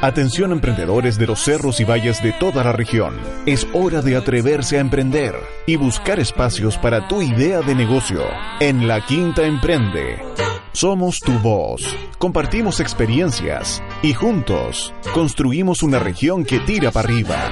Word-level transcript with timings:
Atención 0.00 0.52
emprendedores 0.52 1.18
de 1.18 1.26
los 1.26 1.40
cerros 1.40 1.80
y 1.80 1.84
valles 1.84 2.22
de 2.22 2.32
toda 2.32 2.64
la 2.64 2.72
región. 2.72 3.14
Es 3.44 3.68
hora 3.74 4.00
de 4.00 4.16
atreverse 4.16 4.78
a 4.78 4.80
emprender 4.80 5.34
y 5.66 5.76
buscar 5.76 6.18
espacios 6.18 6.78
para 6.78 7.06
tu 7.06 7.20
idea 7.20 7.60
de 7.60 7.74
negocio. 7.74 8.22
En 8.58 8.88
La 8.88 9.04
Quinta 9.04 9.44
Emprende. 9.44 10.22
Somos 10.72 11.20
tu 11.20 11.32
voz. 11.40 11.94
Compartimos 12.16 12.80
experiencias 12.80 13.82
y 14.02 14.14
juntos 14.14 14.94
construimos 15.12 15.82
una 15.82 15.98
región 15.98 16.46
que 16.46 16.60
tira 16.60 16.90
para 16.90 17.06
arriba. 17.06 17.50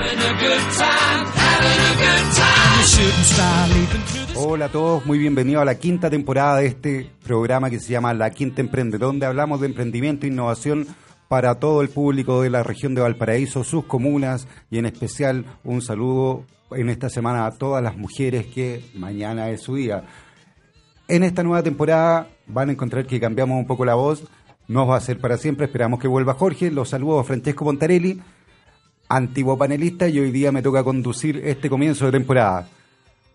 Hola 4.34 4.64
a 4.64 4.68
todos, 4.70 5.04
muy 5.04 5.18
bienvenidos 5.18 5.60
a 5.60 5.66
la 5.66 5.74
quinta 5.74 6.08
temporada 6.08 6.56
de 6.56 6.68
este 6.68 7.10
programa 7.22 7.68
que 7.68 7.80
se 7.80 7.92
llama 7.92 8.14
La 8.14 8.30
Quinta 8.30 8.62
Emprende, 8.62 8.96
donde 8.96 9.26
hablamos 9.26 9.60
de 9.60 9.66
emprendimiento 9.66 10.24
e 10.24 10.30
innovación 10.30 10.86
para 11.28 11.56
todo 11.56 11.82
el 11.82 11.90
público 11.90 12.42
de 12.42 12.50
la 12.50 12.62
región 12.62 12.94
de 12.94 13.02
Valparaíso, 13.02 13.62
sus 13.62 13.84
comunas 13.84 14.48
y 14.70 14.78
en 14.78 14.86
especial 14.86 15.44
un 15.62 15.82
saludo 15.82 16.44
en 16.70 16.88
esta 16.88 17.10
semana 17.10 17.46
a 17.46 17.52
todas 17.52 17.82
las 17.82 17.96
mujeres 17.96 18.46
que 18.46 18.82
mañana 18.94 19.50
es 19.50 19.62
su 19.62 19.76
día. 19.76 20.04
En 21.06 21.22
esta 21.22 21.42
nueva 21.42 21.62
temporada 21.62 22.28
van 22.46 22.70
a 22.70 22.72
encontrar 22.72 23.06
que 23.06 23.20
cambiamos 23.20 23.58
un 23.58 23.66
poco 23.66 23.84
la 23.84 23.94
voz, 23.94 24.24
no 24.66 24.86
va 24.86 24.96
a 24.96 25.00
ser 25.00 25.20
para 25.20 25.38
siempre, 25.38 25.66
esperamos 25.66 26.00
que 26.00 26.08
vuelva 26.08 26.34
Jorge, 26.34 26.70
los 26.70 26.90
saludo 26.90 27.20
a 27.20 27.24
Francesco 27.24 27.64
Pontarelli, 27.64 28.20
antiguo 29.08 29.56
panelista 29.56 30.08
y 30.08 30.18
hoy 30.18 30.30
día 30.30 30.52
me 30.52 30.62
toca 30.62 30.84
conducir 30.84 31.40
este 31.44 31.70
comienzo 31.70 32.06
de 32.06 32.12
temporada. 32.12 32.68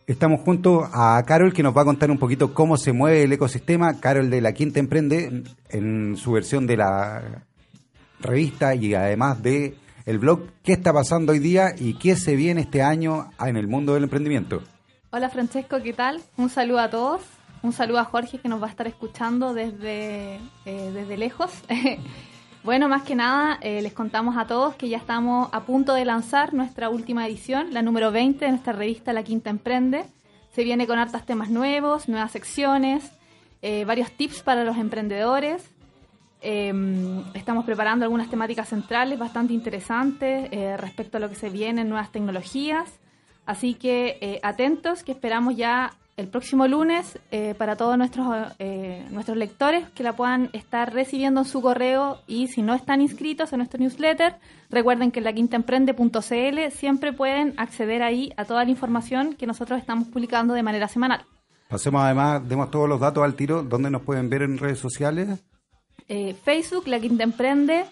Estamos 0.06 0.42
junto 0.42 0.88
a 0.92 1.24
Carol 1.26 1.54
que 1.54 1.64
nos 1.64 1.76
va 1.76 1.84
a 1.84 1.86
contar 1.86 2.12
un 2.12 2.20
poquito 2.20 2.54
cómo 2.54 2.76
se 2.76 2.92
mueve 2.92 3.24
el 3.24 3.32
ecosistema. 3.32 4.02
Carol 4.02 4.30
de 4.30 4.42
la 4.42 4.52
Quinta 4.52 4.82
Emprende 4.82 5.44
en 5.70 6.18
su 6.18 6.34
versión 6.34 6.68
de 6.68 6.76
la 6.76 7.46
revista 8.24 8.74
y 8.74 8.96
además 8.96 9.44
de 9.44 9.78
el 10.06 10.18
blog 10.18 10.48
qué 10.64 10.74
está 10.74 10.92
pasando 10.92 11.32
hoy 11.32 11.40
día 11.40 11.76
y 11.78 11.94
qué 11.96 12.16
se 12.16 12.36
viene 12.36 12.62
este 12.62 12.82
año 12.82 13.30
en 13.40 13.58
el 13.58 13.68
mundo 13.68 13.94
del 13.94 14.04
emprendimiento. 14.04 14.62
Hola 15.12 15.30
Francesco, 15.30 15.82
¿qué 15.84 15.94
tal? 15.94 16.22
Un 16.38 16.50
saludo 16.50 16.80
a 16.80 16.90
todos. 16.90 17.22
Un 17.62 17.72
saludo 17.72 18.00
a 18.00 18.06
Jorge 18.06 18.40
que 18.40 18.50
nos 18.50 18.62
va 18.62 18.68
a 18.68 18.70
estar 18.70 18.88
escuchando 18.88 19.54
desde, 19.54 20.36
eh, 20.66 20.92
desde 20.94 21.16
lejos. 21.16 21.50
bueno, 22.64 22.90
más 22.90 23.04
que 23.04 23.16
nada, 23.16 23.58
eh, 23.62 23.82
les 23.82 23.94
contamos 23.94 24.36
a 24.38 24.48
todos 24.48 24.76
que 24.76 24.90
ya 24.90 24.98
estamos 24.98 25.48
a 25.54 25.62
punto 25.62 25.94
de 25.94 26.04
lanzar 26.04 26.54
nuestra 26.54 26.90
última 26.90 27.26
edición, 27.26 27.74
la 27.74 27.82
número 27.82 28.12
20 28.12 28.44
de 28.44 28.52
nuestra 28.52 28.74
revista 28.74 29.14
La 29.14 29.24
Quinta 29.24 29.50
Emprende. 29.50 30.04
Se 30.54 30.66
viene 30.66 30.88
con 30.88 31.00
hartos 31.00 31.26
temas 31.26 31.50
nuevos, 31.50 32.10
nuevas 32.10 32.32
secciones, 32.32 33.12
eh, 33.62 33.86
varios 33.86 34.12
tips 34.12 34.42
para 34.42 34.66
los 34.66 34.76
emprendedores, 34.76 35.70
Em, 36.46 37.24
estamos 37.34 37.64
preparando 37.64 38.04
algunas 38.04 38.30
temáticas 38.30 38.68
centrales 38.68 39.18
bastante 39.18 39.54
interesantes 39.54 40.50
eh, 40.52 40.76
respecto 40.76 41.16
a 41.16 41.22
lo 41.22 41.30
que 41.30 41.36
se 41.36 41.50
viene 41.50 41.82
en 41.82 41.90
nuevas 41.90 42.12
tecnologías. 42.12 43.00
Así 43.46 43.76
que 43.76 44.18
eh, 44.20 44.42
atentos, 44.44 45.04
que 45.04 45.14
esperamos 45.14 45.56
ya 45.56 45.94
el 46.18 46.28
próximo 46.28 46.68
lunes 46.68 47.18
eh, 47.32 47.56
para 47.58 47.78
todos 47.78 47.98
nuestros, 47.98 48.28
nuestros 49.10 49.38
lectores 49.38 49.90
que 49.92 50.04
la 50.04 50.16
puedan 50.16 50.50
estar 50.52 50.94
recibiendo 50.94 51.42
en 51.42 51.46
su 51.46 51.62
correo 51.62 52.20
y 52.28 52.50
si 52.50 52.62
no 52.62 52.76
están 52.76 53.02
inscritos 53.02 53.54
en 53.54 53.60
nuestro 53.60 53.80
newsletter, 53.80 54.36
recuerden 54.70 55.12
que 55.12 55.20
en 55.20 55.24
la 55.24 55.34
quintaemprende.cl 55.34 56.72
siempre 56.72 57.14
pueden 57.14 57.54
acceder 57.58 58.04
ahí 58.04 58.34
a 58.36 58.44
toda 58.44 58.66
la 58.66 58.70
información 58.70 59.34
que 59.36 59.48
nosotros 59.48 59.80
estamos 59.80 60.10
publicando 60.10 60.54
de 60.54 60.62
manera 60.62 60.90
semanal. 60.90 61.26
Pasemos 61.70 62.04
además, 62.04 62.48
demos 62.48 62.70
todos 62.70 62.88
los 62.88 63.00
datos 63.00 63.24
al 63.24 63.34
tiro, 63.34 63.64
¿dónde 63.64 63.90
nos 63.90 64.02
pueden 64.02 64.30
ver 64.30 64.44
en 64.44 64.58
redes 64.58 64.78
sociales? 64.78 65.44
Eh, 66.10 66.36
Facebook, 66.44 66.88
La 66.88 67.00
Quinta 67.00 67.24
Emprende, 67.24 67.86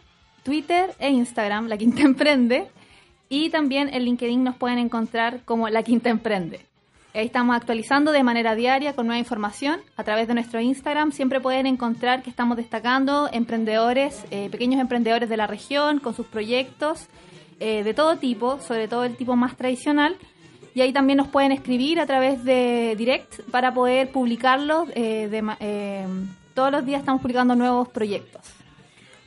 Twitter 0.44 0.94
e 1.00 1.10
Instagram, 1.10 1.68
La 1.68 1.78
Quinta 1.78 2.02
Emprende. 2.02 2.68
Y 3.30 3.50
también 3.50 3.94
en 3.94 4.04
LinkedIn 4.04 4.44
nos 4.44 4.58
pueden 4.58 4.78
encontrar 4.78 5.42
como 5.46 5.70
La 5.70 5.84
Quinta 5.84 6.10
Emprende. 6.10 6.66
Ahí 7.14 7.26
estamos 7.26 7.56
actualizando 7.56 8.12
de 8.12 8.24
manera 8.24 8.56
diaria 8.56 8.94
con 8.94 9.06
nueva 9.06 9.20
información. 9.20 9.82
A 9.98 10.04
través 10.04 10.28
de 10.28 10.34
nuestro 10.34 10.60
Instagram 10.62 11.12
siempre 11.12 11.42
pueden 11.42 11.66
encontrar 11.66 12.24
que 12.24 12.30
estamos 12.30 12.58
destacando 12.58 13.30
emprendedores, 13.32 14.26
eh, 14.32 14.50
pequeños 14.50 14.80
emprendedores 14.80 15.30
de 15.30 15.38
la 15.38 15.48
región 15.48 16.00
con 16.00 16.14
sus 16.14 16.26
proyectos 16.26 17.08
eh, 17.60 17.84
de 17.84 17.94
todo 17.94 18.18
tipo, 18.18 18.60
sobre 18.60 18.88
todo 18.88 19.04
el 19.04 19.16
tipo 19.16 19.36
más 19.36 19.58
tradicional. 19.58 20.16
Y 20.74 20.82
ahí 20.82 20.94
también 20.94 21.18
nos 21.18 21.28
pueden 21.28 21.52
escribir 21.52 22.00
a 22.00 22.06
través 22.06 22.46
de 22.46 22.96
direct 22.98 23.42
para 23.52 23.74
poder 23.74 24.10
publicarlos 24.12 24.88
de, 24.88 25.44
todos 26.54 26.72
los 26.72 26.86
días 26.86 27.00
estamos 27.00 27.22
publicando 27.22 27.56
nuevos 27.56 27.90
proyectos. 27.90 28.42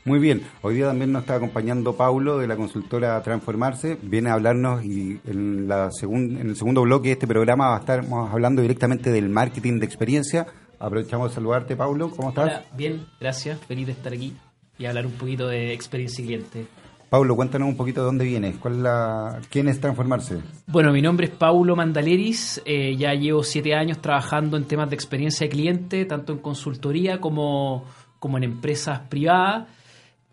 Muy 0.05 0.19
bien, 0.19 0.43
hoy 0.61 0.75
día 0.75 0.89
también 0.89 1.13
nos 1.13 1.23
está 1.23 1.37
acompañando 1.37 1.97
Paulo 1.97 2.37
de 2.37 2.47
la 2.47 2.57
consultora 2.57 3.23
Transformarse, 3.23 3.97
viene 4.03 4.29
a 4.29 4.35
hablarnos 4.35 4.85
y 4.85 5.19
en, 5.27 5.67
la 5.67 5.89
en 6.03 6.49
el 6.49 6.57
segundo 6.57 6.83
bloque 6.83 7.09
de 7.09 7.13
este 7.13 7.27
programa 7.27 7.69
va 7.69 7.77
a 7.77 7.81
estar 7.81 8.05
hablando 8.31 8.61
directamente 8.61 9.11
del 9.11 9.31
marketing 9.31 9.79
de 9.79 9.87
experiencia. 9.87 10.47
Aprovechamos 10.79 11.31
de 11.31 11.37
saludarte, 11.37 11.75
Paulo, 11.75 12.11
¿cómo 12.11 12.29
estás? 12.29 12.45
Hola, 12.45 12.65
bien, 12.77 13.07
gracias, 13.19 13.59
feliz 13.61 13.87
de 13.87 13.93
estar 13.93 14.13
aquí 14.13 14.37
y 14.77 14.85
hablar 14.85 15.07
un 15.07 15.13
poquito 15.13 15.49
de 15.49 15.73
experiencia 15.73 16.23
cliente. 16.23 16.67
Paulo, 17.15 17.37
cuéntanos 17.37 17.69
un 17.69 17.77
poquito 17.77 18.01
de 18.01 18.07
dónde 18.07 18.25
vienes, 18.25 18.57
cuál 18.57 18.83
la, 18.83 19.41
quién 19.49 19.69
es 19.69 19.81
Transformarse. 19.81 20.39
Bueno, 20.67 20.93
mi 20.93 21.01
nombre 21.01 21.27
es 21.27 21.33
Paulo 21.33 21.77
Mandaleris, 21.77 22.61
eh, 22.65 22.97
ya 22.97 23.15
llevo 23.15 23.45
siete 23.45 23.73
años 23.73 23.99
trabajando 23.99 24.57
en 24.57 24.65
temas 24.65 24.91
de 24.91 24.97
experiencia 24.97 25.47
de 25.47 25.51
cliente, 25.51 26.05
tanto 26.07 26.33
en 26.33 26.41
consultoría 26.41 27.21
como, 27.21 27.85
como 28.19 28.37
en 28.37 28.43
empresas 28.43 28.99
privadas. 29.09 29.69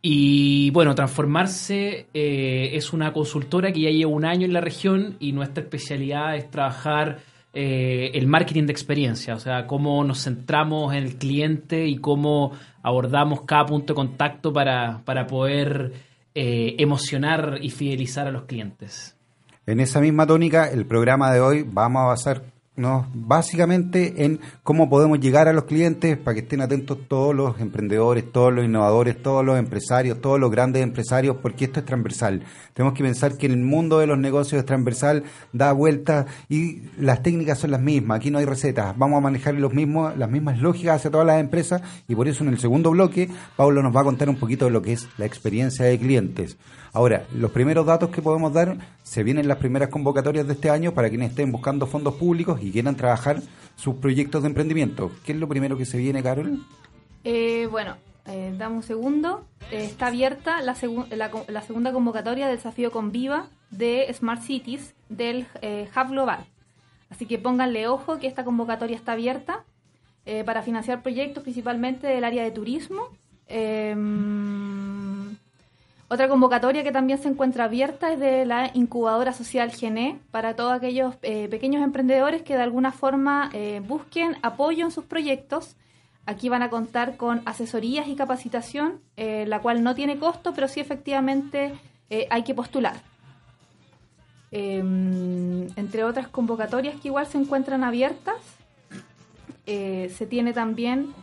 Y 0.01 0.71
bueno, 0.71 0.95
Transformarse 0.95 2.07
eh, 2.15 2.71
es 2.73 2.93
una 2.93 3.13
consultora 3.13 3.71
que 3.71 3.81
ya 3.81 3.91
lleva 3.91 4.09
un 4.09 4.25
año 4.25 4.47
en 4.47 4.53
la 4.53 4.61
región 4.61 5.17
y 5.19 5.33
nuestra 5.33 5.61
especialidad 5.61 6.35
es 6.35 6.49
trabajar 6.49 7.19
eh, 7.53 8.09
el 8.15 8.25
marketing 8.25 8.65
de 8.65 8.71
experiencia, 8.71 9.35
o 9.35 9.39
sea, 9.39 9.67
cómo 9.67 10.03
nos 10.03 10.23
centramos 10.23 10.95
en 10.95 11.03
el 11.03 11.17
cliente 11.19 11.85
y 11.85 11.97
cómo 11.97 12.53
abordamos 12.81 13.43
cada 13.43 13.67
punto 13.67 13.93
de 13.93 13.97
contacto 13.97 14.51
para, 14.51 15.03
para 15.05 15.27
poder 15.27 16.09
eh, 16.35 16.75
emocionar 16.79 17.59
y 17.61 17.69
fidelizar 17.69 18.27
a 18.27 18.31
los 18.31 18.43
clientes. 18.43 19.15
En 19.65 19.79
esa 19.79 19.99
misma 19.99 20.25
tónica, 20.25 20.69
el 20.69 20.85
programa 20.85 21.31
de 21.31 21.39
hoy 21.39 21.63
vamos 21.65 22.01
a 22.01 22.05
basar 22.05 22.50
básicamente 22.75 24.23
en 24.23 24.39
cómo 24.63 24.89
podemos 24.89 25.19
llegar 25.19 25.47
a 25.47 25.53
los 25.53 25.65
clientes 25.65 26.17
para 26.17 26.35
que 26.35 26.41
estén 26.41 26.61
atentos 26.61 26.97
todos 27.07 27.35
los 27.35 27.59
emprendedores, 27.59 28.31
todos 28.31 28.53
los 28.53 28.65
innovadores, 28.65 29.21
todos 29.21 29.43
los 29.43 29.59
empresarios, 29.59 30.21
todos 30.21 30.39
los 30.39 30.49
grandes 30.49 30.81
empresarios, 30.81 31.37
porque 31.41 31.65
esto 31.65 31.81
es 31.81 31.85
transversal. 31.85 32.43
Tenemos 32.73 32.97
que 32.97 33.03
pensar 33.03 33.37
que 33.37 33.47
en 33.47 33.53
el 33.53 33.59
mundo 33.59 33.99
de 33.99 34.07
los 34.07 34.17
negocios 34.17 34.59
es 34.59 34.65
transversal, 34.65 35.23
da 35.51 35.73
vueltas 35.73 36.27
y 36.47 36.83
las 36.97 37.21
técnicas 37.21 37.59
son 37.59 37.71
las 37.71 37.81
mismas. 37.81 38.17
Aquí 38.17 38.31
no 38.31 38.39
hay 38.39 38.45
recetas. 38.45 38.97
Vamos 38.97 39.17
a 39.17 39.21
manejar 39.21 39.53
los 39.55 39.73
mismos, 39.73 40.17
las 40.17 40.29
mismas 40.29 40.59
lógicas 40.59 40.95
hacia 40.95 41.11
todas 41.11 41.27
las 41.27 41.39
empresas 41.39 41.81
y 42.07 42.15
por 42.15 42.27
eso 42.27 42.43
en 42.43 42.51
el 42.51 42.59
segundo 42.59 42.91
bloque 42.91 43.29
Pablo 43.57 43.83
nos 43.83 43.95
va 43.95 44.01
a 44.01 44.05
contar 44.05 44.29
un 44.29 44.37
poquito 44.37 44.65
de 44.65 44.71
lo 44.71 44.81
que 44.81 44.93
es 44.93 45.07
la 45.17 45.25
experiencia 45.25 45.85
de 45.85 45.99
clientes. 45.99 46.57
Ahora, 46.93 47.25
los 47.33 47.51
primeros 47.51 47.85
datos 47.85 48.09
que 48.09 48.21
podemos 48.21 48.51
dar, 48.51 48.77
se 49.03 49.23
vienen 49.23 49.47
las 49.47 49.57
primeras 49.57 49.87
convocatorias 49.87 50.45
de 50.45 50.53
este 50.53 50.69
año 50.69 50.93
para 50.93 51.09
quienes 51.09 51.29
estén 51.29 51.49
buscando 51.51 51.87
fondos 51.87 52.15
públicos 52.15 52.60
y 52.61 52.71
quieran 52.71 52.95
trabajar 52.95 53.41
sus 53.75 53.95
proyectos 53.95 54.43
de 54.43 54.49
emprendimiento. 54.49 55.11
¿Qué 55.25 55.31
es 55.33 55.37
lo 55.37 55.47
primero 55.47 55.77
que 55.77 55.85
se 55.85 55.97
viene, 55.97 56.21
Carol? 56.21 56.59
Eh, 57.23 57.67
bueno, 57.69 57.97
eh, 58.27 58.53
dame 58.57 58.75
un 58.75 58.83
segundo. 58.83 59.45
Eh, 59.71 59.85
está 59.85 60.07
abierta 60.07 60.61
la, 60.61 60.75
la, 61.47 61.61
segunda 61.61 61.91
convocatoria 61.91 62.47
del 62.47 62.57
desafío 62.57 62.91
con 62.91 63.11
Viva 63.11 63.47
de 63.71 64.13
Smart 64.13 64.41
Cities 64.41 64.93
del 65.09 65.47
eh, 65.61 65.89
Hub 65.95 66.11
Global. 66.11 66.45
Así 67.09 67.25
que 67.25 67.37
pónganle 67.37 67.87
ojo 67.87 68.19
que 68.19 68.27
esta 68.27 68.43
convocatoria 68.43 68.95
está 68.95 69.13
abierta 69.13 69.63
para 70.45 70.61
financiar 70.61 71.01
proyectos 71.01 71.41
principalmente 71.41 72.05
del 72.05 72.23
área 72.23 72.43
de 72.43 72.51
turismo. 72.51 73.09
Otra 76.11 76.27
convocatoria 76.27 76.83
que 76.83 76.91
también 76.91 77.19
se 77.19 77.29
encuentra 77.29 77.63
abierta 77.63 78.11
es 78.11 78.19
de 78.19 78.45
la 78.45 78.69
incubadora 78.73 79.31
social 79.31 79.71
GENE 79.71 80.19
para 80.29 80.57
todos 80.57 80.73
aquellos 80.73 81.15
pequeños 81.15 81.81
emprendedores 81.83 82.41
que 82.41 82.57
de 82.57 82.63
alguna 82.63 82.91
forma 82.91 83.49
busquen 83.87 84.35
apoyo 84.41 84.83
en 84.83 84.91
sus 84.91 85.05
proyectos 85.05 85.77
Aquí 86.25 86.49
van 86.49 86.61
a 86.61 86.69
contar 86.69 87.17
con 87.17 87.41
asesorías 87.45 88.07
y 88.07 88.15
capacitación, 88.15 89.01
eh, 89.17 89.45
la 89.47 89.59
cual 89.59 89.83
no 89.83 89.95
tiene 89.95 90.19
costo, 90.19 90.53
pero 90.53 90.67
sí 90.67 90.79
efectivamente 90.79 91.73
eh, 92.09 92.27
hay 92.29 92.43
que 92.43 92.53
postular. 92.53 92.95
Em, 94.51 95.67
entre 95.75 96.03
otras 96.03 96.27
convocatorias 96.27 96.99
que 97.01 97.07
igual 97.07 97.25
se 97.25 97.39
encuentran 97.39 97.83
abiertas, 97.83 98.35
eh, 99.65 100.13
se 100.15 100.25
tiene 100.27 100.53
también... 100.53 101.13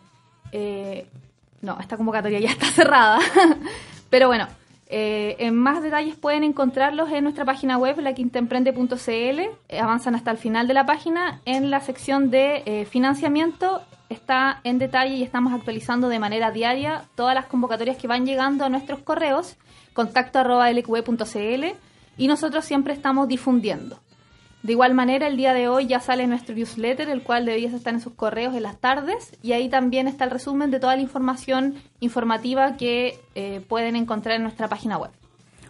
no, 1.63 1.79
esta 1.81 1.97
convocatoria 1.97 2.41
ya 2.41 2.51
está 2.51 2.67
cerrada, 2.67 3.19
pero 4.11 4.27
bueno, 4.27 4.49
en 4.91 5.55
más 5.55 5.83
detalles 5.83 6.17
pueden 6.17 6.45
encontrarlos 6.45 7.11
en 7.13 7.25
nuestra 7.25 7.45
página 7.45 7.77
web, 7.77 8.01
laquintaemprende.cl. 8.01 9.77
avanzan 9.79 10.15
hasta 10.15 10.31
el 10.31 10.39
final 10.39 10.67
de 10.67 10.75
la 10.75 10.87
página 10.87 11.41
en 11.45 11.71
la 11.71 11.81
sección 11.81 12.31
de 12.31 12.87
financiamiento 12.91 13.83
está 14.09 14.61
en 14.65 14.79
detalle 14.79 15.15
y 15.15 15.23
estamos 15.23 15.53
actualizando 15.53 16.09
de 16.09 16.19
manera 16.19 16.51
diaria 16.51 17.05
todas 17.15 17.35
las 17.35 17.47
convocatorias 17.47 17.97
que 17.97 18.09
van 18.09 18.27
llegando 18.27 18.65
a 18.65 18.69
nuestros 18.69 19.01
correos, 19.01 19.57
contacto 19.93 20.43
lqv.cl 20.43 21.65
y 22.17 22.27
nosotros 22.27 22.65
siempre 22.65 22.95
estamos 22.95 23.29
difundiendo. 23.29 24.01
De 24.63 24.73
igual 24.73 24.93
manera, 24.93 25.29
el 25.29 25.37
día 25.37 25.55
de 25.55 25.69
hoy 25.69 25.87
ya 25.87 26.01
sale 26.01 26.27
nuestro 26.27 26.55
newsletter, 26.55 27.09
el 27.09 27.23
cual 27.23 27.45
debería 27.45 27.69
estar 27.75 27.95
en 27.95 28.01
sus 28.01 28.15
correos 28.15 28.55
en 28.55 28.65
las 28.65 28.79
tardes, 28.79 29.33
y 29.43 29.53
ahí 29.53 29.69
también 29.69 30.09
está 30.09 30.25
el 30.25 30.31
resumen 30.31 30.71
de 30.71 30.81
toda 30.81 30.97
la 30.97 31.03
información 31.03 31.77
informativa 32.01 32.77
que 32.77 33.21
eh, 33.35 33.61
pueden 33.69 33.95
encontrar 33.95 34.37
en 34.37 34.43
nuestra 34.43 34.69
página 34.69 34.99
web. 34.99 35.11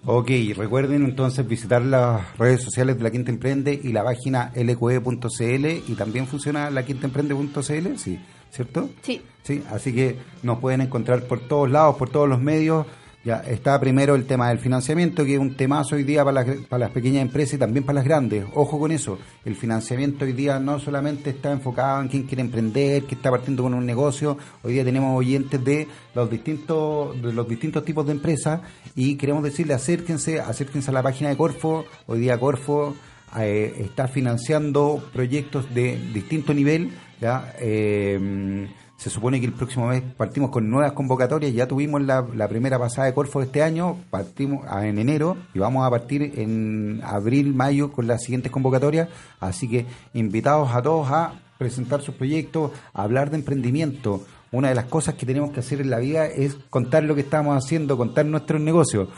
Ok, 0.05 0.31
recuerden 0.56 1.05
entonces 1.05 1.46
visitar 1.46 1.82
las 1.82 2.38
redes 2.38 2.62
sociales 2.62 2.96
de 2.96 3.02
La 3.02 3.11
Quinta 3.11 3.31
Emprende 3.31 3.79
y 3.82 3.93
la 3.93 4.05
página 4.05 4.52
lqe.cl 4.55 5.67
y 5.87 5.94
también 5.96 6.26
funciona 6.26 6.70
la 6.70 6.85
quintaemprende.cl, 6.85 7.96
sí, 7.96 8.19
¿cierto? 8.50 8.90
Sí. 9.02 9.20
Sí, 9.43 9.62
así 9.70 9.94
que 9.94 10.17
nos 10.43 10.58
pueden 10.58 10.82
encontrar 10.82 11.23
por 11.25 11.40
todos 11.40 11.70
lados, 11.70 11.96
por 11.96 12.11
todos 12.11 12.29
los 12.29 12.40
medios 12.40 12.87
ya 13.29 13.41
está 13.47 13.79
primero 13.79 14.15
el 14.15 14.25
tema 14.25 14.49
del 14.49 14.59
financiamiento, 14.59 15.23
que 15.23 15.35
es 15.35 15.39
un 15.39 15.55
temazo 15.55 15.97
hoy 15.97 16.03
día 16.03 16.25
para 16.25 16.47
las, 16.79 16.91
pequeñas 16.93 17.21
empresas 17.21 17.55
y 17.55 17.59
también 17.59 17.85
para 17.85 17.97
las 17.97 18.07
grandes. 18.07 18.47
Ojo 18.55 18.79
con 18.79 18.91
eso, 18.91 19.19
el 19.45 19.55
financiamiento 19.55 20.25
hoy 20.25 20.33
día 20.33 20.59
no 20.59 20.81
solamente 20.81 21.29
está 21.29 21.53
enfocado 21.53 22.01
en 22.01 22.09
quien 22.09 22.23
quiere 22.23 22.41
emprender, 22.41 23.03
que 23.03 23.17
está 23.17 23.31
partiendo 23.31 23.65
con 23.65 23.75
un 23.75 23.85
negocio. 23.85 24.39
Hoy 24.63 24.73
día 24.73 24.83
tenemos 24.83 25.15
oyentes 25.15 25.63
de 25.63 25.87
los 26.15 26.31
distintos 26.31 27.21
de 27.21 27.35
los 27.35 27.47
distintos 27.47 27.85
tipos 27.85 28.07
de 28.07 28.13
empresas 28.13 28.63
y 28.97 29.17
queremos 29.17 29.43
decirle 29.43 29.75
acérquense, 29.75 30.41
acérquense 30.41 30.91
a 30.91 30.95
la 30.95 31.03
página 31.03 31.29
de 31.29 31.37
Corfo. 31.37 31.85
Hoy 32.07 32.21
día 32.21 32.41
Corfo 32.41 32.97
eh, 33.39 33.75
está 33.81 34.09
financiando 34.09 35.07
proyectos 35.13 35.75
de 35.75 35.99
distinto 36.15 36.55
nivel, 36.55 36.93
ya. 37.21 37.55
Eh, 37.61 38.69
se 38.99 39.11
supone 39.11 39.39
que 39.39 39.47
el 39.47 39.53
próximo 39.53 39.87
mes 39.87 40.03
partimos 40.03 40.50
con 40.50 40.69
nuevas 40.69 40.91
convocatorias. 40.91 41.55
Ya 41.55 41.69
tuvimos 41.69 42.03
la, 42.03 42.49
primera 42.49 42.81
pasada 42.81 43.06
de 43.06 43.15
Corfo 43.15 43.39
de 43.39 43.47
este 43.47 43.62
año, 43.62 43.97
partimos 44.11 44.67
en 44.83 44.99
enero 44.99 45.37
y 45.55 45.61
vamos 45.61 45.87
a 45.87 45.91
partir 45.91 46.33
en 46.35 47.00
abril, 47.05 47.55
mayo 47.55 47.93
con 47.93 48.09
las 48.09 48.25
siguientes 48.25 48.50
convocatorias. 48.50 49.09
Así 49.39 49.69
que 49.69 49.87
invitados 50.15 50.75
a 50.75 50.83
todos 50.83 51.09
a 51.12 51.35
presentar 51.59 52.03
sus 52.03 52.17
proyectos, 52.17 52.73
a 52.93 53.05
hablar 53.05 53.31
de 53.31 53.37
emprendimiento. 53.37 54.27
Una 54.50 54.71
de 54.71 54.75
las 54.75 54.87
cosas 54.87 55.15
que 55.15 55.27
tenemos 55.27 55.53
que 55.53 55.61
hacer 55.61 55.81
en 55.81 55.91
la 55.91 56.00
vida 56.00 56.27
es 56.27 56.56
contar 56.69 57.05
lo 57.05 57.15
que 57.15 57.21
estamos 57.21 57.56
haciendo, 57.56 57.97
contar 57.97 58.27
nuestros 58.27 58.61
negocios, 58.61 59.09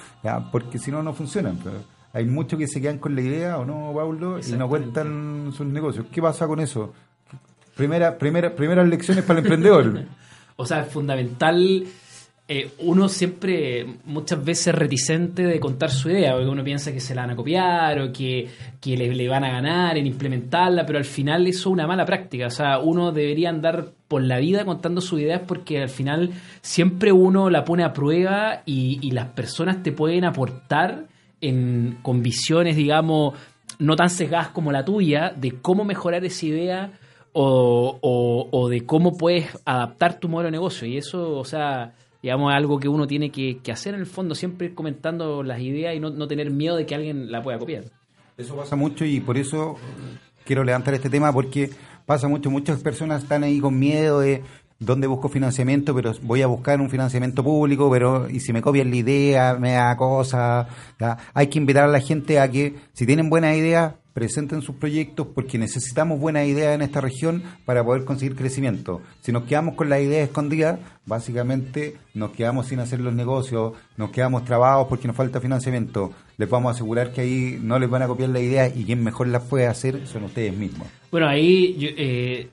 porque 0.52 0.78
si 0.78 0.90
no, 0.90 1.02
no 1.02 1.14
funcionan. 1.14 1.58
Hay 2.12 2.26
muchos 2.26 2.58
que 2.58 2.66
se 2.66 2.82
quedan 2.82 2.98
con 2.98 3.14
la 3.14 3.22
idea, 3.22 3.56
¿o 3.56 3.64
no, 3.64 3.92
Paulo? 3.94 4.40
Y 4.40 4.52
no 4.52 4.68
cuentan 4.68 5.52
sus 5.56 5.66
negocios. 5.66 6.04
¿Qué 6.12 6.20
pasa 6.20 6.46
con 6.46 6.60
eso? 6.60 6.92
Primera, 7.80 8.18
primera, 8.18 8.54
primeras 8.54 8.86
lecciones 8.86 9.24
para 9.24 9.40
el 9.40 9.46
emprendedor. 9.46 10.04
o 10.56 10.66
sea, 10.66 10.80
es 10.80 10.88
fundamental. 10.88 11.82
Eh, 12.46 12.72
uno 12.80 13.08
siempre, 13.08 13.86
muchas 14.04 14.44
veces, 14.44 14.74
reticente 14.74 15.44
de 15.44 15.58
contar 15.58 15.90
su 15.90 16.10
idea, 16.10 16.32
porque 16.34 16.48
uno 16.48 16.62
piensa 16.62 16.92
que 16.92 17.00
se 17.00 17.14
la 17.14 17.22
van 17.22 17.30
a 17.30 17.36
copiar 17.36 17.98
o 18.00 18.12
que, 18.12 18.50
le, 18.84 19.28
van 19.28 19.44
a 19.44 19.50
ganar 19.50 19.96
en 19.96 20.06
implementarla, 20.06 20.84
pero 20.84 20.98
al 20.98 21.06
final 21.06 21.46
eso 21.46 21.60
es 21.60 21.66
una 21.66 21.86
mala 21.86 22.04
práctica. 22.04 22.48
O 22.48 22.50
sea, 22.50 22.80
uno 22.80 23.12
debería 23.12 23.48
andar 23.48 23.92
por 24.08 24.22
la 24.22 24.38
vida 24.38 24.66
contando 24.66 25.00
sus 25.00 25.20
ideas 25.20 25.40
porque 25.46 25.80
al 25.80 25.88
final 25.88 26.32
siempre 26.60 27.12
uno 27.12 27.48
la 27.48 27.64
pone 27.64 27.82
a 27.82 27.94
prueba 27.94 28.60
y, 28.66 28.98
y 29.00 29.12
las 29.12 29.28
personas 29.28 29.82
te 29.82 29.92
pueden 29.92 30.26
aportar 30.26 31.06
en, 31.40 31.96
con 32.02 32.22
visiones, 32.22 32.76
digamos, 32.76 33.38
no 33.78 33.96
tan 33.96 34.10
sesgadas 34.10 34.48
como 34.48 34.70
la 34.70 34.84
tuya, 34.84 35.32
de 35.34 35.52
cómo 35.62 35.84
mejorar 35.86 36.26
esa 36.26 36.44
idea 36.44 36.92
o, 37.32 38.48
o, 38.50 38.68
de 38.68 38.84
cómo 38.84 39.16
puedes 39.16 39.46
adaptar 39.64 40.18
tu 40.18 40.28
modelo 40.28 40.46
de 40.46 40.52
negocio. 40.52 40.86
Y 40.86 40.96
eso, 40.96 41.38
o 41.38 41.44
sea, 41.44 41.94
digamos, 42.22 42.52
es 42.52 42.56
algo 42.56 42.78
que 42.78 42.88
uno 42.88 43.06
tiene 43.06 43.30
que, 43.30 43.60
hacer 43.70 43.94
en 43.94 44.00
el 44.00 44.06
fondo, 44.06 44.34
siempre 44.34 44.74
comentando 44.74 45.42
las 45.42 45.60
ideas 45.60 45.94
y 45.94 46.00
no, 46.00 46.10
no, 46.10 46.26
tener 46.26 46.50
miedo 46.50 46.76
de 46.76 46.86
que 46.86 46.94
alguien 46.94 47.30
la 47.30 47.42
pueda 47.42 47.58
copiar. 47.58 47.84
Eso 48.36 48.56
pasa 48.56 48.76
mucho 48.76 49.04
y 49.04 49.20
por 49.20 49.36
eso 49.36 49.76
quiero 50.44 50.64
levantar 50.64 50.94
este 50.94 51.10
tema 51.10 51.32
porque 51.32 51.70
pasa 52.06 52.26
mucho, 52.26 52.50
muchas 52.50 52.80
personas 52.80 53.22
están 53.22 53.44
ahí 53.44 53.60
con 53.60 53.78
miedo 53.78 54.20
de 54.20 54.42
dónde 54.80 55.06
busco 55.06 55.28
financiamiento, 55.28 55.94
pero 55.94 56.12
voy 56.22 56.42
a 56.42 56.46
buscar 56.46 56.80
un 56.80 56.90
financiamiento 56.90 57.44
público, 57.44 57.90
pero 57.90 58.28
y 58.28 58.40
si 58.40 58.52
me 58.52 58.62
copian 58.62 58.90
la 58.90 58.96
idea, 58.96 59.56
me 59.60 59.72
da 59.72 59.94
cosa. 59.96 60.66
Hay 61.34 61.46
que 61.48 61.58
invitar 61.58 61.84
a 61.84 61.88
la 61.88 62.00
gente 62.00 62.40
a 62.40 62.50
que, 62.50 62.74
si 62.94 63.06
tienen 63.06 63.30
buena 63.30 63.54
idea, 63.54 63.99
presenten 64.12 64.62
sus 64.62 64.76
proyectos 64.76 65.28
porque 65.34 65.58
necesitamos 65.58 66.18
buenas 66.18 66.46
ideas 66.46 66.74
en 66.74 66.82
esta 66.82 67.00
región 67.00 67.42
para 67.64 67.84
poder 67.84 68.04
conseguir 68.04 68.36
crecimiento. 68.36 69.00
Si 69.20 69.32
nos 69.32 69.44
quedamos 69.44 69.74
con 69.74 69.88
las 69.88 70.00
ideas 70.00 70.28
escondidas, 70.28 70.78
básicamente 71.06 71.96
nos 72.14 72.32
quedamos 72.32 72.66
sin 72.66 72.80
hacer 72.80 73.00
los 73.00 73.14
negocios, 73.14 73.74
nos 73.96 74.10
quedamos 74.10 74.44
trabados 74.44 74.88
porque 74.88 75.06
nos 75.06 75.16
falta 75.16 75.40
financiamiento. 75.40 76.12
Les 76.36 76.48
vamos 76.48 76.70
a 76.70 76.74
asegurar 76.74 77.12
que 77.12 77.20
ahí 77.20 77.58
no 77.62 77.78
les 77.78 77.88
van 77.88 78.02
a 78.02 78.08
copiar 78.08 78.30
la 78.30 78.40
idea 78.40 78.68
y 78.68 78.84
quien 78.84 79.02
mejor 79.02 79.28
las 79.28 79.44
puede 79.44 79.66
hacer 79.66 80.06
son 80.06 80.24
ustedes 80.24 80.56
mismos. 80.56 80.88
Bueno, 81.10 81.28
ahí 81.28 81.76
eh, 81.96 82.48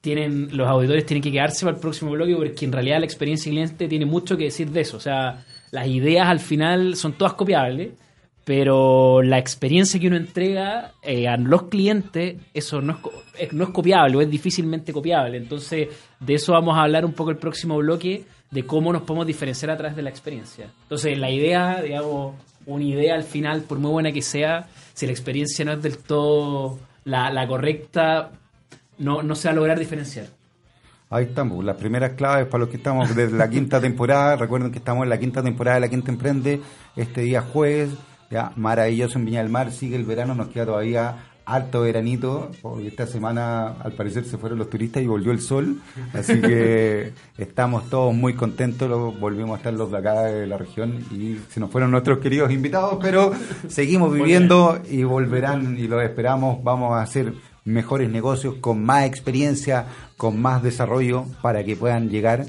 tienen 0.00 0.56
los 0.56 0.68
auditores 0.68 1.06
tienen 1.06 1.22
que 1.22 1.32
quedarse 1.32 1.64
para 1.64 1.76
el 1.76 1.80
próximo 1.80 2.10
bloque 2.12 2.34
porque 2.34 2.64
en 2.64 2.72
realidad 2.72 2.98
la 3.00 3.06
experiencia 3.06 3.50
cliente 3.50 3.88
tiene 3.88 4.06
mucho 4.06 4.36
que 4.36 4.44
decir 4.44 4.70
de 4.70 4.80
eso. 4.80 4.96
O 4.96 5.00
sea, 5.00 5.44
las 5.70 5.86
ideas 5.86 6.28
al 6.28 6.40
final 6.40 6.96
son 6.96 7.12
todas 7.12 7.34
copiables 7.34 7.90
pero 8.46 9.22
la 9.22 9.38
experiencia 9.38 9.98
que 9.98 10.06
uno 10.06 10.16
entrega 10.16 10.92
eh, 11.02 11.26
a 11.26 11.36
los 11.36 11.64
clientes, 11.64 12.36
eso 12.54 12.80
no 12.80 13.00
es, 13.36 13.52
no 13.52 13.64
es 13.64 13.70
copiable 13.70 14.16
o 14.16 14.20
es 14.20 14.30
difícilmente 14.30 14.92
copiable. 14.92 15.36
Entonces, 15.36 15.88
de 16.20 16.34
eso 16.34 16.52
vamos 16.52 16.78
a 16.78 16.82
hablar 16.82 17.04
un 17.04 17.12
poco 17.12 17.30
el 17.30 17.38
próximo 17.38 17.76
bloque, 17.76 18.24
de 18.52 18.64
cómo 18.64 18.92
nos 18.92 19.02
podemos 19.02 19.26
diferenciar 19.26 19.72
a 19.72 19.76
través 19.76 19.96
de 19.96 20.02
la 20.02 20.10
experiencia. 20.10 20.70
Entonces, 20.82 21.18
la 21.18 21.28
idea, 21.28 21.82
digamos, 21.82 22.36
una 22.66 22.84
idea 22.84 23.16
al 23.16 23.24
final, 23.24 23.62
por 23.62 23.80
muy 23.80 23.90
buena 23.90 24.12
que 24.12 24.22
sea, 24.22 24.68
si 24.94 25.06
la 25.06 25.12
experiencia 25.12 25.64
no 25.64 25.72
es 25.72 25.82
del 25.82 25.98
todo 25.98 26.78
la, 27.02 27.48
correcta, 27.48 28.30
no, 28.98 29.24
no 29.24 29.34
se 29.34 29.48
va 29.48 29.52
a 29.52 29.56
lograr 29.56 29.76
diferenciar. 29.76 30.26
Ahí 31.10 31.24
estamos, 31.24 31.64
las 31.64 31.76
primeras 31.76 32.12
claves 32.12 32.46
para 32.46 32.60
los 32.60 32.68
que 32.68 32.76
estamos 32.76 33.12
desde 33.12 33.36
la 33.36 33.50
quinta 33.50 33.80
temporada. 33.80 34.36
Recuerden 34.36 34.70
que 34.70 34.78
estamos 34.78 35.02
en 35.02 35.10
la 35.10 35.18
quinta 35.18 35.42
temporada 35.42 35.78
de 35.78 35.80
La 35.80 35.88
Quinta 35.88 36.12
Emprende, 36.12 36.60
este 36.94 37.22
día 37.22 37.42
jueves 37.42 37.90
ya, 38.30 38.52
maravilloso 38.56 39.18
en 39.18 39.24
Viña 39.24 39.42
del 39.42 39.50
Mar, 39.50 39.72
sigue 39.72 39.96
el 39.96 40.04
verano, 40.04 40.34
nos 40.34 40.48
queda 40.48 40.66
todavía 40.66 41.16
harto 41.46 41.82
veranito, 41.82 42.50
porque 42.60 42.88
esta 42.88 43.06
semana 43.06 43.68
al 43.80 43.92
parecer 43.92 44.24
se 44.24 44.36
fueron 44.36 44.58
los 44.58 44.68
turistas 44.68 45.00
y 45.02 45.06
volvió 45.06 45.30
el 45.30 45.40
sol, 45.40 45.80
así 46.12 46.40
que 46.40 47.12
estamos 47.38 47.88
todos 47.88 48.12
muy 48.12 48.34
contentos, 48.34 49.18
volvimos 49.20 49.54
a 49.54 49.56
estar 49.58 49.72
los 49.72 49.92
de 49.92 49.98
acá 49.98 50.22
de 50.22 50.46
la 50.48 50.58
región 50.58 51.04
y 51.12 51.38
se 51.48 51.60
nos 51.60 51.70
fueron 51.70 51.92
nuestros 51.92 52.18
queridos 52.18 52.50
invitados, 52.50 52.98
pero 53.00 53.32
seguimos 53.68 54.12
viviendo 54.12 54.80
y 54.90 55.04
volverán 55.04 55.78
y 55.78 55.86
los 55.86 56.02
esperamos, 56.02 56.64
vamos 56.64 56.94
a 56.94 57.02
hacer 57.02 57.32
mejores 57.64 58.10
negocios 58.10 58.56
con 58.56 58.84
más 58.84 59.04
experiencia, 59.04 59.86
con 60.16 60.42
más 60.42 60.64
desarrollo 60.64 61.26
para 61.42 61.62
que 61.62 61.76
puedan 61.76 62.10
llegar 62.10 62.44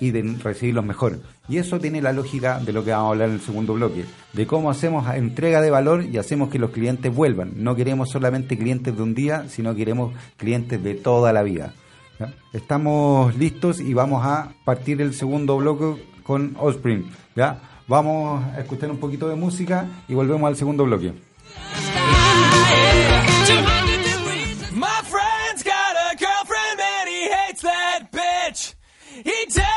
y 0.00 0.10
de 0.10 0.22
recibir 0.42 0.74
los 0.74 0.84
mejores. 0.84 1.18
Y 1.50 1.58
eso 1.58 1.80
tiene 1.80 2.00
la 2.00 2.12
lógica 2.12 2.60
de 2.60 2.72
lo 2.72 2.84
que 2.84 2.92
vamos 2.92 3.08
a 3.08 3.10
hablar 3.10 3.28
en 3.28 3.34
el 3.34 3.40
segundo 3.40 3.74
bloque, 3.74 4.04
de 4.32 4.46
cómo 4.46 4.70
hacemos 4.70 5.12
entrega 5.12 5.60
de 5.60 5.70
valor 5.70 6.04
y 6.04 6.16
hacemos 6.16 6.48
que 6.48 6.60
los 6.60 6.70
clientes 6.70 7.12
vuelvan. 7.12 7.54
No 7.56 7.74
queremos 7.74 8.08
solamente 8.08 8.56
clientes 8.56 8.96
de 8.96 9.02
un 9.02 9.14
día, 9.14 9.46
sino 9.48 9.74
queremos 9.74 10.14
clientes 10.36 10.80
de 10.80 10.94
toda 10.94 11.32
la 11.32 11.42
vida. 11.42 11.74
Estamos 12.52 13.36
listos 13.36 13.80
y 13.80 13.94
vamos 13.94 14.24
a 14.24 14.52
partir 14.64 15.02
el 15.02 15.12
segundo 15.12 15.56
bloque 15.56 16.00
con 16.22 16.54
Osprey. 16.56 17.04
¿ya? 17.34 17.60
Vamos 17.88 18.44
a 18.44 18.60
escuchar 18.60 18.90
un 18.90 18.98
poquito 18.98 19.28
de 19.28 19.34
música 19.34 19.86
y 20.06 20.14
volvemos 20.14 20.46
al 20.46 20.56
segundo 20.56 20.84
bloque. 20.84 21.14
She 23.46 23.56
wants 23.56 23.90
more 23.90 24.00
dinero 29.16 29.40
just 29.42 29.56
to 29.56 29.69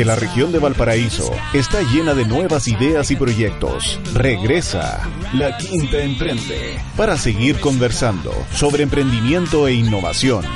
Porque 0.00 0.06
la 0.06 0.16
región 0.16 0.50
de 0.50 0.58
Valparaíso 0.58 1.30
está 1.52 1.82
llena 1.82 2.14
de 2.14 2.24
nuevas 2.24 2.68
ideas 2.68 3.10
y 3.10 3.16
proyectos. 3.16 4.00
Regresa 4.14 5.06
La 5.34 5.58
Quinta 5.58 5.98
Emprende 5.98 6.78
para 6.96 7.18
seguir 7.18 7.60
conversando 7.60 8.32
sobre 8.50 8.82
emprendimiento 8.82 9.68
e 9.68 9.74
innovación. 9.74 10.46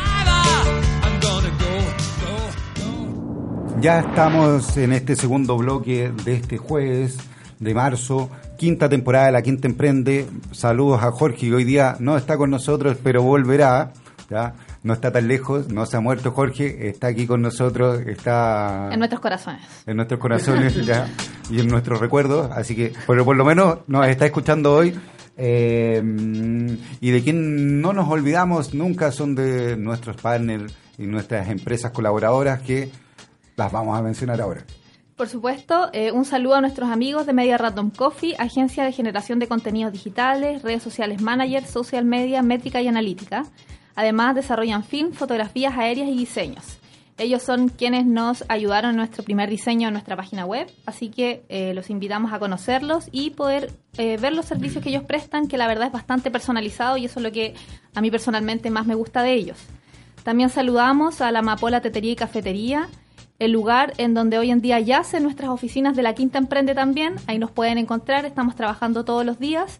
Ya 3.83 4.01
estamos 4.01 4.79
en 4.79 4.95
este 4.95 5.15
segundo 5.15 5.59
bloque 5.59 6.11
de 6.25 6.37
este 6.37 6.57
jueves 6.57 7.19
de 7.59 7.75
marzo, 7.75 8.31
quinta 8.57 8.89
temporada 8.89 9.27
de 9.27 9.33
La 9.33 9.43
Quinta 9.43 9.69
Emprende. 9.69 10.27
Saludos 10.53 11.03
a 11.03 11.11
Jorge, 11.11 11.49
que 11.49 11.55
hoy 11.55 11.65
día 11.65 11.97
no 11.99 12.17
está 12.17 12.39
con 12.39 12.49
nosotros, 12.49 12.97
pero 13.03 13.23
volverá. 13.23 13.93
¿ya? 14.31 14.55
No 14.85 14.93
está 14.93 15.11
tan 15.11 15.26
lejos, 15.26 15.69
no 15.71 15.87
se 15.87 15.97
ha 15.97 16.00
muerto 16.00 16.31
Jorge, 16.31 16.88
está 16.88 17.09
aquí 17.09 17.26
con 17.26 17.41
nosotros, 17.41 18.03
está... 18.07 18.91
En 18.93 18.99
nuestros 18.99 19.21
corazones. 19.21 19.62
En 19.87 19.97
nuestros 19.97 20.21
corazones 20.21 20.75
ya, 20.85 21.09
y 21.50 21.61
en 21.61 21.69
nuestros 21.69 21.99
recuerdos, 22.00 22.50
así 22.53 22.76
que, 22.76 22.93
pero 23.07 23.25
por 23.25 23.35
lo 23.35 23.47
menos 23.47 23.79
nos 23.87 24.07
está 24.07 24.26
escuchando 24.26 24.75
hoy. 24.75 24.95
Eh, 25.37 26.00
y 27.00 27.11
de 27.11 27.23
quien 27.25 27.81
no 27.81 27.93
nos 27.93 28.09
olvidamos 28.09 28.73
nunca 28.73 29.11
son 29.11 29.35
de 29.35 29.76
nuestros 29.76 30.17
partners 30.17 30.73
y 30.97 31.07
nuestras 31.07 31.49
empresas 31.49 31.91
colaboradoras 31.91 32.61
que 32.61 32.91
las 33.57 33.73
vamos 33.73 33.99
a 33.99 34.03
mencionar 34.03 34.41
ahora. 34.41 34.64
Por 35.17 35.29
supuesto, 35.29 35.88
eh, 35.93 36.12
un 36.12 36.26
saludo 36.26 36.57
a 36.57 36.61
nuestros 36.61 36.91
amigos 36.91 37.25
de 37.25 37.33
Media 37.33 37.57
Random 37.57 37.91
Coffee, 37.91 38.37
agencia 38.38 38.85
de 38.85 38.93
generación 38.93 39.38
de 39.38 39.49
contenidos 39.49 39.93
digitales, 39.93 40.62
redes 40.62 40.83
sociales 40.83 41.23
manager, 41.23 41.64
social 41.64 42.05
media, 42.05 42.43
métrica 42.43 42.83
y 42.83 42.88
analítica. 42.88 43.45
Además, 43.97 44.35
desarrollan 44.35 44.85
film, 44.85 45.13
fotografías 45.13 45.77
aéreas 45.77 46.09
y 46.09 46.17
diseños. 46.17 46.79
Ellos 47.17 47.43
son 47.43 47.69
quienes 47.69 48.07
nos 48.07 48.45
ayudaron 48.49 48.91
en 48.91 48.97
nuestro 48.97 49.23
primer 49.23 49.49
diseño 49.49 49.87
en 49.87 49.95
nuestra 49.95 50.17
página 50.17 50.47
web, 50.47 50.67
así 50.85 51.11
que 51.11 51.45
eh, 51.49 51.73
los 51.73 51.89
invitamos 51.89 52.33
a 52.33 52.41
conocerlos 52.41 53.09
y 53.13 53.31
poder 53.31 53.71
eh, 53.99 54.17
ver 54.17 54.33
los 54.33 54.47
servicios 54.47 54.83
que 54.83 54.91
ellos 54.91 55.05
prestan, 55.05 55.47
que 55.47 55.57
la 55.57 55.69
verdad 55.69 55.87
es 55.87 55.93
bastante 55.93 56.33
personalizado 56.33 56.97
y 56.97 57.05
eso 57.05 57.21
es 57.21 57.23
lo 57.23 57.31
que 57.31 57.55
a 57.95 58.01
mí 58.01 58.11
personalmente 58.11 58.69
más 58.69 58.85
me 58.87 58.97
gusta 58.97 59.23
de 59.23 59.33
ellos. 59.33 59.59
También 60.25 60.49
saludamos 60.49 61.21
a 61.21 61.31
la 61.31 61.39
Amapola 61.39 61.81
Tetería 61.81 62.13
y 62.13 62.17
Cafetería, 62.17 62.89
el 63.39 63.53
lugar 63.53 63.93
en 63.99 64.15
donde 64.15 64.39
hoy 64.39 64.51
en 64.51 64.61
día 64.61 64.81
yacen 64.81 65.23
nuestras 65.23 65.51
oficinas 65.51 65.95
de 65.95 66.03
la 66.03 66.15
Quinta 66.15 66.39
Emprende 66.39 66.75
también. 66.75 67.15
Ahí 67.29 67.39
nos 67.39 67.53
pueden 67.53 67.79
encontrar, 67.79 68.25
estamos 68.25 68.57
trabajando 68.57 69.05
todos 69.05 69.25
los 69.25 69.39
días 69.39 69.79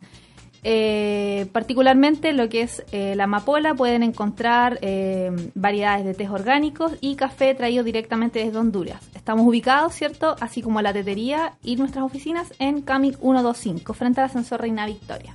eh, 0.67 1.47
particularmente 1.53 2.33
lo 2.33 2.49
que 2.49 2.63
es 2.63 2.83
eh, 2.91 3.15
la 3.17 3.25
amapola 3.25 3.75
pueden 3.75 4.03
encontrar 4.03 4.79
eh, 4.81 5.31
variedades 5.55 6.07
de 6.07 6.15
té 6.15 6.27
orgánicos 6.27 6.93
y 7.03 7.17
café 7.17 7.55
traído 7.55 7.85
directamente 7.85 8.43
desde 8.43 8.59
Honduras. 8.59 9.07
Estamos 9.15 9.47
ubicados, 9.47 9.95
¿cierto? 9.95 10.37
Así 10.41 10.63
como 10.63 10.81
la 10.81 10.95
tetería 10.95 11.53
y 11.63 11.77
nuestras 11.77 12.05
oficinas 12.05 12.55
en 12.59 12.81
Camic 12.81 13.19
125, 13.19 13.93
frente 13.93 14.23
al 14.23 14.27
ascensor 14.27 14.63
Reina 14.63 14.87
Victoria. 14.87 15.35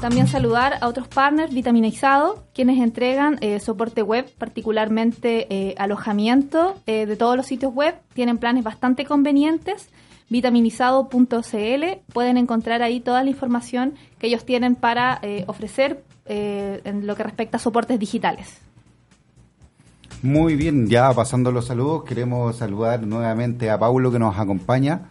También 0.00 0.28
saludar 0.28 0.78
a 0.80 0.86
otros 0.86 1.08
partners 1.08 1.52
vitaminizados, 1.52 2.38
quienes 2.54 2.78
entregan 2.78 3.40
soporte 3.60 4.02
web, 4.02 4.32
particularmente 4.38 5.74
alojamiento 5.76 6.76
de 6.86 7.16
todos 7.16 7.36
los 7.36 7.46
sitios 7.46 7.74
web. 7.74 7.96
Tienen 8.14 8.38
planes 8.38 8.62
bastante 8.62 9.04
convenientes 9.04 9.90
vitaminizado.cl. 10.28 11.84
Pueden 12.12 12.36
encontrar 12.36 12.82
ahí 12.82 13.00
toda 13.00 13.22
la 13.22 13.30
información 13.30 13.94
que 14.18 14.26
ellos 14.26 14.44
tienen 14.44 14.74
para 14.74 15.18
eh, 15.22 15.44
ofrecer 15.46 16.02
eh, 16.26 16.80
en 16.84 17.06
lo 17.06 17.16
que 17.16 17.22
respecta 17.22 17.56
a 17.56 17.60
soportes 17.60 17.98
digitales. 17.98 18.60
Muy 20.22 20.56
bien, 20.56 20.88
ya 20.88 21.12
pasando 21.12 21.52
los 21.52 21.66
saludos, 21.66 22.02
queremos 22.04 22.56
saludar 22.56 23.06
nuevamente 23.06 23.70
a 23.70 23.78
Paulo 23.78 24.10
que 24.10 24.18
nos 24.18 24.36
acompaña. 24.36 25.02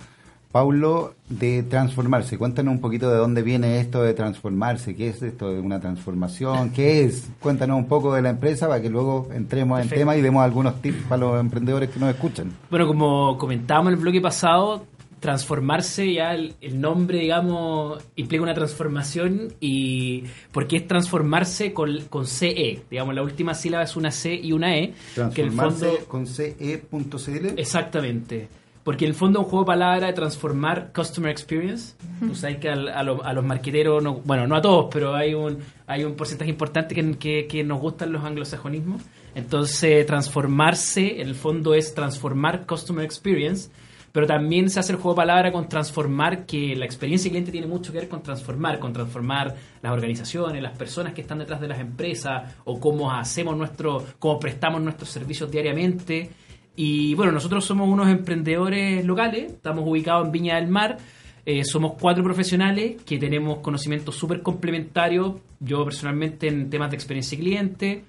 Paulo, 0.51 1.13
de 1.29 1.63
transformarse, 1.63 2.37
cuéntanos 2.37 2.73
un 2.73 2.81
poquito 2.81 3.11
de 3.11 3.17
dónde 3.17 3.41
viene 3.41 3.79
esto 3.79 4.01
de 4.01 4.13
transformarse, 4.13 4.95
qué 4.95 5.09
es 5.09 5.21
esto 5.21 5.49
de 5.49 5.59
una 5.59 5.79
transformación, 5.79 6.71
qué 6.71 7.03
es, 7.03 7.29
cuéntanos 7.39 7.77
un 7.77 7.87
poco 7.87 8.13
de 8.13 8.21
la 8.21 8.29
empresa 8.29 8.67
para 8.67 8.81
que 8.81 8.89
luego 8.89 9.27
entremos 9.33 9.81
en 9.81 9.89
tema 9.89 10.15
y 10.15 10.21
demos 10.21 10.43
algunos 10.43 10.81
tips 10.81 11.03
para 11.03 11.19
los 11.19 11.39
emprendedores 11.39 11.89
que 11.89 11.99
nos 11.99 12.09
escuchan. 12.09 12.51
Bueno, 12.69 12.87
como 12.87 13.37
comentábamos 13.37 13.91
en 13.91 13.97
el 13.97 14.01
bloque 14.01 14.21
pasado, 14.21 14.83
transformarse, 15.19 16.13
ya 16.13 16.33
el, 16.33 16.55
nombre, 16.79 17.19
digamos, 17.19 18.03
implica 18.15 18.43
una 18.43 18.53
transformación 18.53 19.53
y 19.59 20.25
porque 20.51 20.77
es 20.77 20.87
transformarse 20.87 21.73
con, 21.73 22.01
con 22.09 22.27
CE, 22.27 22.83
digamos, 22.89 23.15
la 23.15 23.23
última 23.23 23.53
sílaba 23.53 23.83
es 23.83 23.95
una 23.95 24.11
C 24.11 24.35
y 24.35 24.51
una 24.51 24.77
E. 24.77 24.93
Transformarse 25.15 25.89
que 25.89 25.97
el 25.97 26.05
con 26.05 26.27
CE.cl. 26.27 27.59
Exactamente. 27.59 28.47
Porque 28.83 29.03
en 29.03 29.09
el 29.09 29.15
fondo 29.15 29.39
es 29.39 29.45
un 29.45 29.49
juego 29.49 29.65
de 29.65 29.67
palabras 29.67 30.09
de 30.09 30.13
transformar 30.13 30.93
Customer 30.95 31.29
Experience. 31.29 31.95
Tú 32.21 32.33
sabes 32.35 32.57
que 32.57 32.69
a, 32.69 33.03
los 33.03 33.43
marqueteros, 33.43 34.01
no, 34.01 34.21
bueno, 34.23 34.47
no 34.47 34.55
a 34.55 34.61
todos, 34.61 34.87
pero 34.93 35.13
hay 35.13 35.33
un, 35.33 35.57
hay 35.87 36.05
un 36.05 36.15
porcentaje 36.15 36.49
importante 36.49 36.95
que, 36.95 37.17
que, 37.17 37.47
que 37.47 37.65
nos 37.65 37.81
gustan 37.81 38.13
los 38.13 38.23
anglosajonismos. 38.23 39.01
Entonces, 39.35 40.05
transformarse, 40.05 41.19
en 41.21 41.27
el 41.27 41.35
fondo 41.35 41.73
es 41.73 41.93
transformar 41.93 42.65
Customer 42.65 43.03
Experience 43.03 43.69
pero 44.17 44.25
también 44.25 44.67
se 44.71 44.79
hace 44.79 44.93
el 44.93 44.97
juego 44.97 45.11
de 45.11 45.17
palabra 45.17 45.51
con 45.51 45.69
transformar, 45.69 46.47
que 46.47 46.75
la 46.75 46.85
experiencia 46.85 47.29
cliente 47.29 47.51
tiene 47.51 47.67
mucho 47.67 47.91
que 47.91 47.99
ver 47.99 48.09
con 48.09 48.23
transformar, 48.23 48.79
con 48.79 48.91
transformar 48.91 49.53
las 49.79 49.93
organizaciones, 49.93 50.59
las 50.59 50.75
personas 50.75 51.13
que 51.13 51.21
están 51.21 51.37
detrás 51.37 51.61
de 51.61 51.67
las 51.67 51.79
empresas, 51.79 52.55
o 52.65 52.79
cómo 52.79 53.11
hacemos 53.11 53.55
nuestro, 53.55 54.03
cómo 54.17 54.39
prestamos 54.39 54.81
nuestros 54.81 55.11
servicios 55.11 55.51
diariamente. 55.51 56.31
Y 56.75 57.13
bueno, 57.13 57.31
nosotros 57.31 57.63
somos 57.63 57.87
unos 57.87 58.09
emprendedores 58.09 59.05
locales, 59.05 59.51
estamos 59.51 59.87
ubicados 59.87 60.25
en 60.25 60.31
Viña 60.31 60.55
del 60.55 60.67
Mar, 60.67 60.97
eh, 61.45 61.63
somos 61.63 61.93
cuatro 62.01 62.23
profesionales 62.23 62.99
que 63.03 63.19
tenemos 63.19 63.59
conocimientos 63.59 64.15
súper 64.15 64.41
complementarios, 64.41 65.35
yo 65.59 65.85
personalmente 65.85 66.47
en 66.47 66.71
temas 66.71 66.89
de 66.89 66.95
experiencia 66.95 67.37
cliente, 67.37 68.03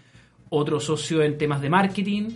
otro 0.49 0.81
socio 0.81 1.23
en 1.23 1.37
temas 1.37 1.61
de 1.61 1.69
marketing, 1.69 2.31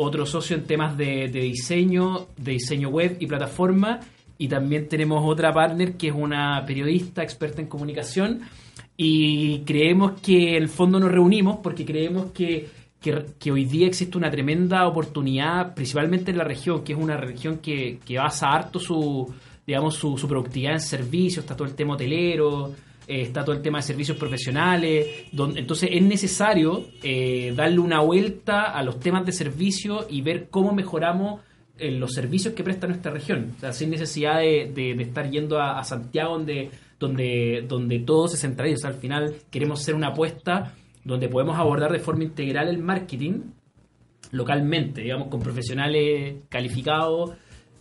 otro 0.00 0.26
socio 0.26 0.56
en 0.56 0.64
temas 0.64 0.96
de, 0.96 1.28
diseño, 1.28 2.28
de 2.36 2.52
diseño 2.52 2.88
web 2.88 3.16
y 3.20 3.26
plataforma. 3.26 4.00
Y 4.38 4.48
también 4.48 4.88
tenemos 4.88 5.22
otra 5.24 5.52
partner 5.52 5.94
que 5.94 6.08
es 6.08 6.14
una 6.14 6.64
periodista 6.66 7.22
experta 7.22 7.60
en 7.60 7.68
comunicación. 7.68 8.40
Y 8.96 9.60
creemos 9.60 10.20
que 10.20 10.56
en 10.56 10.62
el 10.62 10.68
fondo 10.68 10.98
nos 10.98 11.12
reunimos 11.12 11.58
porque 11.62 11.84
creemos 11.84 12.32
que, 12.32 12.68
que, 13.00 13.52
hoy 13.52 13.64
día 13.64 13.86
existe 13.86 14.16
una 14.16 14.30
tremenda 14.30 14.86
oportunidad, 14.86 15.74
principalmente 15.74 16.30
en 16.30 16.38
la 16.38 16.44
región, 16.44 16.82
que 16.82 16.92
es 16.92 16.98
una 16.98 17.16
región 17.16 17.58
que, 17.58 17.98
que 18.04 18.18
basa 18.18 18.48
harto 18.48 18.78
su, 18.78 19.32
digamos, 19.66 19.94
su, 19.94 20.18
su 20.18 20.28
productividad 20.28 20.74
en 20.74 20.80
servicios, 20.80 21.44
está 21.44 21.56
todo 21.56 21.68
el 21.68 21.74
tema 21.74 21.94
hotelero, 21.94 22.74
eh, 23.10 23.22
está 23.22 23.44
todo 23.44 23.56
el 23.56 23.60
tema 23.60 23.78
de 23.78 23.82
servicios 23.82 24.16
profesionales, 24.16 25.04
donde, 25.32 25.58
entonces 25.58 25.90
es 25.92 26.00
necesario 26.00 26.84
eh, 27.02 27.52
darle 27.56 27.80
una 27.80 27.98
vuelta 28.02 28.70
a 28.70 28.84
los 28.84 29.00
temas 29.00 29.26
de 29.26 29.32
servicio 29.32 30.06
y 30.08 30.22
ver 30.22 30.48
cómo 30.48 30.72
mejoramos 30.72 31.40
eh, 31.76 31.90
los 31.90 32.12
servicios 32.12 32.54
que 32.54 32.62
presta 32.62 32.86
nuestra 32.86 33.10
región, 33.10 33.54
o 33.56 33.60
sea, 33.60 33.72
sin 33.72 33.90
necesidad 33.90 34.38
de, 34.38 34.92
estar 35.00 35.28
yendo 35.28 35.60
a, 35.60 35.82
Santiago 35.82 36.34
donde, 36.34 36.70
donde, 37.00 37.64
donde 37.66 37.98
todo 37.98 38.28
se 38.28 38.36
centraliza, 38.36 38.86
al 38.86 38.94
final 38.94 39.34
queremos 39.50 39.80
hacer 39.80 39.96
una 39.96 40.10
apuesta 40.10 40.74
donde 41.02 41.28
podemos 41.28 41.58
abordar 41.58 41.90
de 41.90 41.98
forma 41.98 42.22
integral 42.22 42.68
el 42.68 42.78
marketing 42.78 43.40
localmente, 44.30 45.00
digamos, 45.00 45.26
con 45.26 45.40
profesionales 45.40 46.44
calificados 46.48 47.32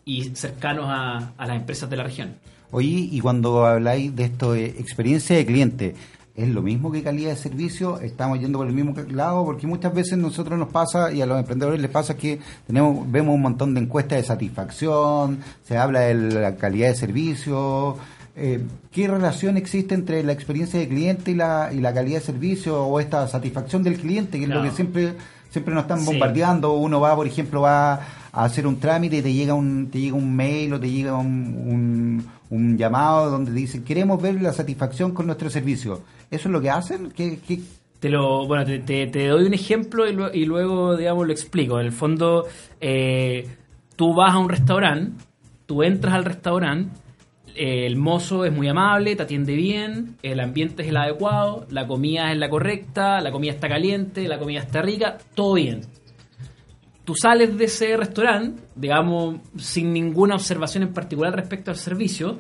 y 0.06 0.24
cercanos 0.34 0.88
a 0.90 1.46
las 1.46 1.56
empresas 1.56 1.88
de 1.88 1.98
la 1.98 2.04
región. 2.04 2.34
Oye, 2.72 3.10
y 3.12 3.20
cuando 3.20 3.66
habláis 3.66 4.16
de 4.16 4.26
esto 4.26 4.54
de 4.54 4.66
experiencia 4.66 5.36
de 5.36 5.46
cliente, 5.46 5.96
¿es 6.36 6.48
lo 6.50 6.62
mismo 6.62 6.92
que 6.92 7.02
calidad 7.02 7.32
de 7.32 7.36
servicio? 7.36 8.00
¿Estamos 8.00 8.40
yendo 8.40 8.60
por 8.60 8.68
el 8.68 8.74
mismo 8.74 8.94
lado? 9.10 9.44
Porque 9.44 9.66
muchas 9.66 9.92
veces 9.92 10.20
nosotros 10.20 10.60
nos 10.60 10.70
pasa, 10.70 11.12
y 11.12 11.22
a 11.22 11.26
los 11.26 11.40
emprendedores 11.40 11.82
les 11.82 11.90
pasa 11.90 12.16
que 12.16 12.40
tenemos 12.68 13.12
vemos 13.12 13.34
un 13.34 13.42
montón 13.42 13.74
de 13.74 13.82
encuestas 13.82 14.20
de 14.20 14.24
satisfacción, 14.24 15.40
se 15.64 15.78
habla 15.78 16.02
de 16.02 16.14
la 16.14 16.58
calidad 16.58 16.90
de 16.90 16.96
servicio. 16.96 17.98
Eh, 18.36 18.64
¿Qué 18.92 19.08
relación 19.08 19.58
existe 19.58 19.96
entre 19.96 20.24
la 20.24 20.32
experiencia 20.32 20.80
de 20.80 20.88
cliente 20.88 21.32
y 21.32 21.36
la, 21.36 21.72
y 21.74 21.80
la 21.80 21.92
calidad 21.92 22.20
de 22.20 22.26
servicio 22.26 22.86
o 22.86 23.00
esta 23.00 23.28
satisfacción 23.28 23.82
del 23.82 23.98
cliente, 24.00 24.38
que 24.38 24.44
es 24.44 24.50
lo 24.50 24.62
que 24.62 24.72
siempre 24.72 25.16
siempre 25.50 25.74
nos 25.74 25.84
están 25.86 26.06
bombardeando? 26.06 26.74
Uno 26.74 27.02
va, 27.02 27.16
por 27.16 27.26
ejemplo, 27.26 27.62
va 27.62 27.94
a 28.32 28.44
hacer 28.46 28.68
un 28.68 28.80
trámite 28.80 29.18
y 29.18 29.22
te 29.24 29.34
llega 29.34 29.56
un, 29.56 29.90
te 29.92 30.00
llega 30.00 30.16
un 30.16 30.36
mail 30.36 30.74
o 30.74 30.80
te 30.80 30.90
llega 30.90 31.16
un 31.16 31.50
un 31.68 32.39
llamado 32.50 33.30
donde 33.30 33.52
dicen 33.52 33.84
queremos 33.84 34.22
ver 34.22 34.42
la 34.42 34.54
satisfacción 34.54 35.14
con 35.14 35.28
nuestro 35.28 35.50
servicio. 35.50 36.02
¿Eso 36.32 36.50
es 36.50 36.52
lo 36.52 36.62
que 36.62 36.70
hacen? 36.70 37.12
¿Qué, 37.12 37.40
Te 38.00 38.10
lo, 38.10 38.48
bueno, 38.48 38.66
te, 38.66 38.80
te, 38.80 39.28
doy 39.28 39.46
un 39.46 39.54
ejemplo 39.54 40.06
y, 40.08 40.46
luego, 40.46 40.96
digamos, 40.96 41.26
lo 41.26 41.32
explico. 41.34 41.80
En 41.80 41.86
el 41.86 41.92
fondo, 41.92 42.46
eh, 42.80 43.48
tú 43.96 44.14
vas 44.14 44.34
a 44.34 44.40
un 44.40 44.50
restaurante, 44.50 45.24
tú 45.66 45.84
entras 45.84 46.14
al 46.14 46.26
restaurante, 46.26 46.92
el 47.56 47.98
mozo 47.98 48.46
es 48.46 48.54
muy 48.54 48.68
amable, 48.68 49.16
te 49.16 49.24
atiende 49.24 49.54
bien, 49.56 50.16
el 50.22 50.40
ambiente 50.40 50.84
es 50.84 50.90
el 50.90 50.98
adecuado, 50.98 51.66
la 51.70 51.88
comida 51.88 52.32
es 52.32 52.38
la 52.38 52.50
correcta, 52.50 53.20
la 53.22 53.32
comida 53.32 53.52
está 53.52 53.68
caliente, 53.68 54.28
la 54.28 54.40
comida 54.40 54.62
está 54.62 54.82
rica, 54.82 55.18
todo 55.36 55.56
bien 55.56 55.82
tú 57.10 57.16
sales 57.16 57.58
de 57.58 57.66
ese 57.66 57.98
restaurante, 57.98 58.62
digamos, 58.76 59.38
sin 59.58 59.92
ninguna 59.92 60.36
observación 60.36 60.84
en 60.84 60.94
particular 60.94 61.36
respecto 61.36 61.72
al 61.72 61.78
servicio, 61.78 62.38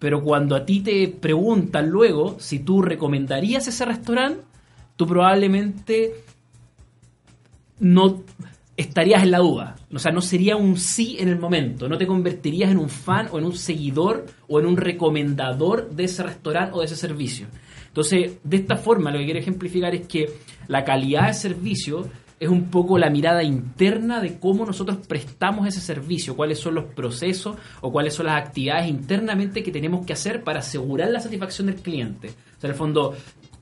pero 0.00 0.24
cuando 0.24 0.56
a 0.56 0.66
ti 0.66 0.80
te 0.80 1.06
preguntan 1.06 1.88
luego 1.88 2.34
si 2.40 2.58
tú 2.58 2.82
recomendarías 2.82 3.68
ese 3.68 3.84
restaurante, 3.84 4.40
tú 4.96 5.06
probablemente 5.06 6.14
no 7.78 8.24
estarías 8.76 9.22
en 9.22 9.30
la 9.30 9.38
duda. 9.38 9.76
O 9.94 10.00
sea, 10.00 10.10
no 10.10 10.20
sería 10.20 10.56
un 10.56 10.78
sí 10.78 11.16
en 11.20 11.28
el 11.28 11.38
momento. 11.38 11.88
No 11.88 11.96
te 11.96 12.08
convertirías 12.08 12.72
en 12.72 12.78
un 12.78 12.88
fan 12.88 13.28
o 13.30 13.38
en 13.38 13.44
un 13.44 13.54
seguidor 13.54 14.26
o 14.48 14.58
en 14.58 14.66
un 14.66 14.78
recomendador 14.78 15.90
de 15.90 16.02
ese 16.02 16.24
restaurante 16.24 16.72
o 16.74 16.80
de 16.80 16.86
ese 16.86 16.96
servicio. 16.96 17.46
Entonces, 17.86 18.38
de 18.42 18.56
esta 18.56 18.74
forma, 18.74 19.12
lo 19.12 19.18
que 19.18 19.26
quiero 19.26 19.38
ejemplificar 19.38 19.94
es 19.94 20.08
que 20.08 20.28
la 20.66 20.82
calidad 20.82 21.28
de 21.28 21.34
servicio 21.34 22.10
es 22.40 22.48
un 22.48 22.70
poco 22.70 22.98
la 22.98 23.10
mirada 23.10 23.42
interna 23.42 24.20
de 24.20 24.38
cómo 24.38 24.64
nosotros 24.64 24.98
prestamos 25.06 25.66
ese 25.66 25.80
servicio, 25.80 26.36
cuáles 26.36 26.58
son 26.58 26.74
los 26.76 26.84
procesos 26.84 27.56
o 27.80 27.90
cuáles 27.90 28.14
son 28.14 28.26
las 28.26 28.40
actividades 28.40 28.88
internamente 28.88 29.62
que 29.62 29.72
tenemos 29.72 30.06
que 30.06 30.12
hacer 30.12 30.44
para 30.44 30.60
asegurar 30.60 31.10
la 31.10 31.20
satisfacción 31.20 31.66
del 31.66 31.76
cliente. 31.76 32.28
O 32.28 32.60
sea, 32.60 32.68
en 32.68 32.70
el 32.70 32.74
fondo, 32.74 33.16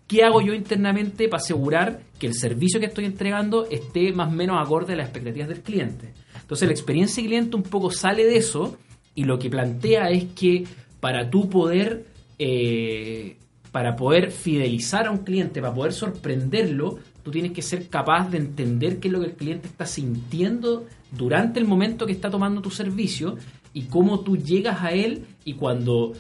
¿qué 0.07 0.25
hago 0.25 0.43
yo 0.43 0.53
internamente 0.53 1.29
para 1.29 1.43
asegurar 1.43 2.01
que 2.19 2.27
el 2.27 2.35
servicio 2.35 2.79
que 2.79 2.87
estoy 2.87 3.07
entregando 3.07 3.67
esté 3.71 4.13
más 4.13 4.29
o 4.29 4.33
menos 4.33 4.59
acorde 4.61 4.93
a 4.93 4.97
las 4.97 5.07
expectativas 5.07 5.49
del 5.49 5.63
cliente? 5.63 6.13
Entonces, 6.41 6.69
la 6.69 6.73
experiencia 6.73 7.25
cliente 7.25 7.57
un 7.57 7.63
poco 7.63 7.91
sale 7.91 8.25
de 8.25 8.37
eso 8.37 8.77
y 9.15 9.25
lo 9.25 9.39
que 9.39 9.49
plantea 9.49 10.11
es 10.11 10.25
que 10.35 10.65
para 11.01 11.31
tú 11.31 11.49
poder... 11.49 12.07
Eh, 12.39 13.39
para 13.73 13.95
poder 13.95 14.31
fidelizar 14.31 15.07
a 15.07 15.11
un 15.11 15.19
cliente, 15.19 15.61
para 15.61 15.75
poder 15.75 15.93
sorprenderlo, 15.93 16.99
tú 17.27 17.33
tienes 17.33 17.51
que 17.51 17.61
ser 17.61 17.89
capaz 17.89 18.31
de 18.31 18.39
entender 18.39 19.01
qué 19.01 19.09
es 19.09 19.13
lo 19.13 19.19
que 19.19 19.27
el 19.27 19.33
cliente 19.33 19.67
está 19.67 19.85
sintiendo 19.85 20.87
durante 21.11 21.59
el 21.59 21.67
momento 21.67 22.07
que 22.07 22.13
está 22.13 22.31
tomando 22.31 22.63
tu 22.63 22.71
servicio 22.71 23.37
y 23.73 23.87
cómo 23.87 24.21
tú 24.21 24.37
llegas 24.37 24.81
a 24.85 24.93
él 24.93 25.25
y 25.45 25.55
cuando, 25.55 26.13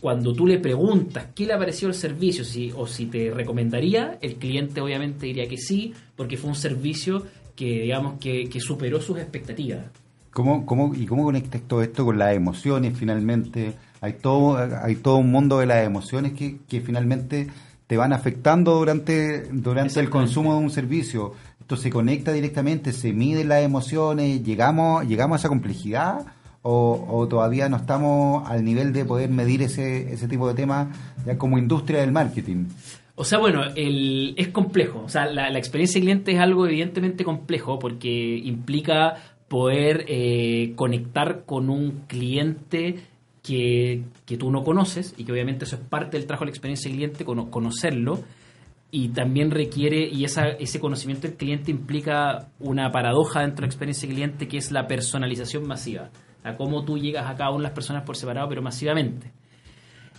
cuando 0.00 0.32
tú 0.32 0.46
le 0.46 0.58
preguntas 0.58 1.26
qué 1.34 1.44
le 1.44 1.52
ha 1.52 1.58
parecido 1.58 1.90
el 1.90 1.94
servicio 1.94 2.42
o 2.74 2.86
si 2.86 3.04
te 3.04 3.30
recomendaría, 3.30 4.16
el 4.22 4.36
cliente 4.36 4.80
obviamente 4.80 5.26
diría 5.26 5.46
que 5.46 5.58
sí, 5.58 5.92
porque 6.16 6.38
fue 6.38 6.48
un 6.48 6.56
servicio 6.56 7.26
que 7.54 7.82
digamos 7.82 8.18
que, 8.18 8.48
superó 8.58 8.98
sus 9.02 9.18
expectativas. 9.18 9.84
¿Cómo, 10.30 10.64
cómo, 10.64 10.94
¿Y 10.94 11.04
cómo 11.04 11.24
conectas 11.24 11.60
todo 11.68 11.82
esto 11.82 12.06
con 12.06 12.16
las 12.16 12.34
emociones 12.34 12.96
finalmente? 12.96 13.74
Hay 14.00 14.14
todo, 14.14 14.56
hay 14.56 14.96
todo 14.96 15.18
un 15.18 15.30
mundo 15.30 15.58
de 15.58 15.66
las 15.66 15.86
emociones 15.86 16.32
que, 16.32 16.60
que 16.66 16.80
finalmente 16.80 17.48
te 17.86 17.96
van 17.96 18.12
afectando 18.12 18.74
durante, 18.74 19.48
durante 19.52 20.00
el 20.00 20.10
consumo 20.10 20.54
de 20.54 20.60
un 20.60 20.70
servicio. 20.70 21.34
Esto 21.60 21.76
se 21.76 21.90
conecta 21.90 22.32
directamente, 22.32 22.92
se 22.92 23.12
miden 23.12 23.48
las 23.48 23.62
emociones, 23.62 24.42
llegamos, 24.42 25.06
llegamos 25.06 25.36
a 25.36 25.38
esa 25.40 25.48
complejidad 25.48 26.26
o, 26.68 27.26
todavía 27.30 27.68
no 27.68 27.76
estamos 27.76 28.48
al 28.50 28.64
nivel 28.64 28.92
de 28.92 29.04
poder 29.04 29.30
medir 29.30 29.62
ese, 29.62 30.12
ese 30.12 30.26
tipo 30.26 30.48
de 30.48 30.54
temas 30.54 30.88
ya 31.24 31.38
como 31.38 31.58
industria 31.58 32.00
del 32.00 32.10
marketing. 32.10 32.66
O 33.14 33.24
sea, 33.24 33.38
bueno, 33.38 33.62
el, 33.74 34.34
es 34.36 34.48
complejo. 34.48 35.02
O 35.04 35.08
sea, 35.08 35.26
la, 35.26 35.56
experiencia 35.56 36.00
de 36.00 36.04
cliente 36.04 36.32
es 36.32 36.38
algo 36.38 36.66
evidentemente 36.66 37.24
complejo 37.24 37.78
porque 37.78 38.36
implica 38.44 39.14
poder 39.48 40.04
eh, 40.08 40.72
conectar 40.76 41.44
con 41.46 41.70
un 41.70 42.02
cliente 42.08 42.96
que, 43.46 44.02
tú 44.38 44.50
no 44.50 44.64
conoces 44.64 45.14
y 45.16 45.24
que 45.24 45.32
obviamente 45.32 45.64
eso 45.64 45.76
es 45.76 45.82
parte 45.82 46.16
del 46.16 46.26
trabajo 46.26 46.44
de 46.44 46.50
la 46.50 46.50
experiencia 46.50 46.90
del 46.90 46.98
cliente, 46.98 47.24
conocerlo 47.24 48.20
y 48.90 49.08
también 49.08 49.50
requiere, 49.50 50.08
y 50.08 50.24
esa, 50.24 50.48
ese 50.48 50.80
conocimiento 50.80 51.26
del 51.26 51.36
cliente 51.36 51.70
implica 51.70 52.48
una 52.60 52.90
paradoja 52.90 53.40
dentro 53.40 53.56
de 53.56 53.62
la 53.62 53.66
experiencia 53.66 54.06
del 54.06 54.16
cliente 54.16 54.48
que 54.48 54.58
es 54.58 54.70
la 54.70 54.86
personalización 54.86 55.66
masiva, 55.66 56.10
a 56.44 56.56
cómo 56.56 56.84
tú 56.84 56.96
llegas 56.96 57.28
a 57.28 57.34
cada 57.34 57.50
una 57.50 57.58
de 57.58 57.64
las 57.64 57.72
personas 57.72 58.04
por 58.04 58.16
separado 58.16 58.48
pero 58.48 58.62
masivamente. 58.62 59.32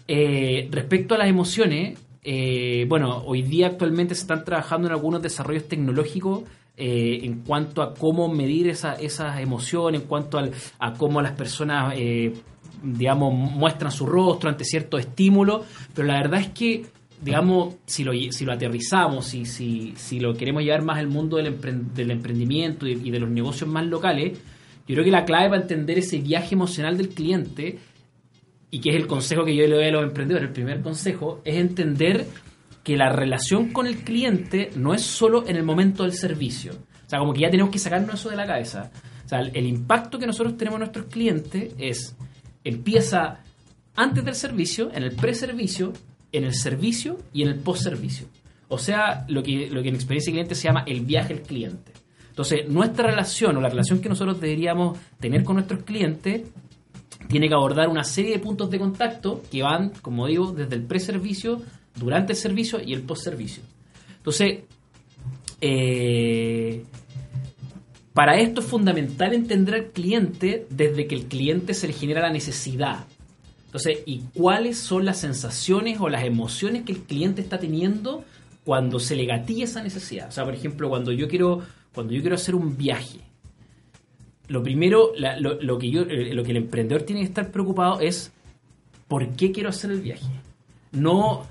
Eh, 0.07 0.67
respecto 0.71 1.15
a 1.15 1.17
las 1.17 1.27
emociones, 1.27 1.99
eh, 2.23 2.85
bueno, 2.87 3.23
hoy 3.25 3.41
día 3.41 3.67
actualmente 3.67 4.15
se 4.15 4.21
están 4.21 4.43
trabajando 4.43 4.87
en 4.87 4.93
algunos 4.93 5.21
desarrollos 5.21 5.67
tecnológicos 5.67 6.43
eh, 6.75 7.21
en 7.23 7.41
cuanto 7.41 7.81
a 7.81 7.93
cómo 7.93 8.31
medir 8.31 8.67
esa, 8.67 8.93
esas 8.93 9.39
emociones, 9.39 10.01
en 10.01 10.07
cuanto 10.07 10.37
a 10.37 10.93
cómo 10.93 11.21
las 11.21 11.31
personas 11.31 11.95
digamos, 12.83 13.33
muestran 13.33 13.91
su 13.91 14.05
rostro 14.05 14.49
ante 14.49 14.63
ciertos 14.63 15.01
estímulos, 15.01 15.65
pero 15.93 16.07
la 16.07 16.15
verdad 16.15 16.41
es 16.41 16.49
que, 16.49 16.85
digamos, 17.21 17.75
si 17.85 18.03
lo, 18.03 18.11
si 18.13 18.45
lo 18.45 18.53
aterrizamos, 18.53 19.33
y 19.33 19.45
si, 19.45 19.93
si 19.95 20.19
lo 20.19 20.35
queremos 20.35 20.63
llevar 20.63 20.83
más 20.83 20.97
al 20.97 21.07
mundo 21.07 21.37
del 21.37 22.11
emprendimiento 22.11 22.87
y, 22.87 23.11
de 23.11 23.19
los 23.19 23.29
negocios 23.29 23.69
más 23.69 23.85
locales, 23.85 24.37
yo 24.87 24.95
creo 24.95 25.03
que 25.03 25.11
la 25.11 25.25
clave 25.25 25.49
para 25.49 25.61
entender 25.61 25.99
ese 25.99 26.19
viaje 26.19 26.55
emocional 26.55 26.97
del 26.97 27.09
cliente, 27.09 27.79
y 28.69 28.79
que 28.79 28.89
es 28.89 28.95
el 28.95 29.07
consejo 29.07 29.45
que 29.45 29.55
yo 29.55 29.65
le 29.65 29.75
doy 29.75 29.85
a 29.85 29.91
los 29.91 30.03
emprendedores, 30.03 30.47
el 30.47 30.53
primer 30.53 30.81
consejo, 30.81 31.41
es 31.43 31.55
entender 31.55 32.25
que 32.83 32.95
la 32.95 33.09
relación 33.09 33.73
con 33.73 33.85
el 33.85 33.97
cliente 33.97 34.69
no 34.75 34.93
es 34.93 35.01
solo 35.01 35.45
en 35.47 35.57
el 35.57 35.63
momento 35.63 36.03
del 36.03 36.13
servicio. 36.13 36.73
O 37.05 37.09
sea, 37.09 37.19
como 37.19 37.33
que 37.33 37.41
ya 37.41 37.49
tenemos 37.49 37.71
que 37.71 37.79
sacarnos 37.79 38.15
eso 38.15 38.29
de 38.29 38.35
la 38.35 38.45
cabeza. 38.45 38.91
O 39.25 39.29
sea, 39.29 39.39
el 39.39 39.65
impacto 39.65 40.19
que 40.19 40.25
nosotros 40.25 40.57
tenemos 40.57 40.77
en 40.77 40.81
nuestros 40.81 41.05
clientes 41.07 41.73
es 41.77 42.15
empieza 42.67 43.39
antes 43.95 44.23
del 44.23 44.35
servicio, 44.35 44.91
en 44.93 45.03
el 45.03 45.15
preservicio, 45.15 45.93
en 46.31 46.43
el 46.43 46.53
servicio 46.53 47.17
y 47.33 47.43
en 47.43 47.49
el 47.49 47.55
postservicio. 47.55 48.27
O 48.69 48.77
sea, 48.77 49.25
lo 49.27 49.41
que, 49.41 49.69
lo 49.69 49.81
que 49.81 49.89
en 49.89 49.95
experiencia 49.95 50.31
cliente 50.31 50.55
se 50.55 50.63
llama 50.63 50.83
el 50.85 51.01
viaje 51.01 51.33
al 51.33 51.41
cliente. 51.41 51.91
Entonces, 52.29 52.69
nuestra 52.69 53.09
relación 53.09 53.57
o 53.57 53.61
la 53.61 53.69
relación 53.69 53.99
que 53.99 54.09
nosotros 54.09 54.39
deberíamos 54.39 54.97
tener 55.19 55.43
con 55.43 55.55
nuestros 55.55 55.83
clientes 55.83 56.43
tiene 57.27 57.47
que 57.47 57.55
abordar 57.55 57.89
una 57.89 58.03
serie 58.03 58.31
de 58.31 58.39
puntos 58.39 58.69
de 58.69 58.77
contacto 58.77 59.41
que 59.51 59.63
van, 59.63 59.89
como 60.01 60.27
digo, 60.27 60.51
desde 60.51 60.75
el 60.75 60.83
preservicio, 60.83 61.61
durante 61.95 62.33
el 62.33 62.37
servicio 62.37 62.79
y 62.83 62.93
el 62.93 63.01
postservicio. 63.01 63.63
Entonces, 64.17 64.59
eh, 65.61 66.83
para 68.17 68.39
esto 68.39 68.61
es 68.61 68.67
fundamental 68.67 69.35
entender 69.35 69.75
al 69.75 69.85
cliente 69.91 70.65
desde 70.71 71.05
que 71.05 71.13
el 71.13 71.25
cliente 71.25 71.75
se 71.75 71.85
le 71.85 71.93
genera 71.93 72.19
la 72.19 72.31
necesidad. 72.31 73.05
Entonces, 73.65 73.99
¿y 74.07 74.21
cuáles 74.33 74.79
son 74.79 75.05
las 75.05 75.19
sensaciones 75.19 75.99
o 75.99 76.09
las 76.09 76.23
emociones 76.23 76.81
que 76.81 76.93
el 76.93 77.03
cliente 77.03 77.43
está 77.43 77.59
teniendo 77.59 78.25
cuando 78.65 78.99
se 78.99 79.15
le 79.15 79.27
gatilla 79.27 79.65
esa 79.65 79.83
necesidad? 79.83 80.29
O 80.29 80.31
sea, 80.31 80.45
por 80.45 80.55
ejemplo, 80.55 80.89
cuando 80.89 81.11
yo 81.11 81.27
quiero, 81.27 81.61
cuando 81.93 82.11
yo 82.11 82.21
quiero 82.21 82.37
hacer 82.37 82.55
un 82.55 82.75
viaje, 82.75 83.19
lo 84.47 84.63
primero, 84.63 85.11
lo, 85.15 85.77
que 85.77 85.91
yo, 85.91 86.01
eh, 86.01 86.33
lo 86.33 86.43
que 86.43 86.49
el 86.49 86.57
emprendedor 86.57 87.03
tiene 87.03 87.21
que 87.21 87.27
estar 87.27 87.51
preocupado 87.51 87.99
es 87.99 88.31
¿por 89.07 89.27
qué 89.35 89.51
quiero 89.51 89.69
hacer 89.69 89.91
el 89.91 90.01
viaje? 90.01 90.25
No, 90.91 91.45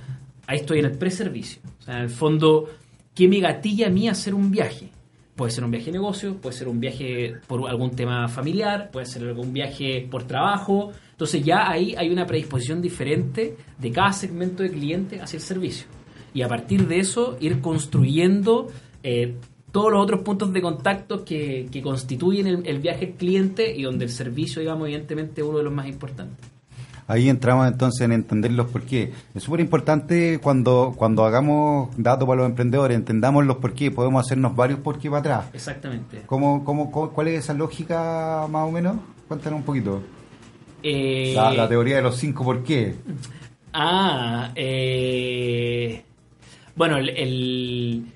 ahí 0.49 0.59
estoy 0.59 0.81
en 0.81 0.87
el 0.87 0.99
preservicio. 0.99 1.63
O 1.79 1.83
sea, 1.85 1.99
en 1.99 2.03
el 2.03 2.11
fondo, 2.11 2.69
¿qué 3.15 3.29
me 3.29 3.39
gatilla 3.39 3.87
a 3.87 3.91
mí 3.91 4.09
hacer 4.09 4.35
un 4.35 4.51
viaje? 4.51 4.91
Puede 5.37 5.53
ser 5.53 5.65
un 5.65 5.71
viaje 5.71 5.87
de 5.87 5.93
negocio, 5.93 6.37
puede 6.39 6.57
ser 6.57 6.67
un 6.67 6.81
viaje 6.81 7.35
por 7.47 7.69
algún 7.69 7.91
tema 7.91 8.27
familiar, 8.27 8.91
puede 8.91 9.05
ser 9.05 9.23
algún 9.25 9.53
viaje 9.53 10.09
por 10.11 10.25
trabajo. 10.25 10.93
Entonces 11.11 11.45
ya 11.45 11.71
ahí 11.71 11.95
hay 11.97 12.09
una 12.09 12.27
predisposición 12.27 12.81
diferente 12.81 13.55
de 13.79 13.93
cada 13.93 14.15
segmento 14.15 14.63
de 14.63 14.71
cliente 14.71 15.21
hacia 15.21 15.37
el 15.37 15.43
servicio. 15.43 15.89
Y 16.33 16.41
a 16.41 16.49
partir 16.49 16.89
de 16.89 17.01
eso 17.01 17.37
ir 17.39 17.61
construyendo 17.61 18.69
eh, 19.03 19.35
todos 19.73 19.93
los 19.93 20.03
otros 20.03 20.23
puntos 20.23 20.55
de 20.55 20.63
contacto 20.63 21.23
que, 21.23 21.69
constituyen 21.83 22.65
el, 22.65 22.79
viaje 22.79 23.13
cliente 23.13 23.77
y 23.77 23.83
donde 23.83 24.07
el 24.07 24.11
servicio, 24.11 24.61
digamos, 24.61 24.89
evidentemente 24.89 25.43
es 25.43 25.47
uno 25.47 25.59
de 25.59 25.65
los 25.65 25.73
más 25.73 25.87
importantes. 25.87 26.56
Ahí 27.09 27.29
entramos 27.29 27.69
entonces 27.69 28.01
en 28.01 28.13
entender 28.13 28.53
los 28.53 28.67
por 28.67 28.83
qué. 28.83 29.13
Es 29.35 29.45
súper 29.45 29.61
importante 29.61 30.41
cuando, 30.43 30.95
cuando 30.97 31.25
hagamos 31.25 31.91
datos 31.97 32.27
para 32.27 32.41
los 32.41 32.51
emprendedores, 32.51 32.97
entendamos 32.97 33.47
los 33.47 33.59
por 33.59 33.75
qué, 33.75 33.91
podemos 33.91 34.25
hacernos 34.25 34.57
varios 34.57 34.81
por 34.81 34.99
qué 34.99 35.09
para 35.09 35.21
atrás. 35.21 35.45
Exactamente. 35.53 36.23
¿Cómo, 36.27 36.65
cómo, 36.65 36.91
cuál 36.91 37.29
es 37.29 37.45
esa 37.45 37.55
lógica 37.55 38.47
más 38.51 38.69
o 38.69 38.73
menos? 38.73 38.97
Cuéntanos 39.29 39.61
un 39.61 39.65
poquito. 39.65 40.03
Eh... 40.83 41.33
La, 41.37 41.69
teoría 41.69 41.97
de 41.97 42.03
los 42.03 42.17
cinco 42.17 42.45
por 42.45 42.65
qué. 42.65 42.97
Ah, 43.73 44.51
eh... 44.57 46.03
bueno, 46.75 46.97
el 46.97 48.07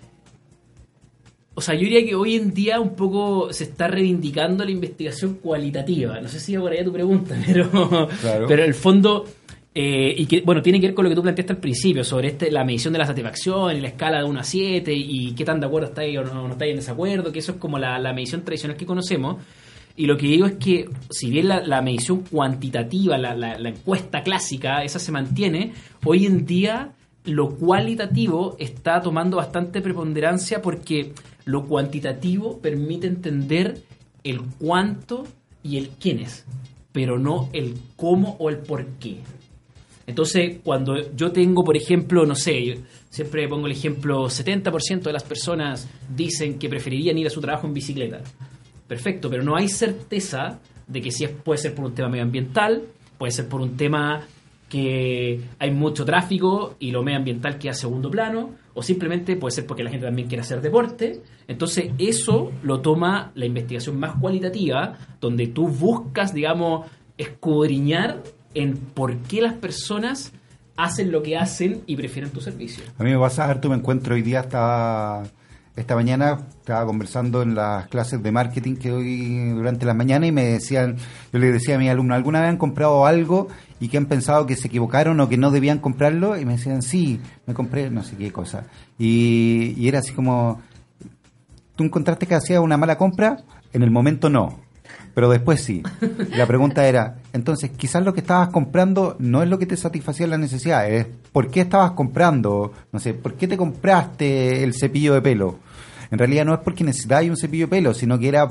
o 1.61 1.63
sea, 1.63 1.75
yo 1.75 1.83
diría 1.83 2.03
que 2.03 2.15
hoy 2.15 2.37
en 2.37 2.55
día 2.55 2.81
un 2.81 2.97
poco 2.97 3.53
se 3.53 3.65
está 3.65 3.87
reivindicando 3.87 4.65
la 4.65 4.71
investigación 4.71 5.35
cualitativa. 5.35 6.19
No 6.19 6.27
sé 6.27 6.41
si 6.41 6.57
por 6.57 6.73
ahí 6.73 6.83
tu 6.83 6.91
pregunta, 6.91 7.37
pero, 7.47 8.09
pero 8.49 8.65
el 8.65 8.73
fondo, 8.73 9.27
eh, 9.75 10.15
y 10.17 10.25
que, 10.25 10.41
bueno, 10.41 10.63
tiene 10.63 10.81
que 10.81 10.87
ver 10.87 10.95
con 10.95 11.05
lo 11.05 11.11
que 11.11 11.17
tú 11.17 11.21
planteaste 11.21 11.53
al 11.53 11.59
principio, 11.59 12.03
sobre 12.03 12.29
este, 12.29 12.51
la 12.51 12.65
medición 12.65 12.95
de 12.95 12.99
la 12.99 13.05
satisfacción 13.05 13.77
y 13.77 13.81
la 13.83 13.89
escala 13.89 14.21
de 14.21 14.25
1 14.25 14.41
a 14.41 14.43
7 14.43 14.91
y 14.91 15.33
qué 15.33 15.45
tan 15.45 15.61
de 15.61 15.67
acuerdo 15.67 15.89
estáis 15.89 16.17
o 16.17 16.25
no, 16.25 16.49
no 16.49 16.53
estáis 16.53 16.71
en 16.71 16.77
desacuerdo, 16.77 17.31
que 17.31 17.41
eso 17.41 17.53
es 17.53 17.59
como 17.59 17.79
la, 17.79 17.99
medición 18.15 18.43
tradicional 18.43 18.79
que 18.79 18.87
conocemos. 18.87 19.37
Y 19.97 20.07
lo 20.07 20.17
que 20.17 20.29
digo 20.29 20.47
es 20.47 20.55
que, 20.55 20.89
si 21.11 21.29
bien 21.29 21.47
la, 21.47 21.83
medición 21.83 22.23
cuantitativa, 22.23 23.19
la, 23.19 23.35
la, 23.35 23.69
encuesta 23.69 24.23
clásica, 24.23 24.83
esa 24.83 24.99
se 24.99 25.13
mantiene, 25.13 25.75
hoy 26.07 26.25
en 26.25 26.47
día 26.47 26.95
lo 27.25 27.51
cualitativo 27.51 28.57
está 28.59 29.03
tomando 29.03 29.37
bastante 29.37 29.83
preponderancia 29.83 30.63
porque 30.63 31.13
lo 31.45 31.67
cuantitativo 31.67 32.59
permite 32.59 33.07
entender 33.07 33.83
el 34.25 34.41
cuánto 34.59 35.25
y 35.63 35.77
el 35.79 35.91
quiénes, 35.91 36.45
pero 36.93 37.19
no 37.19 37.49
el 37.53 37.75
cómo 37.97 38.37
o 38.39 38.51
el 38.51 38.59
por 38.59 38.87
qué. 38.99 39.19
Entonces, 40.07 40.59
cuando 40.65 41.15
yo 41.15 41.31
tengo, 41.31 41.63
por 41.63 41.77
ejemplo, 41.77 42.27
no 42.27 42.35
sé, 42.35 42.79
siempre 43.11 43.47
pongo 43.49 43.67
el 43.67 43.73
ejemplo, 43.73 44.25
70% 44.25 45.03
de 45.03 45.13
las 45.13 45.23
personas 45.23 45.89
dicen 46.15 46.59
que 46.59 46.69
preferirían 46.69 47.17
ir 47.17 47.29
a 47.29 47.31
su 47.31 47.41
trabajo 47.41 47.67
en 47.67 47.75
bicicleta. 47.75 48.21
Perfecto, 48.89 49.31
pero 49.31 49.45
no 49.45 49.57
hay 49.57 49.69
certeza 49.69 50.59
de 50.89 51.01
que 51.01 51.13
si 51.13 51.25
es, 51.25 51.31
puede 51.31 51.59
ser 51.59 51.75
por 51.75 51.85
un 51.85 51.95
tema 51.95 52.09
medioambiental, 52.09 52.83
puede 53.19 53.31
ser 53.31 53.49
por 53.49 53.61
un 53.61 53.77
tema 53.77 54.27
que 54.69 55.41
hay 55.59 55.71
mucho 55.71 56.05
tráfico 56.05 56.75
y 56.81 56.91
lo 56.91 57.03
medioambiental 57.03 57.59
queda 57.59 57.73
a 57.73 57.75
segundo 57.75 58.11
plano, 58.11 58.51
o 58.75 58.83
simplemente 58.83 59.37
puede 59.37 59.53
ser 59.53 59.67
porque 59.67 59.83
la 59.83 59.91
gente 59.91 60.07
también 60.07 60.29
quiere 60.29 60.43
hacer 60.43 60.61
deporte. 60.61 61.23
Entonces 61.49 61.93
eso 61.99 62.53
lo 62.63 62.81
toma 62.81 63.33
la 63.35 63.47
investigación 63.47 63.99
más 63.99 64.17
cualitativa, 64.21 64.97
donde 65.21 65.49
tú 65.49 65.69
buscas, 65.69 66.33
digamos, 66.33 66.87
escudriñar 67.19 68.23
en 68.55 68.77
por 68.77 69.17
qué 69.19 69.43
las 69.43 69.55
personas 69.55 70.33
hacen 70.77 71.13
lo 71.13 71.23
que 71.23 71.37
hacen 71.37 71.83
y 71.87 71.97
prefieren 71.97 72.31
tu 72.31 72.41
servicio. 72.41 72.85
A 72.99 73.05
mí 73.05 73.11
me 73.11 73.19
pasa, 73.19 73.45
Artu, 73.45 73.69
me 73.69 73.77
encuentro 73.77 74.15
hoy 74.15 74.23
día, 74.23 74.41
estaba, 74.41 75.25
esta 75.77 75.95
mañana 75.95 76.47
estaba 76.59 76.85
conversando 76.85 77.43
en 77.43 77.55
las 77.55 77.89
clases 77.89 78.23
de 78.23 78.33
marketing 78.33 78.77
que 78.77 78.91
doy 78.91 79.51
durante 79.51 79.87
la 79.87 79.95
mañana 79.95 80.27
y 80.27 80.33
me 80.33 80.45
decían, 80.45 80.97
yo 81.33 81.39
le 81.39 81.53
decía 81.53 81.77
a 81.77 81.79
mi 81.79 81.89
alumno, 81.89 82.15
¿alguna 82.15 82.41
vez 82.41 82.51
han 82.51 82.57
comprado 82.57 83.07
algo 83.07 83.49
y 83.79 83.89
que 83.89 83.97
han 83.97 84.07
pensado 84.07 84.47
que 84.47 84.57
se 84.57 84.69
equivocaron 84.69 85.21
o 85.21 85.29
que 85.29 85.37
no 85.37 85.51
debían 85.51 85.79
comprarlo? 85.79 86.39
Y 86.39 86.45
me 86.45 86.55
decían, 86.55 86.83
sí, 86.83 87.21
me 87.47 87.55
compré 87.55 87.91
no 87.91 88.03
sé 88.03 88.17
qué 88.17 88.33
cosa. 88.33 88.65
Y, 88.99 89.75
y 89.77 89.89
era 89.89 90.01
así 90.01 90.13
como, 90.13 90.61
¿tú 91.77 91.85
encontraste 91.85 92.27
que 92.27 92.35
hacía 92.35 92.61
una 92.61 92.77
mala 92.77 92.99
compra? 92.99 93.39
En 93.73 93.83
el 93.83 93.91
momento 93.91 94.29
no 94.29 94.70
pero 95.15 95.29
después 95.29 95.63
sí. 95.63 95.83
La 96.37 96.47
pregunta 96.47 96.87
era, 96.87 97.17
entonces, 97.33 97.71
quizás 97.77 98.05
lo 98.05 98.15
que 98.15 98.21
estabas 98.21 98.49
comprando 98.49 99.17
no 99.19 99.43
es 99.43 99.49
lo 99.49 99.59
que 99.59 99.67
te 99.67 99.77
satisfacía 99.77 100.27
la 100.27 100.39
necesidad, 100.39 100.89
es 100.91 101.07
por 101.33 101.51
qué 101.51 101.63
estabas 101.63 101.93
comprando, 101.93 102.73
no 102.93 102.99
sé, 102.99 103.15
por 103.15 103.35
qué 103.35 103.49
te 103.49 103.57
compraste 103.57 104.63
el 104.63 104.75
cepillo 104.75 105.15
de 105.15 105.23
pelo. 105.23 105.59
En 106.11 106.19
realidad 106.19 106.45
no 106.45 106.55
es 106.55 106.61
porque 106.61 106.85
necesitabas 106.85 107.29
un 107.29 107.37
cepillo 107.37 107.67
de 107.67 107.71
pelo, 107.71 107.95
sino 107.95 108.19
que 108.19 108.29
era 108.29 108.49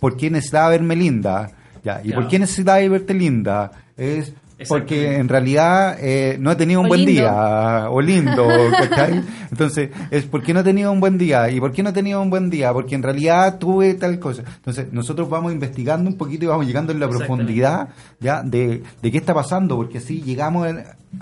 porque 0.00 0.30
necesitaba 0.30 0.70
verme 0.70 0.96
linda. 0.96 1.50
Ya, 1.84 2.00
¿Y 2.04 2.12
por 2.12 2.28
qué 2.28 2.38
necesitaba 2.38 2.86
verte 2.88 3.14
linda? 3.14 3.70
Es 3.96 4.32
porque 4.66 5.16
en 5.16 5.28
realidad 5.28 5.96
eh, 6.00 6.36
no 6.40 6.50
he 6.50 6.56
tenido 6.56 6.80
un 6.80 6.88
buen 6.88 7.04
día, 7.04 7.86
o 7.90 8.00
lindo, 8.00 8.48
¿cachai? 8.70 9.22
Entonces, 9.50 9.90
es 10.10 10.24
porque 10.24 10.52
no 10.52 10.60
he 10.60 10.64
tenido 10.64 10.90
un 10.90 11.00
buen 11.00 11.18
día. 11.18 11.48
¿Y 11.50 11.60
por 11.60 11.72
qué 11.72 11.82
no 11.82 11.90
he 11.90 11.92
tenido 11.92 12.20
un 12.20 12.30
buen 12.30 12.50
día? 12.50 12.72
Porque 12.72 12.94
en 12.94 13.02
realidad 13.02 13.58
tuve 13.58 13.94
tal 13.94 14.18
cosa. 14.18 14.42
Entonces, 14.56 14.92
nosotros 14.92 15.28
vamos 15.28 15.52
investigando 15.52 16.10
un 16.10 16.16
poquito 16.16 16.44
y 16.44 16.48
vamos 16.48 16.66
llegando 16.66 16.92
en 16.92 17.00
la 17.00 17.08
profundidad 17.08 17.90
ya 18.18 18.42
de, 18.42 18.82
de 19.00 19.12
qué 19.12 19.18
está 19.18 19.34
pasando, 19.34 19.76
porque 19.76 19.98
así 19.98 20.22
llegamos, 20.22 20.66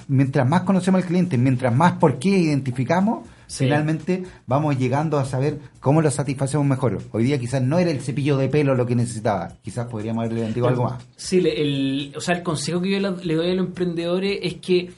mientras 0.09 0.49
más 0.49 0.63
conocemos 0.63 1.03
al 1.03 1.07
cliente, 1.07 1.37
mientras 1.37 1.75
más 1.75 1.95
por 1.95 2.19
qué 2.19 2.31
identificamos, 2.31 3.27
finalmente 3.49 4.25
vamos 4.47 4.79
llegando 4.79 5.19
a 5.19 5.25
saber 5.25 5.59
cómo 5.81 6.03
lo 6.03 6.11
satisfacemos 6.11 6.67
mejor. 6.67 6.99
Hoy 7.13 7.25
día 7.25 7.39
quizás 7.39 7.63
no 7.63 7.79
era 7.79 7.91
el 7.91 8.01
cepillo 8.01 8.37
de 8.37 8.49
pelo 8.49 8.75
lo 8.75 8.87
que 8.87 8.95
necesitaba, 8.95 9.57
quizás 9.63 9.87
podríamos 9.87 10.25
haberle 10.25 10.43
vendido 10.43 10.69
algo 10.69 10.85
más. 10.85 11.07
Sí, 11.17 11.39
el, 11.39 12.13
o 12.17 12.21
sea, 12.21 12.37
el 12.37 12.43
consejo 12.43 12.81
que 12.81 12.91
yo 12.91 12.99
le 12.99 13.35
doy 13.35 13.51
a 13.51 13.55
los 13.55 13.67
emprendedores 13.67 14.39
es 14.43 14.55
que, 14.55 14.91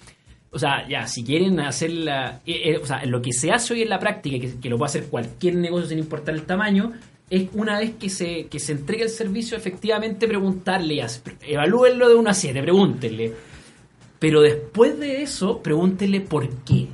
o 0.50 0.58
sea, 0.58 0.88
ya, 0.88 1.06
si 1.06 1.24
quieren 1.24 1.61
hacer 1.61 1.90
la, 1.90 2.40
eh, 2.46 2.72
eh, 2.72 2.78
o 2.82 2.87
sea, 2.87 3.04
lo 3.04 3.20
que 3.22 3.32
se 3.32 3.50
hace 3.52 3.74
hoy 3.74 3.82
en 3.82 3.90
la 3.90 3.98
práctica, 3.98 4.38
que, 4.38 4.58
que 4.58 4.68
lo 4.68 4.78
puede 4.78 4.88
hacer 4.88 5.04
cualquier 5.06 5.56
negocio 5.56 5.88
sin 5.88 5.98
importar 5.98 6.34
el 6.34 6.42
tamaño, 6.42 6.92
es 7.30 7.48
una 7.52 7.78
vez 7.78 7.92
que 7.98 8.08
se, 8.08 8.46
que 8.46 8.58
se 8.58 8.72
entregue 8.72 9.04
el 9.04 9.11
servicio, 9.11 9.56
efectivamente 9.56 10.26
preguntarle, 10.26 11.04
evalúenlo 11.42 12.08
de 12.08 12.14
1 12.14 12.30
a 12.30 12.34
7, 12.34 12.62
pregúntenle. 12.62 13.34
Pero 14.18 14.40
después 14.40 14.98
de 14.98 15.22
eso, 15.22 15.62
pregúntenle 15.62 16.20
por 16.20 16.48
qué. 16.64 16.88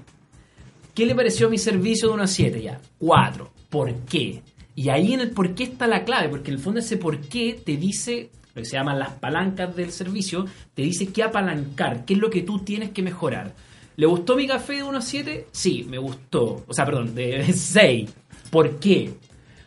¿Qué 0.94 1.06
le 1.06 1.14
pareció 1.14 1.50
mi 1.50 1.58
servicio 1.58 2.08
de 2.08 2.14
1 2.14 2.22
a 2.22 2.26
7 2.26 2.62
ya? 2.62 2.80
4. 2.98 3.50
¿Por 3.68 3.92
qué? 4.04 4.42
Y 4.76 4.88
ahí 4.88 5.12
en 5.12 5.20
el 5.20 5.30
por 5.30 5.54
qué 5.54 5.64
está 5.64 5.86
la 5.86 6.04
clave, 6.04 6.28
porque 6.28 6.50
en 6.50 6.56
el 6.56 6.62
fondo 6.62 6.80
ese 6.80 6.96
por 6.96 7.18
qué 7.20 7.60
te 7.64 7.76
dice, 7.76 8.30
lo 8.54 8.62
que 8.62 8.68
se 8.68 8.76
llaman 8.76 8.98
las 8.98 9.10
palancas 9.14 9.74
del 9.74 9.90
servicio, 9.90 10.46
te 10.74 10.82
dice 10.82 11.08
qué 11.08 11.22
apalancar, 11.22 12.04
qué 12.04 12.14
es 12.14 12.20
lo 12.20 12.30
que 12.30 12.42
tú 12.42 12.60
tienes 12.60 12.90
que 12.90 13.02
mejorar. 13.02 13.54
¿Le 13.96 14.06
gustó 14.06 14.36
mi 14.36 14.46
café 14.46 14.74
de 14.74 14.82
1 14.84 14.98
a 14.98 15.02
7? 15.02 15.46
Sí, 15.50 15.84
me 15.88 15.98
gustó. 15.98 16.64
O 16.66 16.72
sea, 16.72 16.84
perdón, 16.84 17.14
de 17.14 17.44
6. 17.52 18.10
¿Por 18.50 18.78
qué? 18.78 19.14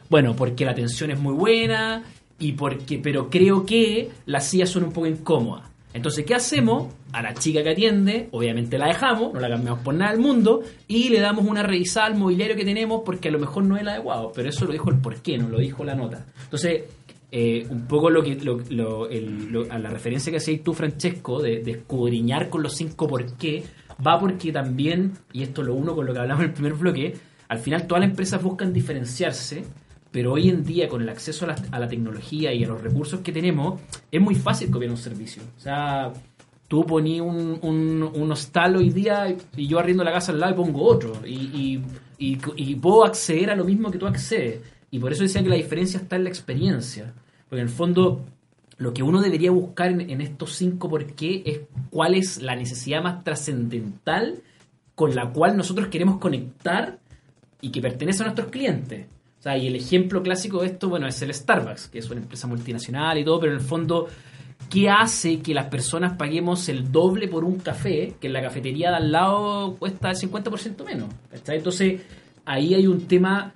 Bueno, 0.09 0.35
porque 0.35 0.63
la 0.63 0.71
atención 0.71 1.11
es 1.11 1.19
muy 1.19 1.33
buena, 1.33 2.03
y 2.39 2.53
porque, 2.53 2.99
pero 2.99 3.29
creo 3.29 3.65
que 3.65 4.09
las 4.25 4.47
sillas 4.49 4.69
son 4.69 4.83
un 4.83 4.91
poco 4.91 5.07
incómodas. 5.07 5.66
Entonces, 5.97 6.25
¿qué 6.25 6.35
hacemos? 6.35 6.93
A 7.11 7.21
la 7.23 7.33
chica 7.33 7.63
que 7.63 7.71
atiende, 7.71 8.29
obviamente 8.31 8.77
la 8.77 8.87
dejamos, 8.87 9.33
no 9.33 9.39
la 9.39 9.49
cambiamos 9.49 9.81
por 9.81 9.95
nada 9.95 10.11
del 10.11 10.21
mundo, 10.21 10.61
y 10.87 11.09
le 11.09 11.19
damos 11.19 11.45
una 11.45 11.63
revisada 11.63 12.05
al 12.05 12.15
mobiliario 12.15 12.55
que 12.55 12.63
tenemos 12.63 13.01
porque 13.03 13.29
a 13.29 13.31
lo 13.31 13.39
mejor 13.39 13.63
no 13.63 13.75
es 13.75 13.81
el 13.81 13.89
adecuado, 13.89 14.31
pero 14.35 14.49
eso 14.49 14.65
lo 14.65 14.73
dijo 14.73 14.91
el 14.91 14.99
porqué, 14.99 15.37
no 15.37 15.49
lo 15.49 15.57
dijo 15.57 15.83
la 15.83 15.95
nota. 15.95 16.25
Entonces, 16.43 16.83
eh, 17.31 17.65
un 17.69 17.87
poco 17.87 18.09
lo 18.09 18.21
que 18.23 18.35
lo, 18.35 19.07
a 19.71 19.79
la 19.79 19.89
referencia 19.89 20.31
que 20.31 20.37
hacéis 20.37 20.63
tú, 20.63 20.73
Francesco, 20.73 21.41
de, 21.41 21.61
de, 21.63 21.71
escudriñar 21.71 22.49
con 22.49 22.61
los 22.61 22.75
cinco 22.75 23.07
por 23.07 23.25
qué, 23.35 23.63
va 24.05 24.19
porque 24.19 24.51
también, 24.51 25.13
y 25.33 25.41
esto 25.41 25.63
lo 25.63 25.73
uno 25.73 25.95
con 25.95 26.05
lo 26.05 26.13
que 26.13 26.19
hablamos 26.19 26.43
en 26.43 26.49
el 26.49 26.53
primer 26.53 26.75
bloque, 26.75 27.15
al 27.49 27.57
final 27.57 27.87
todas 27.87 28.01
las 28.01 28.11
empresas 28.11 28.43
buscan 28.43 28.71
diferenciarse 28.71 29.63
pero 30.17 30.33
hoy 30.33 30.49
en 30.49 30.63
día, 30.63 30.89
con 30.89 31.03
el 31.03 31.09
acceso 31.09 31.45
a 31.45 31.77
la, 31.77 31.87
tecnología 31.87 32.51
y 32.51 32.63
a 32.63 32.67
los 32.67 32.81
recursos 32.81 33.19
que 33.19 33.31
tenemos, 33.31 33.79
es 34.11 34.19
muy 34.19 34.33
fácil 34.33 34.71
copiar 34.71 34.89
un 34.89 34.97
servicio. 34.97 35.43
O 35.55 35.59
sea, 35.59 36.11
tú 36.67 36.83
poní 36.87 37.21
un, 37.21 37.59
un, 37.61 38.31
hostal 38.31 38.77
hoy 38.77 38.89
día 38.89 39.37
y 39.55 39.67
yo 39.67 39.77
arriendo 39.77 40.03
la 40.03 40.11
casa 40.11 40.31
al 40.31 40.39
lado 40.39 40.53
y 40.53 40.55
pongo 40.55 40.81
otro. 40.81 41.21
Y, 41.23 41.83
y, 42.17 42.75
puedo 42.77 43.05
acceder 43.05 43.51
a 43.51 43.55
lo 43.55 43.63
mismo 43.63 43.91
que 43.91 43.99
tú 43.99 44.07
accedes. 44.07 44.61
Y 44.89 44.97
por 44.97 45.11
eso 45.11 45.21
decía 45.21 45.43
que 45.43 45.49
la 45.49 45.55
diferencia 45.55 45.99
está 45.99 46.15
en 46.15 46.23
la 46.23 46.29
experiencia. 46.29 47.13
Porque 47.47 47.61
en 47.61 47.67
el 47.67 47.73
fondo, 47.73 48.25
lo 48.79 48.95
que 48.95 49.03
uno 49.03 49.21
debería 49.21 49.51
buscar 49.51 49.91
en 49.91 50.19
estos 50.19 50.53
cinco 50.53 50.89
por 50.89 51.05
qué 51.13 51.43
es 51.45 51.59
cuál 51.91 52.15
es 52.15 52.41
la 52.41 52.55
necesidad 52.55 53.03
más 53.03 53.23
trascendental 53.23 54.41
con 54.95 55.13
la 55.13 55.29
cual 55.29 55.55
nosotros 55.55 55.89
queremos 55.89 56.17
conectar 56.17 56.97
y 57.61 57.69
que 57.69 57.81
pertenece 57.81 58.23
a 58.23 58.25
nuestros 58.25 58.49
clientes 58.49 59.05
y 59.45 59.67
el 59.67 59.75
ejemplo 59.75 60.21
clásico 60.21 60.61
de 60.61 60.67
esto, 60.67 60.89
bueno, 60.89 61.07
es 61.07 61.21
el 61.21 61.33
Starbucks, 61.33 61.87
que 61.87 61.99
es 61.99 62.09
una 62.09 62.19
empresa 62.19 62.47
multinacional 62.47 63.17
y 63.17 63.23
todo, 63.23 63.39
pero 63.39 63.53
en 63.53 63.59
el 63.59 63.63
fondo, 63.63 64.07
¿qué 64.69 64.89
hace 64.89 65.39
que 65.39 65.53
las 65.53 65.67
personas 65.67 66.17
paguemos 66.17 66.67
el 66.67 66.91
doble 66.91 67.27
por 67.27 67.45
un 67.45 67.59
café 67.59 68.15
que 68.19 68.27
en 68.27 68.33
la 68.33 68.41
cafetería 68.41 68.89
de 68.89 68.97
al 68.97 69.11
lado 69.11 69.75
cuesta 69.77 70.09
el 70.09 70.17
50% 70.17 70.83
menos? 70.85 71.09
Entonces, 71.47 72.01
ahí 72.45 72.73
hay 72.73 72.87
un 72.87 73.07
tema 73.07 73.53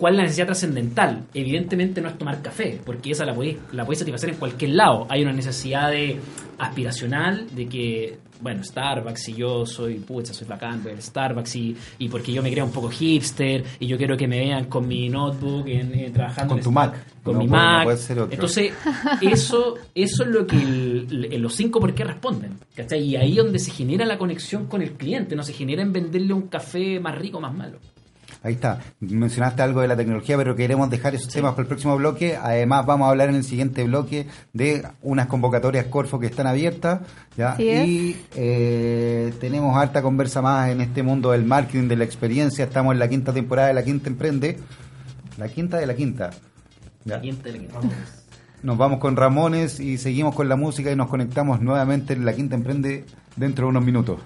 ¿Cuál 0.00 0.14
es 0.14 0.16
la 0.16 0.22
necesidad 0.22 0.46
trascendental? 0.46 1.24
Evidentemente 1.34 2.00
no 2.00 2.08
es 2.08 2.16
tomar 2.16 2.40
café, 2.40 2.80
porque 2.86 3.10
esa 3.10 3.26
la 3.26 3.34
podéis, 3.34 3.58
la 3.72 3.84
satisfacer 3.84 4.30
en 4.30 4.36
cualquier 4.36 4.70
lado. 4.70 5.06
Hay 5.10 5.20
una 5.20 5.34
necesidad 5.34 5.90
de 5.90 6.18
aspiracional 6.60 7.46
de 7.54 7.66
que, 7.66 8.18
bueno, 8.40 8.62
Starbucks 8.62 9.30
y 9.30 9.34
yo 9.34 9.64
soy, 9.64 9.94
pucha, 9.94 10.34
soy 10.34 10.46
bacán, 10.46 10.82
el 10.86 11.00
Starbucks 11.00 11.56
y, 11.56 11.76
y 11.98 12.08
porque 12.08 12.32
yo 12.32 12.42
me 12.42 12.50
creo 12.52 12.64
un 12.64 12.72
poco 12.72 12.90
hipster 12.90 13.64
y 13.78 13.86
yo 13.86 13.96
quiero 13.96 14.16
que 14.16 14.28
me 14.28 14.38
vean 14.38 14.66
con 14.66 14.86
mi 14.86 15.08
notebook 15.08 15.66
en, 15.66 16.12
trabajando. 16.12 16.54
Con 16.54 16.62
tu 16.62 16.70
Mac. 16.70 16.94
Con 17.22 17.38
mi 17.38 17.48
Mac. 17.48 17.88
Entonces, 18.30 18.72
eso, 19.20 19.76
eso 19.94 20.22
es 20.22 20.28
lo 20.28 20.46
que 20.46 20.56
los 21.38 21.54
cinco 21.54 21.80
por 21.80 21.94
qué 21.94 22.04
responden. 22.04 22.58
¿cachai? 22.74 23.02
Y 23.02 23.16
ahí 23.16 23.38
es 23.38 23.44
donde 23.44 23.58
se 23.58 23.70
genera 23.70 24.04
la 24.04 24.18
conexión 24.18 24.66
con 24.66 24.82
el 24.82 24.92
cliente, 24.92 25.34
no 25.34 25.42
se 25.42 25.52
genera 25.52 25.82
en 25.82 25.92
venderle 25.92 26.32
un 26.32 26.48
café 26.48 27.00
más 27.00 27.16
rico, 27.16 27.40
más 27.40 27.54
malo. 27.54 27.78
Ahí 28.42 28.54
está. 28.54 28.80
Mencionaste 29.00 29.62
algo 29.62 29.82
de 29.82 29.88
la 29.88 29.96
tecnología, 29.96 30.36
pero 30.38 30.56
queremos 30.56 30.88
dejar 30.88 31.14
esos 31.14 31.28
temas 31.28 31.52
para 31.52 31.62
el 31.62 31.68
próximo 31.68 31.96
bloque. 31.96 32.36
Además, 32.36 32.86
vamos 32.86 33.06
a 33.06 33.10
hablar 33.10 33.28
en 33.28 33.34
el 33.34 33.44
siguiente 33.44 33.84
bloque 33.84 34.26
de 34.54 34.82
unas 35.02 35.26
convocatorias 35.26 35.86
Corfo 35.86 36.18
que 36.18 36.26
están 36.26 36.46
abiertas. 36.46 37.00
¿ya? 37.36 37.56
y 37.60 38.16
eh, 38.34 39.34
tenemos 39.40 39.76
harta 39.76 40.00
conversa 40.00 40.40
más 40.40 40.70
en 40.70 40.80
este 40.80 41.02
mundo 41.02 41.32
del 41.32 41.44
marketing, 41.44 41.88
de 41.88 41.96
la 41.96 42.04
experiencia. 42.04 42.64
Estamos 42.64 42.94
en 42.94 42.98
la 42.98 43.08
quinta 43.08 43.32
temporada 43.32 43.68
de 43.68 43.74
La 43.74 43.82
Quinta 43.82 44.08
Emprende. 44.08 44.58
La 45.36 45.48
quinta 45.48 45.76
de 45.78 45.86
la 45.86 45.94
quinta. 45.94 46.30
La 47.04 47.20
quinta 47.20 47.44
de 47.44 47.52
la 47.52 47.58
quinta. 47.58 47.80
Nos 48.62 48.76
vamos 48.76 49.00
con 49.00 49.16
Ramones 49.16 49.80
y 49.80 49.96
seguimos 49.96 50.34
con 50.34 50.48
la 50.48 50.56
música 50.56 50.92
y 50.92 50.96
nos 50.96 51.08
conectamos 51.08 51.62
nuevamente 51.62 52.12
en 52.12 52.26
La 52.26 52.34
Quinta 52.34 52.56
Emprende 52.56 53.06
dentro 53.36 53.64
de 53.64 53.70
unos 53.70 53.82
minutos. 53.82 54.20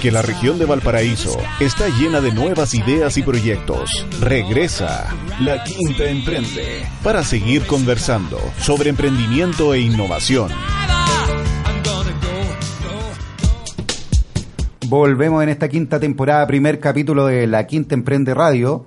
Porque 0.00 0.12
la 0.12 0.22
región 0.22 0.58
de 0.58 0.64
Valparaíso 0.64 1.36
está 1.60 1.86
llena 1.90 2.22
de 2.22 2.32
nuevas 2.32 2.72
ideas 2.72 3.18
y 3.18 3.22
proyectos. 3.22 4.06
Regresa 4.18 5.14
La 5.40 5.62
Quinta 5.62 6.04
Emprende 6.04 6.86
para 7.04 7.22
seguir 7.22 7.66
conversando 7.66 8.38
sobre 8.56 8.88
emprendimiento 8.88 9.74
e 9.74 9.80
innovación. 9.80 10.50
Volvemos 14.86 15.42
en 15.42 15.50
esta 15.50 15.68
quinta 15.68 16.00
temporada, 16.00 16.46
primer 16.46 16.80
capítulo 16.80 17.26
de 17.26 17.46
La 17.46 17.66
Quinta 17.66 17.94
Emprende 17.94 18.32
Radio 18.32 18.86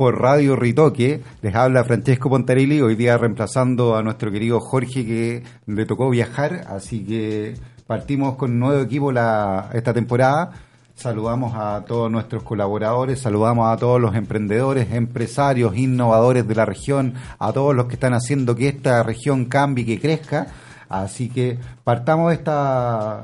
por 0.00 0.20
Radio 0.20 0.56
Ritoque. 0.56 1.20
Les 1.42 1.54
habla 1.54 1.84
Francesco 1.84 2.28
Pontarelli, 2.28 2.80
hoy 2.80 2.96
día 2.96 3.16
reemplazando 3.16 3.94
a 3.94 4.02
nuestro 4.02 4.32
querido 4.32 4.58
Jorge 4.58 5.06
que 5.06 5.42
le 5.66 5.86
tocó 5.86 6.10
viajar, 6.10 6.64
así 6.68 7.04
que 7.04 7.54
partimos 7.90 8.36
con 8.36 8.52
un 8.52 8.60
nuevo 8.60 8.82
equipo 8.82 9.10
la, 9.10 9.68
esta 9.72 9.92
temporada. 9.92 10.52
Saludamos 10.94 11.54
a 11.56 11.84
todos 11.88 12.08
nuestros 12.08 12.44
colaboradores, 12.44 13.18
saludamos 13.18 13.68
a 13.68 13.76
todos 13.78 14.00
los 14.00 14.14
emprendedores, 14.14 14.92
empresarios, 14.92 15.76
innovadores 15.76 16.46
de 16.46 16.54
la 16.54 16.64
región, 16.64 17.14
a 17.40 17.52
todos 17.52 17.74
los 17.74 17.86
que 17.86 17.94
están 17.94 18.14
haciendo 18.14 18.54
que 18.54 18.68
esta 18.68 19.02
región 19.02 19.46
cambie 19.46 19.82
y 19.82 19.86
que 19.88 20.00
crezca. 20.00 20.46
Así 20.88 21.30
que 21.30 21.58
partamos 21.82 22.32
esta 22.32 23.22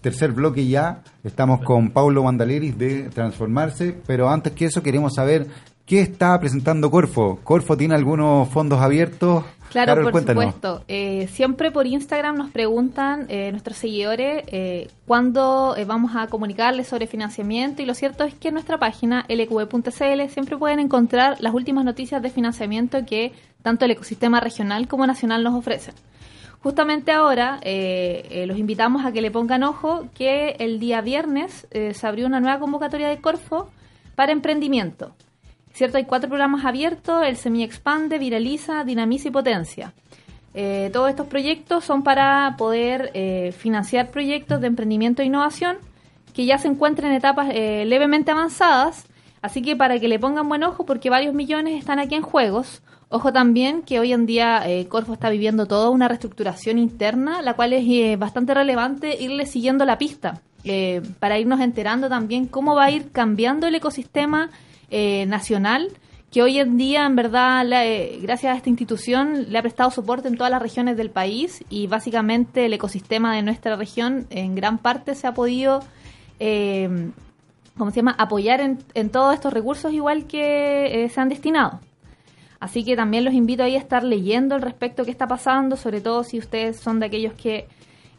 tercer 0.00 0.32
bloque 0.32 0.66
ya. 0.66 1.02
Estamos 1.22 1.60
con 1.60 1.90
Paulo 1.90 2.24
Mandaleris 2.24 2.76
de 2.76 3.10
Transformarse, 3.10 3.96
pero 4.08 4.28
antes 4.28 4.54
que 4.54 4.64
eso 4.64 4.82
queremos 4.82 5.14
saber 5.14 5.46
qué 5.86 6.00
está 6.00 6.36
presentando 6.40 6.90
Corfo. 6.90 7.38
¿Corfo 7.44 7.76
tiene 7.76 7.94
algunos 7.94 8.48
fondos 8.48 8.80
abiertos? 8.80 9.44
Claro, 9.70 10.02
por 10.10 10.26
supuesto. 10.26 10.82
Eh, 10.88 11.28
siempre 11.32 11.70
por 11.70 11.86
Instagram 11.86 12.36
nos 12.36 12.50
preguntan 12.50 13.26
eh, 13.28 13.50
nuestros 13.52 13.76
seguidores 13.76 14.44
eh, 14.48 14.88
cuándo 15.06 15.74
eh, 15.76 15.84
vamos 15.84 16.12
a 16.16 16.26
comunicarles 16.26 16.88
sobre 16.88 17.06
financiamiento 17.06 17.80
y 17.80 17.86
lo 17.86 17.94
cierto 17.94 18.24
es 18.24 18.34
que 18.34 18.48
en 18.48 18.54
nuestra 18.54 18.78
página 18.78 19.24
lqv.cl 19.28 20.28
siempre 20.28 20.56
pueden 20.56 20.80
encontrar 20.80 21.36
las 21.40 21.54
últimas 21.54 21.84
noticias 21.84 22.20
de 22.20 22.30
financiamiento 22.30 23.04
que 23.06 23.32
tanto 23.62 23.84
el 23.84 23.92
ecosistema 23.92 24.40
regional 24.40 24.88
como 24.88 25.06
nacional 25.06 25.44
nos 25.44 25.54
ofrecen. 25.54 25.94
Justamente 26.62 27.12
ahora 27.12 27.58
eh, 27.62 28.26
eh, 28.30 28.46
los 28.46 28.58
invitamos 28.58 29.06
a 29.06 29.12
que 29.12 29.22
le 29.22 29.30
pongan 29.30 29.62
ojo 29.62 30.08
que 30.14 30.56
el 30.58 30.80
día 30.80 31.00
viernes 31.00 31.66
se 31.70 32.06
abrió 32.06 32.26
una 32.26 32.40
nueva 32.40 32.58
convocatoria 32.58 33.08
de 33.08 33.20
Corfo 33.20 33.70
para 34.14 34.32
emprendimiento. 34.32 35.14
¿Cierto? 35.72 35.98
Hay 35.98 36.04
cuatro 36.04 36.28
programas 36.28 36.64
abiertos, 36.64 37.22
el 37.24 37.36
Semi 37.36 37.62
Expande, 37.62 38.18
Viraliza, 38.18 38.84
Dinamiza 38.84 39.28
y 39.28 39.30
Potencia. 39.30 39.92
todos 40.92 41.08
estos 41.08 41.26
proyectos 41.26 41.84
son 41.84 42.02
para 42.02 42.56
poder 42.58 43.12
financiar 43.52 44.10
proyectos 44.10 44.60
de 44.60 44.66
emprendimiento 44.66 45.22
e 45.22 45.26
innovación 45.26 45.78
que 46.34 46.44
ya 46.44 46.58
se 46.58 46.68
encuentran 46.68 47.12
en 47.12 47.18
etapas 47.18 47.48
levemente 47.48 48.32
avanzadas, 48.32 49.06
así 49.42 49.62
que 49.62 49.76
para 49.76 49.98
que 50.00 50.08
le 50.08 50.18
pongan 50.18 50.48
buen 50.48 50.64
ojo 50.64 50.84
porque 50.84 51.08
varios 51.08 51.34
millones 51.34 51.78
están 51.78 52.00
aquí 52.00 52.16
en 52.16 52.22
juegos, 52.22 52.82
Ojo 53.12 53.32
también 53.32 53.82
que 53.82 53.98
hoy 53.98 54.12
en 54.12 54.24
día 54.24 54.62
eh, 54.68 54.86
Corfo 54.86 55.14
está 55.14 55.30
viviendo 55.30 55.66
toda 55.66 55.90
una 55.90 56.06
reestructuración 56.06 56.78
interna, 56.78 57.42
la 57.42 57.54
cual 57.54 57.72
es 57.72 57.84
eh, 57.88 58.14
bastante 58.16 58.54
relevante 58.54 59.20
irle 59.20 59.46
siguiendo 59.46 59.84
la 59.84 59.98
pista, 59.98 60.42
eh, 60.62 61.02
para 61.18 61.36
irnos 61.36 61.58
enterando 61.58 62.08
también 62.08 62.46
cómo 62.46 62.76
va 62.76 62.84
a 62.84 62.90
ir 62.92 63.10
cambiando 63.10 63.66
el 63.66 63.74
ecosistema 63.74 64.50
eh, 64.90 65.26
nacional, 65.26 65.88
que 66.30 66.42
hoy 66.42 66.58
en 66.58 66.76
día, 66.76 67.06
en 67.06 67.16
verdad, 67.16 67.66
gracias 68.22 68.54
a 68.54 68.56
esta 68.56 68.68
institución, 68.68 69.46
le 69.50 69.58
ha 69.58 69.62
prestado 69.62 69.90
soporte 69.90 70.28
en 70.28 70.36
todas 70.36 70.50
las 70.50 70.62
regiones 70.62 70.96
del 70.96 71.10
país 71.10 71.64
y 71.68 71.86
básicamente 71.88 72.66
el 72.66 72.72
ecosistema 72.72 73.34
de 73.34 73.42
nuestra 73.42 73.74
región 73.76 74.26
en 74.30 74.54
gran 74.54 74.78
parte 74.78 75.14
se 75.14 75.26
ha 75.26 75.34
podido... 75.34 75.80
¿Cómo 77.76 77.90
se 77.90 77.96
llama? 77.96 78.14
Apoyar 78.18 78.60
en, 78.60 78.78
en 78.94 79.10
todos 79.10 79.34
estos 79.34 79.52
recursos 79.52 79.92
igual 79.92 80.26
que 80.26 81.10
se 81.12 81.20
han 81.20 81.28
destinado. 81.28 81.80
Así 82.60 82.84
que 82.84 82.94
también 82.94 83.24
los 83.24 83.32
invito 83.32 83.62
ahí 83.62 83.74
a 83.74 83.78
estar 83.78 84.04
leyendo 84.04 84.54
al 84.54 84.60
respecto 84.60 85.04
qué 85.04 85.10
está 85.10 85.26
pasando, 85.26 85.76
sobre 85.76 86.02
todo 86.02 86.22
si 86.22 86.38
ustedes 86.38 86.78
son 86.78 87.00
de 87.00 87.06
aquellos 87.06 87.32
que 87.32 87.66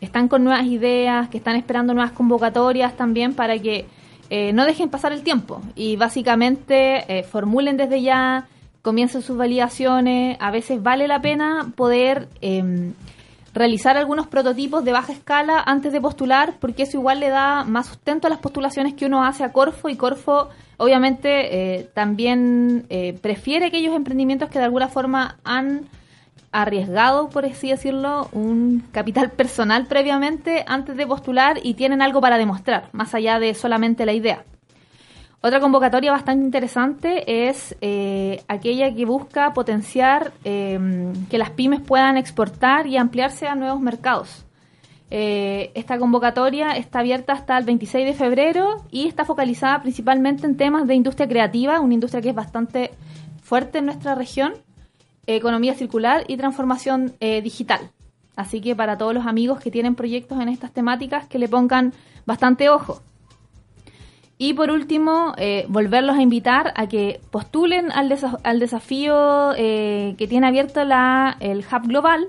están 0.01 0.27
con 0.27 0.43
nuevas 0.43 0.65
ideas, 0.65 1.29
que 1.29 1.37
están 1.37 1.55
esperando 1.55 1.93
nuevas 1.93 2.11
convocatorias 2.11 2.97
también 2.97 3.35
para 3.35 3.59
que 3.59 3.85
eh, 4.33 4.53
no 4.53 4.65
dejen 4.65 4.89
pasar 4.89 5.11
el 5.11 5.23
tiempo 5.23 5.61
y 5.75 5.97
básicamente 5.97 7.19
eh, 7.19 7.23
formulen 7.23 7.75
desde 7.75 8.01
ya, 8.01 8.47
comiencen 8.81 9.21
sus 9.21 9.35
validaciones. 9.35 10.37
A 10.39 10.51
veces 10.51 10.81
vale 10.81 11.09
la 11.09 11.21
pena 11.21 11.73
poder 11.75 12.29
em, 12.39 12.93
realizar 13.53 13.97
algunos 13.97 14.27
prototipos 14.27 14.85
de 14.85 14.93
baja 14.93 15.11
escala 15.11 15.61
antes 15.65 15.91
de 15.91 15.99
postular, 15.99 16.53
porque 16.61 16.83
eso 16.83 16.97
igual 16.97 17.19
le 17.19 17.27
da 17.27 17.65
más 17.65 17.87
sustento 17.87 18.27
a 18.27 18.29
las 18.29 18.39
postulaciones 18.39 18.93
que 18.93 19.05
uno 19.05 19.25
hace 19.25 19.43
a 19.43 19.51
Corfo 19.51 19.89
y 19.89 19.97
Corfo 19.97 20.47
obviamente 20.77 21.79
eh, 21.79 21.89
también 21.93 22.85
eh, 22.89 23.13
prefiere 23.21 23.65
aquellos 23.65 23.93
emprendimientos 23.93 24.49
que 24.49 24.59
de 24.59 24.65
alguna 24.65 24.87
forma 24.87 25.37
han 25.43 25.89
arriesgado, 26.51 27.29
por 27.29 27.45
así 27.45 27.69
decirlo, 27.69 28.27
un 28.31 28.83
capital 28.91 29.31
personal 29.31 29.85
previamente 29.87 30.63
antes 30.67 30.97
de 30.97 31.07
postular 31.07 31.59
y 31.63 31.75
tienen 31.75 32.01
algo 32.01 32.21
para 32.21 32.37
demostrar, 32.37 32.89
más 32.91 33.13
allá 33.15 33.39
de 33.39 33.53
solamente 33.53 34.05
la 34.05 34.13
idea. 34.13 34.43
Otra 35.43 35.59
convocatoria 35.59 36.11
bastante 36.11 36.45
interesante 36.45 37.47
es 37.47 37.75
eh, 37.81 38.43
aquella 38.47 38.93
que 38.93 39.05
busca 39.05 39.53
potenciar 39.53 40.33
que 40.43 41.37
las 41.37 41.49
pymes 41.49 41.81
puedan 41.81 42.17
exportar 42.17 42.85
y 42.85 42.97
ampliarse 42.97 43.47
a 43.47 43.55
nuevos 43.55 43.81
mercados. 43.81 44.45
Eh, 45.13 45.71
esta 45.73 45.99
convocatoria 45.99 46.77
está 46.77 46.99
abierta 46.99 47.33
hasta 47.33 47.57
el 47.57 47.65
26 47.65 48.05
de 48.05 48.13
febrero 48.13 48.77
y 48.91 49.07
está 49.07 49.25
focalizada 49.25 49.81
principalmente 49.81 50.45
en 50.45 50.55
temas 50.55 50.87
de 50.87 50.95
industria 50.95 51.27
creativa, 51.27 51.81
una 51.81 51.95
industria 51.95 52.21
que 52.21 52.29
es 52.29 52.35
bastante 52.35 52.91
fuerte 53.41 53.79
en 53.79 53.87
nuestra 53.87 54.15
región, 54.15 54.53
economía 55.27 55.73
circular 55.73 56.23
y 56.27 56.37
transformación 56.37 57.13
eh, 57.19 57.41
digital. 57.41 57.91
Así 58.35 58.61
que 58.61 58.75
para 58.75 58.97
todos 58.97 59.13
los 59.13 59.25
amigos 59.25 59.59
que 59.59 59.71
tienen 59.71 59.95
proyectos 59.95 60.39
en 60.39 60.49
estas 60.49 60.71
temáticas, 60.71 61.27
que 61.27 61.39
le 61.39 61.47
pongan 61.47 61.93
bastante 62.25 62.69
ojo. 62.69 63.01
Y 64.37 64.53
por 64.53 64.71
último, 64.71 65.33
eh, 65.37 65.65
volverlos 65.67 66.17
a 66.17 66.21
invitar 66.21 66.73
a 66.75 66.87
que 66.87 67.19
postulen 67.29 67.91
al, 67.91 68.17
al 68.43 68.59
desafío 68.59 69.51
que 69.55 70.27
tiene 70.27 70.47
abierto 70.47 70.83
la, 70.83 71.37
el 71.39 71.59
Hub 71.59 71.87
Global, 71.87 72.27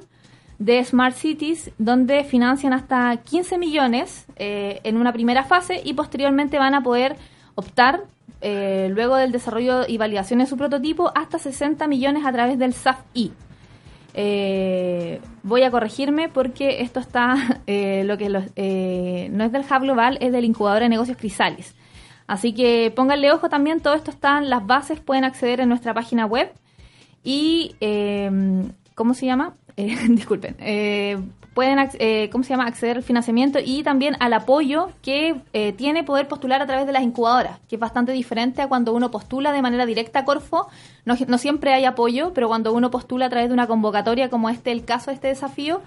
de 0.65 0.85
Smart 0.85 1.17
Cities, 1.17 1.73
donde 1.79 2.23
financian 2.23 2.73
hasta 2.73 3.17
15 3.17 3.59
millones 3.59 4.27
eh, 4.37 4.81
en 4.85 4.97
una 4.97 5.13
primera 5.13 5.43
fase 5.43 5.81
y 5.85 5.95
posteriormente 5.95 6.57
van 6.57 6.75
a 6.75 6.85
poder 6.85 7.17
optar, 7.57 8.05
eh, 8.43 8.89
luego 8.91 9.17
del 9.17 9.33
desarrollo 9.33 9.87
y 9.87 9.97
validación 9.99 10.41
de 10.41 10.47
su 10.47 10.57
prototipo, 10.57 11.11
hasta 11.15 11.39
60 11.39 11.87
millones 11.87 12.25
a 12.27 12.33
través 12.33 12.59
del 12.59 12.75
SAF-I. 12.75 13.33
Eh, 14.15 15.21
voy 15.43 15.63
a 15.63 15.71
corregirme 15.71 16.29
porque 16.29 16.83
esto 16.83 17.01
está, 17.01 17.35
lo 17.67 18.19
que 18.19 18.29
no 18.29 19.45
es 19.45 19.53
del 19.53 19.63
Hub 19.63 19.81
Global, 19.81 20.19
es 20.21 20.33
del 20.33 20.45
incubador 20.45 20.83
de 20.83 20.89
negocios 20.89 21.17
Crisalis. 21.17 21.75
Así 22.27 22.53
que 22.53 22.93
pónganle 22.95 23.33
ojo 23.33 23.49
también, 23.49 23.81
todo 23.81 23.95
esto 23.95 24.11
está 24.11 24.39
en 24.39 24.51
las 24.51 24.67
bases, 24.67 25.01
pueden 25.01 25.25
acceder 25.25 25.61
en 25.61 25.69
nuestra 25.69 25.95
página 25.95 26.27
web. 26.27 26.53
Y, 27.25 27.77
¿cómo 28.95 29.15
se 29.15 29.27
llama? 29.27 29.55
Eh, 29.77 29.97
disculpen, 30.09 30.57
eh, 30.59 31.19
pueden 31.55 31.79
eh, 31.99 32.29
¿cómo 32.31 32.45
se 32.45 32.51
llama? 32.51 32.67
acceder 32.67 32.97
al 32.97 33.03
financiamiento 33.03 33.59
y 33.65 33.83
también 33.83 34.17
al 34.21 34.33
apoyo 34.33 34.91
que 35.03 35.41
tiene 35.77 36.05
poder 36.05 36.29
postular 36.29 36.63
a 36.63 36.67
través 36.67 36.87
de 36.87 36.93
las 36.93 37.03
incubadoras, 37.03 37.59
que 37.69 37.77
es 37.77 37.81
bastante 37.81 38.13
diferente 38.13 38.63
a 38.63 38.69
cuando 38.69 38.93
uno 38.93 39.11
postula 39.11 39.53
de 39.53 39.63
manera 39.63 39.87
directa 39.87 40.21
a 40.21 40.25
Corfo. 40.25 40.69
No, 41.05 41.15
no 41.27 41.39
siempre 41.39 41.75
hay 41.75 41.85
apoyo, 41.85 42.33
pero 42.35 42.49
cuando 42.49 42.73
uno 42.73 42.91
postula 42.91 43.27
a 43.27 43.31
través 43.31 43.49
de 43.49 43.55
una 43.55 43.67
convocatoria 43.67 44.31
como 44.31 44.49
este, 44.49 44.73
el 44.73 44.85
caso 44.85 45.11
de 45.11 45.15
este 45.15 45.29
desafío, 45.29 45.83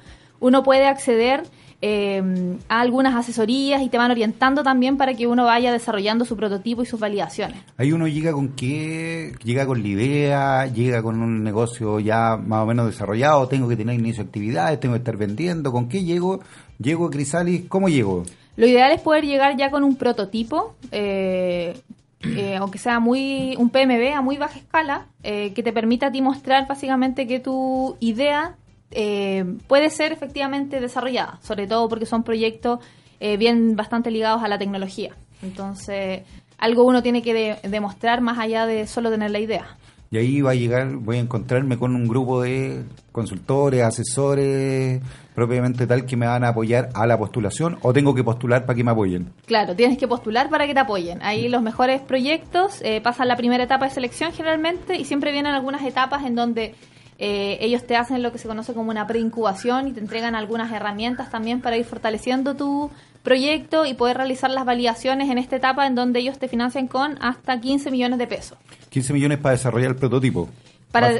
uno 0.45 0.61
puede 0.61 0.85
acceder 0.85 1.43
eh, 1.81 2.21
a 2.69 2.81
algunas 2.81 3.15
asesorías 3.15 3.81
y 3.81 3.89
te 3.89 3.97
van 3.97 4.11
orientando 4.11 4.61
también 4.63 4.95
para 4.95 5.15
que 5.15 5.25
uno 5.25 5.43
vaya 5.43 5.71
desarrollando 5.71 6.23
su 6.23 6.37
prototipo 6.37 6.83
y 6.83 6.85
sus 6.85 6.99
validaciones. 6.99 7.57
Ahí 7.77 7.91
uno 7.91 8.07
llega 8.07 8.31
con 8.31 8.49
qué, 8.49 9.33
llega 9.43 9.65
con 9.65 9.81
la 9.81 9.87
idea, 9.87 10.65
llega 10.67 11.01
con 11.01 11.19
un 11.19 11.43
negocio 11.43 11.99
ya 11.99 12.37
más 12.37 12.61
o 12.61 12.67
menos 12.67 12.85
desarrollado, 12.85 13.47
tengo 13.47 13.67
que 13.67 13.75
tener 13.75 13.95
inicio 13.95 14.23
de 14.23 14.27
actividades, 14.27 14.79
tengo 14.79 14.93
que 14.93 14.99
estar 14.99 15.17
vendiendo, 15.17 15.71
¿con 15.71 15.89
qué 15.89 16.03
llego? 16.03 16.41
Llego 16.79 17.07
a 17.07 17.09
Crisalis, 17.09 17.65
¿cómo 17.67 17.89
llego? 17.89 18.23
Lo 18.55 18.67
ideal 18.67 18.91
es 18.91 19.01
poder 19.01 19.25
llegar 19.25 19.57
ya 19.57 19.71
con 19.71 19.83
un 19.83 19.95
prototipo, 19.95 20.75
eh, 20.91 21.75
eh, 22.21 22.55
aunque 22.55 22.77
sea 22.77 22.99
muy 22.99 23.55
un 23.57 23.71
PMB 23.71 24.13
a 24.15 24.21
muy 24.21 24.37
baja 24.37 24.59
escala, 24.59 25.07
eh, 25.23 25.53
que 25.53 25.63
te 25.63 25.73
permita 25.73 26.07
a 26.07 26.11
ti 26.11 26.21
mostrar 26.21 26.67
básicamente 26.67 27.25
que 27.25 27.39
tu 27.39 27.97
idea 27.99 28.55
eh, 28.91 29.43
puede 29.67 29.89
ser 29.89 30.11
efectivamente 30.11 30.79
desarrollada, 30.79 31.39
sobre 31.41 31.67
todo 31.67 31.89
porque 31.89 32.05
son 32.05 32.23
proyectos 32.23 32.79
eh, 33.19 33.37
bien 33.37 33.75
bastante 33.75 34.11
ligados 34.11 34.43
a 34.43 34.47
la 34.47 34.57
tecnología. 34.57 35.15
Entonces, 35.41 36.23
algo 36.57 36.83
uno 36.83 37.03
tiene 37.03 37.21
que 37.21 37.57
demostrar 37.63 38.21
más 38.21 38.39
allá 38.39 38.65
de 38.65 38.87
solo 38.87 39.09
tener 39.09 39.31
la 39.31 39.39
idea. 39.39 39.77
y 40.11 40.17
ahí 40.17 40.41
va 40.41 40.51
a 40.51 40.55
llegar, 40.55 40.95
voy 40.95 41.17
a 41.17 41.19
encontrarme 41.19 41.77
con 41.77 41.95
un 41.95 42.07
grupo 42.07 42.41
de 42.41 42.83
consultores, 43.11 43.83
asesores, 43.83 45.01
propiamente 45.33 45.85
tal, 45.85 46.05
que 46.05 46.15
me 46.15 46.25
van 46.25 46.43
a 46.45 46.49
apoyar 46.49 46.89
a 46.93 47.05
la 47.05 47.17
postulación 47.17 47.77
o 47.81 47.91
tengo 47.91 48.15
que 48.15 48.23
postular 48.23 48.65
para 48.65 48.75
que 48.75 48.83
me 48.83 48.91
apoyen. 48.91 49.33
Claro, 49.45 49.75
tienes 49.75 49.97
que 49.97 50.07
postular 50.07 50.49
para 50.49 50.65
que 50.65 50.73
te 50.73 50.79
apoyen. 50.79 51.21
Ahí 51.21 51.49
los 51.49 51.61
mejores 51.61 52.01
proyectos 52.01 52.81
eh, 52.81 53.01
pasan 53.01 53.27
la 53.27 53.35
primera 53.35 53.65
etapa 53.65 53.85
de 53.85 53.91
selección 53.91 54.31
generalmente 54.31 54.97
y 54.97 55.03
siempre 55.03 55.33
vienen 55.33 55.53
algunas 55.53 55.83
etapas 55.83 56.23
en 56.25 56.35
donde 56.35 56.75
eh, 57.17 57.57
ellos 57.61 57.85
te 57.85 57.95
hacen 57.95 58.21
lo 58.23 58.31
que 58.31 58.37
se 58.37 58.47
conoce 58.47 58.73
como 58.73 58.91
una 58.91 59.07
preincubación 59.07 59.87
y 59.87 59.93
te 59.93 59.99
entregan 59.99 60.35
algunas 60.35 60.71
herramientas 60.71 61.29
también 61.29 61.61
para 61.61 61.77
ir 61.77 61.85
fortaleciendo 61.85 62.55
tu 62.55 62.91
proyecto 63.23 63.85
y 63.85 63.93
poder 63.93 64.17
realizar 64.17 64.49
las 64.49 64.65
validaciones 64.65 65.29
en 65.29 65.37
esta 65.37 65.55
etapa 65.55 65.87
en 65.87 65.95
donde 65.95 66.19
ellos 66.19 66.37
te 66.37 66.47
financian 66.47 66.87
con 66.87 67.17
hasta 67.21 67.59
15 67.59 67.89
millones 67.89 68.19
de 68.19 68.27
pesos. 68.27 68.57
15 68.89 69.13
millones 69.13 69.37
para 69.39 69.53
desarrollar 69.53 69.91
el 69.91 69.95
prototipo. 69.95 70.49
Para, 70.91 71.11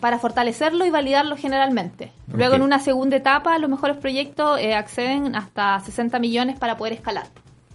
para 0.00 0.18
fortalecerlo 0.18 0.84
y 0.84 0.90
validarlo 0.90 1.36
generalmente. 1.36 2.10
Luego 2.32 2.56
en 2.56 2.62
una 2.62 2.80
segunda 2.80 3.16
etapa 3.16 3.56
los 3.58 3.70
mejores 3.70 3.96
proyectos 3.96 4.58
eh, 4.58 4.74
acceden 4.74 5.36
hasta 5.36 5.78
60 5.78 6.18
millones 6.18 6.58
para 6.58 6.76
poder 6.76 6.94
escalar. 6.94 7.26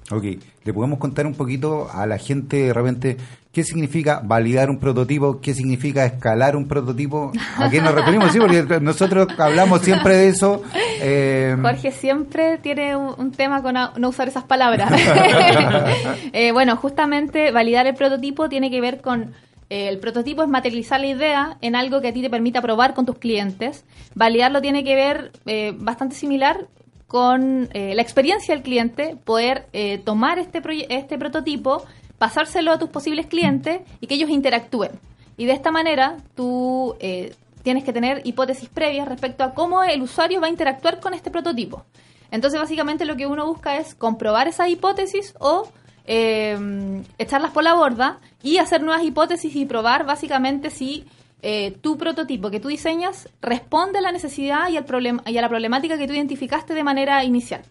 Ok, 0.09 0.23
¿le 0.63 0.73
podemos 0.73 0.99
contar 0.99 1.25
un 1.27 1.33
poquito 1.33 1.89
a 1.91 2.05
la 2.05 2.17
gente 2.17 2.57
de 2.67 2.73
repente 2.73 3.17
qué 3.51 3.63
significa 3.63 4.21
validar 4.23 4.69
un 4.69 4.79
prototipo? 4.79 5.41
¿Qué 5.41 5.53
significa 5.53 6.05
escalar 6.05 6.55
un 6.55 6.65
prototipo? 6.65 7.33
¿A 7.57 7.69
qué 7.69 7.81
nos 7.81 7.93
referimos? 7.93 8.31
Sí, 8.31 8.39
porque 8.39 8.63
nosotros 8.81 9.27
hablamos 9.37 9.81
siempre 9.81 10.15
de 10.15 10.27
eso. 10.29 10.61
eh, 11.01 11.57
Jorge 11.61 11.91
siempre 11.91 12.57
tiene 12.59 12.95
un, 12.95 13.15
un 13.17 13.31
tema 13.31 13.61
con 13.61 13.73
no 13.73 14.09
usar 14.09 14.27
esas 14.29 14.43
palabras. 14.45 14.91
Eh, 16.33 16.51
bueno, 16.51 16.75
justamente 16.77 17.51
validar 17.51 17.87
el 17.87 17.95
prototipo 17.95 18.49
tiene 18.49 18.69
que 18.69 18.81
ver 18.81 19.01
con 19.01 19.33
eh, 19.69 19.89
el 19.89 19.99
prototipo 19.99 20.43
es 20.43 20.49
materializar 20.49 20.99
la 20.99 21.07
idea 21.07 21.57
en 21.61 21.75
algo 21.75 21.99
que 22.01 22.09
a 22.09 22.13
ti 22.13 22.21
te 22.21 22.29
permita 22.29 22.61
probar 22.61 22.93
con 22.93 23.05
tus 23.05 23.17
clientes. 23.17 23.83
Validarlo 24.15 24.61
tiene 24.61 24.83
que 24.83 24.95
ver 24.95 25.31
eh, 25.45 25.73
bastante 25.77 26.15
similar 26.15 26.67
con 27.07 27.69
eh, 27.73 27.95
la 27.95 28.01
experiencia 28.01 28.53
del 28.53 28.63
cliente, 28.63 29.15
poder 29.23 29.67
eh, 29.73 29.97
tomar 29.99 30.39
este, 30.39 30.61
este 30.89 31.17
prototipo, 31.17 31.83
pasárselo 32.17 32.71
a 32.73 32.79
tus 32.79 32.89
posibles 32.89 33.27
clientes 33.27 33.81
y 34.01 34.07
que 34.07 34.15
ellos 34.15 34.29
interactúen. 34.29 34.91
Y 35.37 35.45
de 35.45 35.53
esta 35.53 35.71
manera 35.71 36.17
tú 36.35 36.95
eh, 36.99 37.33
tienes 37.63 37.83
que 37.83 37.93
tener 37.93 38.21
hipótesis 38.25 38.69
previas 38.69 39.07
respecto 39.07 39.43
a 39.43 39.53
cómo 39.53 39.83
el 39.83 40.01
usuario 40.01 40.41
va 40.41 40.47
a 40.47 40.49
interactuar 40.49 40.99
con 40.99 41.13
este 41.13 41.31
prototipo. 41.31 41.85
Entonces, 42.29 42.59
básicamente 42.59 43.05
lo 43.05 43.15
que 43.15 43.27
uno 43.27 43.45
busca 43.45 43.77
es 43.77 43.95
comprobar 43.95 44.47
esa 44.47 44.67
hipótesis 44.67 45.33
o 45.39 45.69
eh, 46.05 47.03
echarlas 47.17 47.51
por 47.51 47.63
la 47.63 47.73
borda 47.73 48.19
y 48.43 48.57
hacer 48.57 48.81
nuevas 48.81 49.03
hipótesis 49.03 49.55
y 49.55 49.65
probar 49.65 50.05
básicamente 50.05 50.69
si 50.69 51.05
eh, 51.41 51.77
tu 51.81 51.97
prototipo 51.97 52.49
que 52.49 52.59
tú 52.59 52.67
diseñas 52.67 53.29
responde 53.41 53.99
a 53.99 54.01
la 54.01 54.11
necesidad 54.11 54.69
y, 54.69 54.77
al 54.77 54.85
problema, 54.85 55.23
y 55.25 55.37
a 55.37 55.41
la 55.41 55.49
problemática 55.49 55.97
que 55.97 56.07
tú 56.07 56.13
identificaste 56.13 56.73
de 56.73 56.83
manera 56.83 57.23
inicial. 57.23 57.61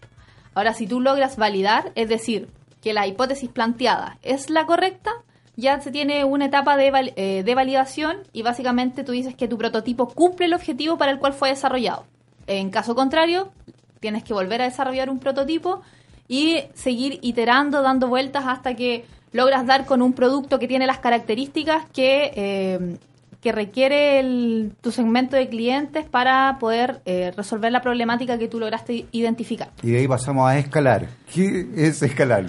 Ahora, 0.53 0.73
si 0.73 0.87
tú 0.87 1.01
logras 1.01 1.37
validar, 1.37 1.91
es 1.95 2.09
decir, 2.09 2.49
que 2.81 2.93
la 2.93 3.07
hipótesis 3.07 3.49
planteada 3.49 4.17
es 4.23 4.49
la 4.49 4.65
correcta, 4.65 5.11
ya 5.55 5.79
se 5.81 5.91
tiene 5.91 6.23
una 6.23 6.45
etapa 6.45 6.77
de, 6.77 7.13
eh, 7.15 7.43
de 7.43 7.55
validación 7.55 8.17
y 8.31 8.43
básicamente 8.43 9.03
tú 9.03 9.11
dices 9.11 9.35
que 9.35 9.47
tu 9.47 9.57
prototipo 9.57 10.07
cumple 10.07 10.45
el 10.45 10.53
objetivo 10.53 10.97
para 10.97 11.11
el 11.11 11.19
cual 11.19 11.33
fue 11.33 11.49
desarrollado. 11.49 12.05
En 12.45 12.69
caso 12.69 12.95
contrario, 12.95 13.51
tienes 13.99 14.23
que 14.23 14.33
volver 14.33 14.61
a 14.61 14.65
desarrollar 14.65 15.09
un 15.09 15.19
prototipo 15.19 15.81
y 16.27 16.59
seguir 16.73 17.19
iterando, 17.21 17.81
dando 17.81 18.07
vueltas 18.07 18.45
hasta 18.47 18.75
que 18.75 19.05
logras 19.31 19.65
dar 19.65 19.85
con 19.85 20.01
un 20.01 20.13
producto 20.13 20.59
que 20.59 20.67
tiene 20.67 20.87
las 20.87 20.99
características 20.99 21.85
que, 21.91 22.31
eh, 22.35 22.97
que 23.41 23.51
requiere 23.51 24.19
el- 24.19 24.73
tu 24.81 24.91
segmento 24.91 25.35
de 25.35 25.47
clientes 25.49 26.05
para 26.05 26.57
poder 26.59 27.01
eh, 27.05 27.31
resolver 27.37 27.71
la 27.71 27.81
problemática 27.81 28.37
que 28.37 28.47
tú 28.47 28.59
lograste 28.59 29.05
identificar. 29.11 29.69
y 29.83 29.91
de 29.91 29.99
ahí 29.99 30.07
pasamos 30.07 30.49
a 30.49 30.57
escalar. 30.57 31.07
¿Qué 31.33 31.67
es 31.75 32.01
escalar? 32.01 32.45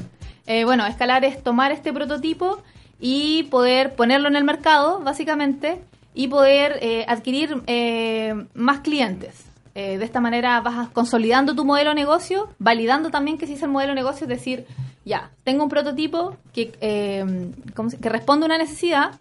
Eh, 0.46 0.64
bueno, 0.64 0.86
escalar 0.86 1.24
es 1.24 1.42
tomar 1.42 1.72
este 1.72 1.92
prototipo 1.92 2.62
y 3.00 3.44
poder 3.44 3.94
ponerlo 3.94 4.28
en 4.28 4.36
el 4.36 4.44
mercado, 4.44 5.00
básicamente, 5.00 5.80
y 6.14 6.28
poder 6.28 6.78
eh, 6.80 7.04
adquirir 7.06 7.62
eh, 7.66 8.34
más 8.54 8.80
clientes. 8.80 9.44
Eh, 9.74 9.98
de 9.98 10.04
esta 10.04 10.20
manera 10.20 10.60
vas 10.62 10.88
consolidando 10.88 11.54
tu 11.54 11.64
modelo 11.64 11.90
de 11.90 11.94
negocio, 11.96 12.48
validando 12.58 13.10
también 13.10 13.38
que 13.38 13.46
si 13.46 13.52
es 13.52 13.62
el 13.62 13.68
modelo 13.68 13.90
de 13.92 13.96
negocio, 13.96 14.24
es 14.24 14.28
decir, 14.30 14.66
ya, 15.04 15.30
tengo 15.44 15.62
un 15.62 15.68
prototipo 15.68 16.36
que, 16.52 16.72
eh, 16.80 17.24
¿cómo 17.76 17.90
se- 17.90 17.98
que 17.98 18.08
responde 18.08 18.44
a 18.44 18.48
una 18.48 18.58
necesidad 18.58 19.12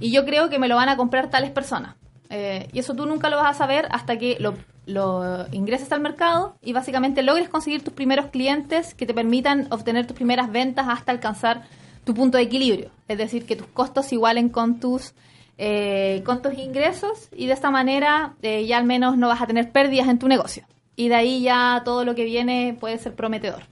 y 0.00 0.12
yo 0.12 0.24
creo 0.24 0.48
que 0.48 0.58
me 0.58 0.68
lo 0.68 0.76
van 0.76 0.88
a 0.88 0.96
comprar 0.96 1.30
tales 1.30 1.50
personas. 1.50 1.96
Eh, 2.30 2.68
y 2.72 2.78
eso 2.78 2.94
tú 2.94 3.06
nunca 3.06 3.28
lo 3.28 3.36
vas 3.36 3.50
a 3.50 3.58
saber 3.58 3.86
hasta 3.90 4.16
que 4.16 4.38
lo, 4.40 4.54
lo 4.86 5.46
ingreses 5.52 5.92
al 5.92 6.00
mercado 6.00 6.56
y 6.62 6.72
básicamente 6.72 7.22
logres 7.22 7.48
conseguir 7.48 7.84
tus 7.84 7.92
primeros 7.92 8.26
clientes 8.26 8.94
que 8.94 9.06
te 9.06 9.14
permitan 9.14 9.66
obtener 9.70 10.06
tus 10.06 10.16
primeras 10.16 10.50
ventas 10.50 10.86
hasta 10.88 11.12
alcanzar 11.12 11.62
tu 12.04 12.14
punto 12.14 12.38
de 12.38 12.44
equilibrio. 12.44 12.90
Es 13.08 13.18
decir, 13.18 13.46
que 13.46 13.56
tus 13.56 13.66
costos 13.66 14.12
igualen 14.12 14.48
con 14.48 14.80
tus, 14.80 15.12
eh, 15.58 16.22
con 16.24 16.42
tus 16.42 16.54
ingresos 16.54 17.28
y 17.36 17.46
de 17.46 17.52
esta 17.52 17.70
manera 17.70 18.34
eh, 18.42 18.66
ya 18.66 18.78
al 18.78 18.84
menos 18.84 19.16
no 19.16 19.28
vas 19.28 19.42
a 19.42 19.46
tener 19.46 19.70
pérdidas 19.70 20.08
en 20.08 20.18
tu 20.18 20.28
negocio. 20.28 20.64
Y 20.96 21.08
de 21.08 21.14
ahí 21.14 21.42
ya 21.42 21.82
todo 21.84 22.04
lo 22.04 22.14
que 22.14 22.24
viene 22.24 22.76
puede 22.78 22.98
ser 22.98 23.14
prometedor. 23.14 23.64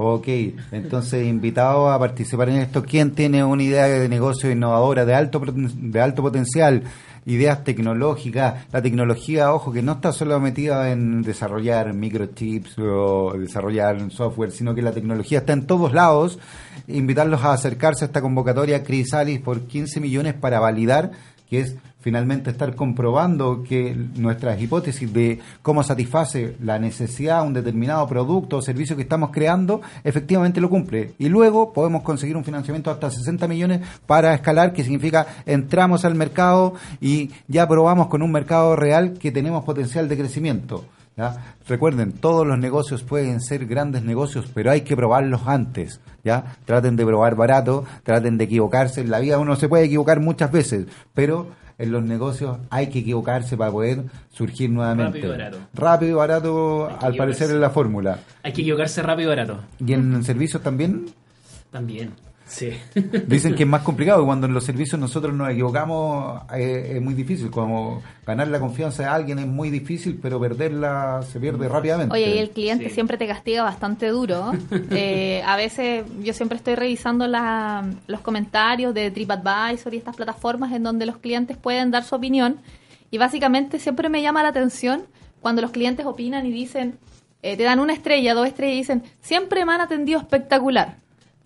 Ok, 0.00 0.28
entonces 0.70 1.26
invitado 1.26 1.90
a 1.90 1.98
participar 1.98 2.50
en 2.50 2.58
esto, 2.58 2.84
¿quién 2.84 3.16
tiene 3.16 3.42
una 3.42 3.64
idea 3.64 3.88
de 3.88 4.08
negocio 4.08 4.48
innovadora 4.48 5.04
de 5.04 5.12
alto 5.12 5.42
de 5.44 6.00
alto 6.00 6.22
potencial, 6.22 6.84
ideas 7.26 7.64
tecnológicas? 7.64 8.64
La 8.70 8.80
tecnología, 8.80 9.52
ojo, 9.52 9.72
que 9.72 9.82
no 9.82 9.94
está 9.94 10.12
solo 10.12 10.38
metida 10.38 10.92
en 10.92 11.22
desarrollar 11.22 11.94
microchips 11.94 12.78
o 12.78 13.32
desarrollar 13.36 14.08
software, 14.12 14.52
sino 14.52 14.72
que 14.72 14.82
la 14.82 14.92
tecnología 14.92 15.40
está 15.40 15.52
en 15.52 15.66
todos 15.66 15.92
lados. 15.92 16.38
Invitarlos 16.86 17.42
a 17.42 17.52
acercarse 17.52 18.04
a 18.04 18.06
esta 18.06 18.22
convocatoria 18.22 18.84
Crisalis 18.84 19.40
por 19.40 19.62
15 19.62 19.98
millones 19.98 20.34
para 20.34 20.60
validar 20.60 21.10
que 21.50 21.58
es 21.60 21.76
finalmente 22.08 22.48
estar 22.48 22.74
comprobando 22.74 23.62
que 23.62 23.94
nuestras 24.16 24.58
hipótesis 24.62 25.12
de 25.12 25.40
cómo 25.60 25.82
satisface 25.82 26.56
la 26.62 26.78
necesidad 26.78 27.46
un 27.46 27.52
determinado 27.52 28.08
producto 28.08 28.56
o 28.56 28.62
servicio 28.62 28.96
que 28.96 29.02
estamos 29.02 29.28
creando, 29.30 29.82
efectivamente 30.04 30.58
lo 30.58 30.70
cumple. 30.70 31.12
Y 31.18 31.28
luego 31.28 31.70
podemos 31.74 32.02
conseguir 32.02 32.34
un 32.38 32.44
financiamiento 32.44 32.90
hasta 32.90 33.10
60 33.10 33.46
millones 33.46 33.86
para 34.06 34.32
escalar, 34.32 34.72
que 34.72 34.84
significa 34.84 35.26
entramos 35.44 36.06
al 36.06 36.14
mercado 36.14 36.72
y 36.98 37.30
ya 37.46 37.68
probamos 37.68 38.06
con 38.06 38.22
un 38.22 38.32
mercado 38.32 38.74
real 38.74 39.12
que 39.12 39.30
tenemos 39.30 39.62
potencial 39.64 40.08
de 40.08 40.16
crecimiento. 40.16 40.86
¿ya? 41.14 41.56
Recuerden, 41.68 42.12
todos 42.12 42.46
los 42.46 42.58
negocios 42.58 43.02
pueden 43.02 43.42
ser 43.42 43.66
grandes 43.66 44.02
negocios, 44.02 44.50
pero 44.54 44.70
hay 44.70 44.80
que 44.80 44.96
probarlos 44.96 45.42
antes. 45.44 46.00
¿ya? 46.24 46.56
Traten 46.64 46.96
de 46.96 47.04
probar 47.04 47.34
barato, 47.34 47.84
traten 48.02 48.38
de 48.38 48.44
equivocarse. 48.44 49.02
En 49.02 49.10
la 49.10 49.18
vida 49.18 49.38
uno 49.38 49.56
se 49.56 49.68
puede 49.68 49.84
equivocar 49.84 50.20
muchas 50.20 50.50
veces, 50.50 50.86
pero 51.12 51.67
en 51.78 51.92
los 51.92 52.02
negocios 52.02 52.58
hay 52.70 52.88
que 52.88 52.98
equivocarse 52.98 53.56
para 53.56 53.70
poder 53.70 54.04
surgir 54.30 54.68
nuevamente. 54.68 55.18
Rápido 55.18 55.34
y 55.34 55.38
barato. 55.38 55.58
Rápido 55.74 56.10
y 56.10 56.14
barato, 56.14 56.98
al 57.00 57.14
parecer, 57.14 57.50
es 57.50 57.56
la 57.56 57.70
fórmula. 57.70 58.18
Hay 58.42 58.52
que 58.52 58.62
equivocarse 58.62 59.02
rápido 59.02 59.32
y 59.32 59.36
barato. 59.36 59.60
¿Y 59.78 59.92
en 59.92 60.24
servicios 60.24 60.62
también? 60.62 61.06
También. 61.70 62.27
Sí. 62.48 62.70
Dicen 63.26 63.54
que 63.54 63.62
es 63.64 63.68
más 63.68 63.82
complicado, 63.84 64.24
cuando 64.24 64.46
en 64.46 64.54
los 64.54 64.64
servicios 64.64 64.98
nosotros 64.98 65.34
nos 65.34 65.50
equivocamos 65.50 66.42
eh, 66.54 66.94
es 66.96 67.02
muy 67.02 67.12
difícil, 67.14 67.50
como 67.50 68.02
ganar 68.26 68.48
la 68.48 68.58
confianza 68.58 69.02
de 69.04 69.08
alguien 69.10 69.38
es 69.38 69.46
muy 69.46 69.70
difícil, 69.70 70.18
pero 70.20 70.40
perderla 70.40 71.20
se 71.30 71.38
pierde 71.38 71.68
rápidamente. 71.68 72.14
Oye, 72.14 72.34
y 72.36 72.38
el 72.38 72.50
cliente 72.50 72.88
Sí. 72.88 72.94
siempre 72.94 73.18
te 73.18 73.26
castiga 73.26 73.62
bastante 73.62 74.08
duro. 74.08 74.52
Eh, 74.90 75.42
a 75.46 75.56
veces 75.56 76.04
yo 76.22 76.32
siempre 76.32 76.56
estoy 76.56 76.74
revisando 76.74 77.26
la- 77.26 77.84
los 78.06 78.20
comentarios 78.22 78.94
de 78.94 79.10
TripAdvisor 79.10 79.92
y 79.94 79.98
estas 79.98 80.16
plataformas 80.16 80.72
en 80.72 80.82
donde 80.82 81.04
los 81.06 81.18
clientes 81.18 81.56
pueden 81.56 81.90
dar 81.90 82.02
su 82.04 82.14
opinión. 82.14 82.56
Y 83.10 83.18
básicamente 83.18 83.78
siempre 83.78 84.08
me 84.08 84.22
llama 84.22 84.42
la 84.42 84.48
atención 84.48 85.02
cuando 85.40 85.62
los 85.62 85.70
clientes 85.70 86.04
opinan 86.06 86.46
y 86.46 86.50
dicen, 86.50 86.98
eh, 87.42 87.56
te 87.56 87.62
dan 87.62 87.78
una 87.78 87.92
estrella, 87.92 88.34
dos 88.34 88.46
estrellas 88.48 88.74
y 88.74 88.78
dicen, 88.78 89.02
siempre 89.20 89.64
me 89.64 89.72
han 89.74 89.80
atendido 89.80 90.18
espectacular. 90.18 90.96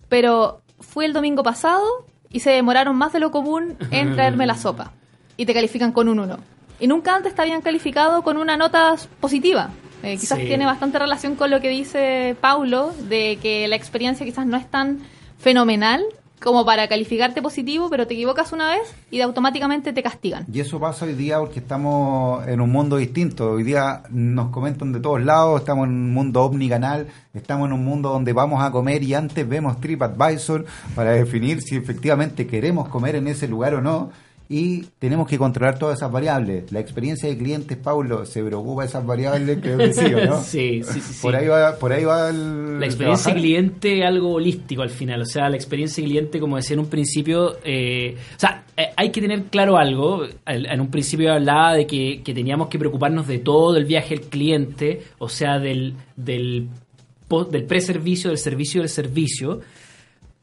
Pero 0.09 0.61
fui 0.87 1.05
el 1.05 1.13
domingo 1.13 1.43
pasado 1.43 1.83
y 2.31 2.39
se 2.41 2.51
demoraron 2.51 2.95
más 2.95 3.13
de 3.13 3.19
lo 3.19 3.31
común 3.31 3.75
en 3.91 4.13
traerme 4.15 4.45
la 4.45 4.55
sopa. 4.55 4.91
Y 5.37 5.45
te 5.45 5.53
califican 5.53 5.91
con 5.91 6.07
un 6.09 6.19
1. 6.19 6.37
Y 6.79 6.87
nunca 6.87 7.15
antes 7.15 7.33
te 7.33 7.41
habían 7.41 7.61
calificado 7.61 8.21
con 8.23 8.37
una 8.37 8.57
nota 8.57 8.95
positiva. 9.19 9.69
Eh, 10.03 10.17
quizás 10.19 10.37
Sí. 10.39 10.45
tiene 10.45 10.65
bastante 10.65 10.99
relación 10.99 11.35
con 11.35 11.49
lo 11.49 11.61
que 11.61 11.69
dice 11.69 12.35
Paulo, 12.41 12.91
de 13.07 13.37
que 13.41 13.67
la 13.67 13.75
experiencia 13.77 14.25
quizás 14.25 14.45
no 14.45 14.57
es 14.57 14.69
tan 14.69 14.99
fenomenal 15.39 16.03
como 16.43 16.65
para 16.65 16.87
calificarte 16.87 17.41
positivo, 17.41 17.89
pero 17.89 18.05
te 18.05 18.13
equivocas 18.13 18.51
una 18.51 18.69
vez 18.69 18.93
y 19.09 19.21
automáticamente 19.21 19.93
te 19.93 20.03
castigan. 20.03 20.45
Y 20.51 20.59
eso 20.59 20.79
pasa 20.79 21.05
hoy 21.05 21.13
día 21.13 21.39
porque 21.39 21.59
estamos 21.59 22.45
en 22.47 22.59
un 22.59 22.69
mundo 22.69 22.97
distinto. 22.97 23.51
Hoy 23.51 23.63
día 23.63 24.03
nos 24.09 24.49
comentan 24.49 24.91
de 24.91 24.99
todos 24.99 25.23
lados, 25.23 25.61
estamos 25.61 25.87
en 25.87 25.93
un 25.93 26.13
mundo 26.13 26.43
omnicanal, 26.43 27.07
estamos 27.33 27.67
en 27.67 27.73
un 27.73 27.85
mundo 27.85 28.09
donde 28.09 28.33
vamos 28.33 28.61
a 28.61 28.71
comer 28.71 29.03
y 29.03 29.13
antes 29.13 29.47
vemos 29.47 29.79
TripAdvisor 29.79 30.65
para 30.93 31.11
definir 31.11 31.61
si 31.61 31.77
efectivamente 31.77 32.45
queremos 32.45 32.89
comer 32.89 33.15
en 33.15 33.27
ese 33.27 33.47
lugar 33.47 33.75
o 33.75 33.81
no. 33.81 34.11
Y 34.55 34.85
tenemos 34.99 35.27
que 35.27 35.39
controlar 35.39 35.79
todas 35.79 35.97
esas 35.97 36.11
variables. 36.11 36.71
La 36.71 36.79
experiencia 36.79 37.27
de 37.27 37.35
clientes, 37.37 37.75
Paulo, 37.75 38.23
¿se 38.25 38.43
preocupa 38.43 38.83
de 38.83 38.87
esas 38.89 39.03
variables? 39.03 39.57
Creo 39.61 39.79
que 39.79 39.93
sí, 39.93 40.13
¿o 40.13 40.25
¿no? 40.27 40.43
sí, 40.43 40.81
sí, 40.83 40.99
sí, 41.01 41.19
Por 41.23 41.35
ahí 41.35 41.47
va, 41.47 41.75
por 41.77 41.91
ahí 41.91 42.03
va 42.03 42.29
el 42.29 42.79
La 42.79 42.85
experiencia 42.85 43.23
trabajar. 43.31 43.41
cliente 43.41 43.99
es 43.99 44.05
algo 44.05 44.33
holístico 44.33 44.83
al 44.83 44.91
final. 44.91 45.21
O 45.21 45.25
sea, 45.25 45.49
la 45.49 45.55
experiencia 45.55 46.03
cliente, 46.03 46.39
como 46.39 46.57
decía 46.57 46.75
en 46.75 46.81
un 46.81 46.85
principio, 46.87 47.55
eh, 47.63 48.15
o 48.35 48.39
sea, 48.39 48.63
eh, 48.77 48.89
hay 48.95 49.09
que 49.09 49.21
tener 49.21 49.43
claro 49.45 49.77
algo. 49.77 50.23
Al- 50.45 50.65
En 50.67 50.81
un 50.81 50.91
principio 50.91 51.33
hablaba 51.33 51.73
de 51.73 51.87
que, 51.87 52.21
que 52.23 52.33
teníamos 52.35 52.67
que 52.67 52.77
preocuparnos 52.77 53.25
de 53.27 53.39
todo 53.39 53.75
el 53.75 53.85
viaje 53.85 54.15
del 54.15 54.25
cliente, 54.27 55.01
o 55.17 55.29
sea, 55.29 55.57
del, 55.57 55.95
del, 56.15 56.67
del 57.49 57.63
preservicio, 57.65 58.29
del 58.29 58.37
servicio 58.37 58.81
del 58.81 58.89
servicio. 58.89 59.61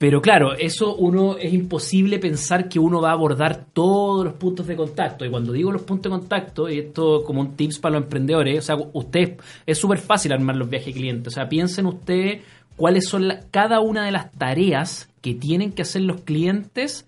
Pero 0.01 0.23
claro, 0.23 0.55
eso 0.55 0.97
uno 0.97 1.37
es 1.37 1.53
imposible 1.53 2.19
pensar 2.19 2.71
que 2.71 2.79
uno 2.79 3.03
va 3.03 3.11
a 3.11 3.13
abordar 3.13 3.67
todos 3.75 4.25
los 4.25 4.33
puntos 4.33 4.67
de 4.67 4.75
contacto. 4.75 5.27
Y 5.27 5.31
cuando 5.31 5.53
digo 5.53 5.71
los 5.71 5.83
puntos 5.83 6.11
de 6.11 6.19
contacto, 6.19 6.71
y 6.71 6.79
esto 6.79 7.23
como 7.23 7.43
un 7.43 7.55
tips 7.55 7.79
para 7.81 7.97
los 7.97 8.05
emprendedores, 8.05 8.61
o 8.61 8.63
sea, 8.63 8.77
ustedes 8.95 9.37
es 9.67 9.77
súper 9.77 9.99
fácil 9.99 10.33
armar 10.33 10.57
los 10.57 10.71
viajes 10.71 10.95
clientes. 10.95 11.35
O 11.35 11.35
sea, 11.35 11.51
piensen 11.51 11.85
ustedes 11.85 12.41
cuáles 12.77 13.11
son 13.11 13.31
cada 13.51 13.81
una 13.81 14.07
de 14.07 14.13
las 14.13 14.33
tareas 14.33 15.11
que 15.21 15.35
tienen 15.35 15.71
que 15.73 15.83
hacer 15.83 16.01
los 16.01 16.23
clientes 16.23 17.05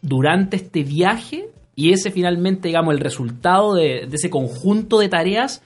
durante 0.00 0.56
este 0.56 0.84
viaje 0.84 1.50
y 1.74 1.92
ese 1.92 2.10
finalmente, 2.10 2.68
digamos, 2.68 2.94
el 2.94 3.00
resultado 3.00 3.74
de, 3.74 4.08
ese 4.10 4.30
conjunto 4.30 5.00
de 5.00 5.10
tareas 5.10 5.60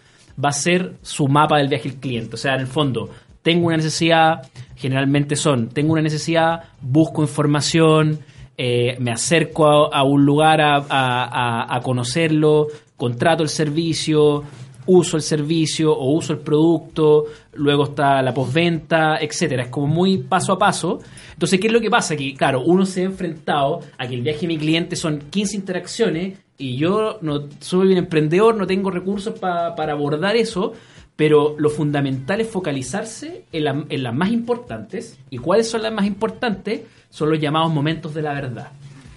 va 0.45 0.49
a 0.49 0.53
ser 0.53 0.97
su 1.03 1.29
mapa 1.29 1.59
del 1.59 1.69
viaje 1.69 1.95
cliente. 1.95 2.35
O 2.35 2.39
sea, 2.39 2.55
en 2.55 2.63
el 2.63 2.67
fondo, 2.67 3.09
tengo 3.43 3.67
una 3.69 3.77
necesidad, 3.77 4.43
generalmente 4.77 5.37
son, 5.37 5.69
tengo 5.69 5.93
una 5.93 6.03
necesidad, 6.03 6.65
busco 6.81 7.23
información, 7.23 8.21
eh, 8.59 8.97
me 9.01 9.11
acerco 9.13 9.93
a, 9.95 10.03
un 10.03 10.25
lugar 10.27 10.61
a, 10.61 10.77
a- 10.77 10.83
a- 10.89 11.77
a 11.77 11.81
conocerlo, 11.81 12.67
contrato 12.97 13.43
el 13.43 13.49
servicio, 13.49 14.45
uso 14.87 15.17
el 15.17 15.23
servicio 15.23 15.93
o 15.97 16.13
uso 16.13 16.33
el 16.33 16.41
producto, 16.41 17.25
luego 17.55 17.85
está 17.85 18.21
la 18.23 18.35
postventa, 18.35 19.19
etcétera. 19.21 19.63
Es 19.65 19.69
como 19.69 19.87
muy 19.87 20.19
paso 20.19 20.53
a 20.53 20.59
paso. 20.59 20.99
Entonces, 21.33 21.59
¿qué 21.61 21.69
es 21.69 21.73
lo 21.73 21.81
que 21.81 21.89
pasa? 21.91 22.17
Que, 22.17 22.35
claro, 22.35 22.63
uno 22.63 22.85
se 22.85 23.03
ha 23.03 23.05
enfrentado 23.05 23.81
a 23.97 24.07
que 24.07 24.15
el 24.15 24.23
viaje 24.23 24.41
de 24.43 24.47
mi 24.49 24.59
cliente 24.59 24.97
son 24.97 25.21
15 25.31 25.57
interacciones 25.57 26.39
y 26.59 26.77
yo 26.77 27.19
no 27.23 27.45
soy 27.61 27.93
un 27.93 27.99
emprendedor, 27.99 28.57
no 28.57 28.67
tengo 28.67 28.91
recursos 28.91 29.39
pa- 29.39 29.75
para 29.75 29.93
abordar 29.93 30.37
eso, 30.37 30.73
pero 31.21 31.55
lo 31.59 31.69
fundamental 31.69 32.41
es 32.41 32.49
focalizarse 32.49 33.45
en, 33.53 33.65
la- 33.65 33.85
en 33.91 34.03
las 34.03 34.15
más 34.15 34.31
importantes. 34.33 35.19
¿Y 35.29 35.37
cuáles 35.37 35.69
son 35.69 35.83
las 35.83 35.93
más 35.93 36.07
importantes? 36.07 36.81
Son 37.11 37.29
los 37.29 37.39
llamados 37.39 37.71
momentos 37.71 38.15
de 38.15 38.23
la 38.23 38.33
verdad. 38.33 38.69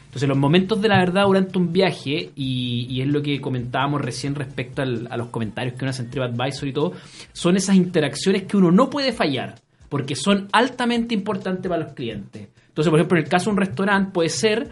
Entonces, 0.08 0.28
los 0.28 0.38
momentos 0.38 0.82
de 0.82 0.90
la 0.90 0.98
verdad 0.98 1.24
durante 1.26 1.58
un 1.58 1.72
viaje, 1.72 2.32
y, 2.36 2.88
y 2.90 3.00
es 3.02 3.08
lo 3.08 3.22
que 3.22 3.40
comentábamos 3.40 4.02
recién 4.02 4.36
respecto 4.36 4.82
al- 4.82 5.08
a 5.10 5.16
los 5.16 5.28
comentarios 5.30 5.76
que 5.76 5.86
uno 5.86 5.92
hace 5.92 6.02
en 6.02 6.10
TripAdvisor 6.10 6.68
y 6.68 6.74
todo, 6.74 6.92
son 7.32 7.56
esas 7.56 7.78
interacciones 7.78 8.44
que 8.44 8.58
uno 8.58 8.70
no 8.70 8.90
puede 8.90 9.14
fallar, 9.14 9.56
porque 9.88 10.18
son 10.18 10.50
altamente 10.52 11.14
importantes 11.16 11.70
para 11.70 11.86
los 11.86 11.94
clientes. 11.94 12.50
Entonces, 12.68 12.90
por 12.92 13.00
ejemplo, 13.00 13.18
en 13.18 13.24
el 13.24 13.30
caso 13.30 13.46
de 13.46 13.52
un 13.54 13.58
restaurante 13.62 14.12
puede 14.12 14.28
ser 14.28 14.72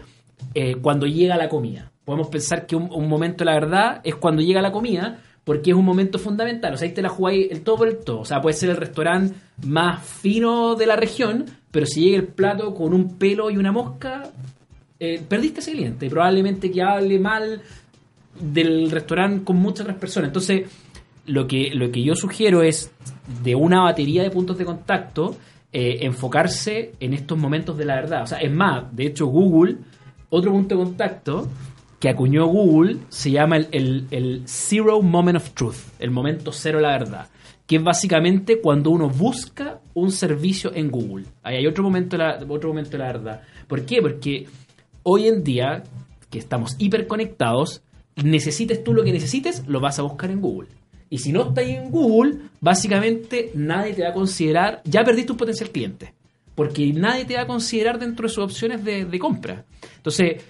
eh, 0.52 0.74
cuando 0.82 1.06
llega 1.06 1.38
la 1.38 1.48
comida. 1.48 1.90
Podemos 2.04 2.28
pensar 2.28 2.66
que 2.66 2.76
un, 2.76 2.90
un 2.92 3.08
momento 3.08 3.38
de 3.42 3.46
la 3.46 3.54
verdad 3.54 4.00
es 4.04 4.16
cuando 4.16 4.42
llega 4.42 4.60
la 4.60 4.70
comida, 4.72 5.18
porque 5.44 5.70
es 5.70 5.76
un 5.76 5.84
momento 5.84 6.18
fundamental. 6.18 6.74
O 6.74 6.76
sea, 6.76 6.88
ahí 6.88 6.94
te 6.94 7.02
la 7.02 7.08
jugáis 7.08 7.50
el 7.50 7.62
todo 7.62 7.76
por 7.76 7.88
el 7.88 7.98
todo. 7.98 8.20
O 8.20 8.24
sea, 8.24 8.40
puede 8.40 8.54
ser 8.54 8.70
el 8.70 8.76
restaurante 8.76 9.34
más 9.64 10.06
fino 10.06 10.74
de 10.74 10.86
la 10.86 10.96
región, 10.96 11.46
pero 11.70 11.86
si 11.86 12.02
llega 12.02 12.16
el 12.18 12.28
plato 12.28 12.74
con 12.74 12.94
un 12.94 13.16
pelo 13.18 13.50
y 13.50 13.56
una 13.56 13.72
mosca, 13.72 14.30
eh, 15.00 15.20
perdiste 15.28 15.60
ese 15.60 15.72
cliente. 15.72 16.08
Probablemente 16.08 16.70
que 16.70 16.82
hable 16.82 17.18
mal 17.18 17.62
del 18.40 18.90
restaurante 18.90 19.44
con 19.44 19.56
muchas 19.56 19.82
otras 19.82 19.98
personas. 19.98 20.28
Entonces, 20.28 20.70
lo 21.26 21.46
que, 21.46 21.70
lo 21.74 21.90
que 21.90 22.02
yo 22.02 22.14
sugiero 22.14 22.62
es, 22.62 22.90
de 23.42 23.54
una 23.54 23.82
batería 23.82 24.22
de 24.22 24.30
puntos 24.30 24.58
de 24.58 24.64
contacto, 24.64 25.36
eh, 25.72 25.98
enfocarse 26.02 26.92
en 27.00 27.14
estos 27.14 27.36
momentos 27.36 27.76
de 27.76 27.84
la 27.84 27.96
verdad. 27.96 28.22
O 28.22 28.26
sea, 28.26 28.38
es 28.38 28.52
más, 28.52 28.94
de 28.94 29.06
hecho, 29.06 29.26
Google, 29.26 29.76
otro 30.30 30.52
punto 30.52 30.76
de 30.76 30.84
contacto 30.84 31.48
que 32.02 32.08
acuñó 32.08 32.46
Google 32.48 32.96
se 33.10 33.30
llama 33.30 33.58
el, 33.58 33.68
el- 33.70 34.06
el 34.10 34.42
Zero 34.44 35.00
Moment 35.02 35.36
of 35.36 35.50
Truth, 35.50 35.76
el 36.00 36.10
momento 36.10 36.50
cero 36.50 36.78
de 36.78 36.82
la 36.82 36.98
verdad, 36.98 37.28
que 37.64 37.76
es 37.76 37.82
básicamente 37.84 38.60
cuando 38.60 38.90
uno 38.90 39.08
busca 39.08 39.78
un 39.94 40.10
servicio 40.10 40.72
en 40.74 40.90
Google. 40.90 41.26
Ahí 41.44 41.58
hay 41.58 41.66
otro 41.68 41.84
momento 41.84 42.16
de 42.16 42.24
la, 42.24 42.44
otro 42.48 42.70
momento 42.70 42.98
la 42.98 43.06
verdad. 43.06 43.42
¿Por 43.68 43.86
qué? 43.86 44.02
Porque 44.02 44.48
hoy 45.04 45.28
en 45.28 45.44
día, 45.44 45.84
que 46.28 46.40
estamos 46.40 46.74
hiperconectados, 46.80 47.82
necesites 48.16 48.82
tú 48.82 48.94
lo 48.94 49.04
que 49.04 49.12
necesites, 49.12 49.62
lo 49.68 49.78
vas 49.78 50.00
a 50.00 50.02
buscar 50.02 50.32
en 50.32 50.40
Google. 50.40 50.70
Y 51.08 51.18
si 51.18 51.30
no 51.30 51.42
está 51.50 51.60
ahí 51.60 51.70
en 51.76 51.88
Google, 51.92 52.38
básicamente 52.60 53.52
nadie 53.54 53.94
te 53.94 54.02
va 54.02 54.08
a 54.08 54.12
considerar, 54.12 54.82
ya 54.84 55.04
perdiste 55.04 55.30
un 55.30 55.38
potencial 55.38 55.70
cliente. 55.70 56.14
Porque 56.56 56.92
nadie 56.92 57.26
te 57.26 57.36
va 57.36 57.42
a 57.42 57.46
considerar 57.46 58.00
dentro 58.00 58.26
de 58.26 58.34
sus 58.34 58.42
opciones 58.42 58.84
de, 58.84 59.04
de 59.04 59.18
compra. 59.20 59.64
Entonces, 59.98 60.42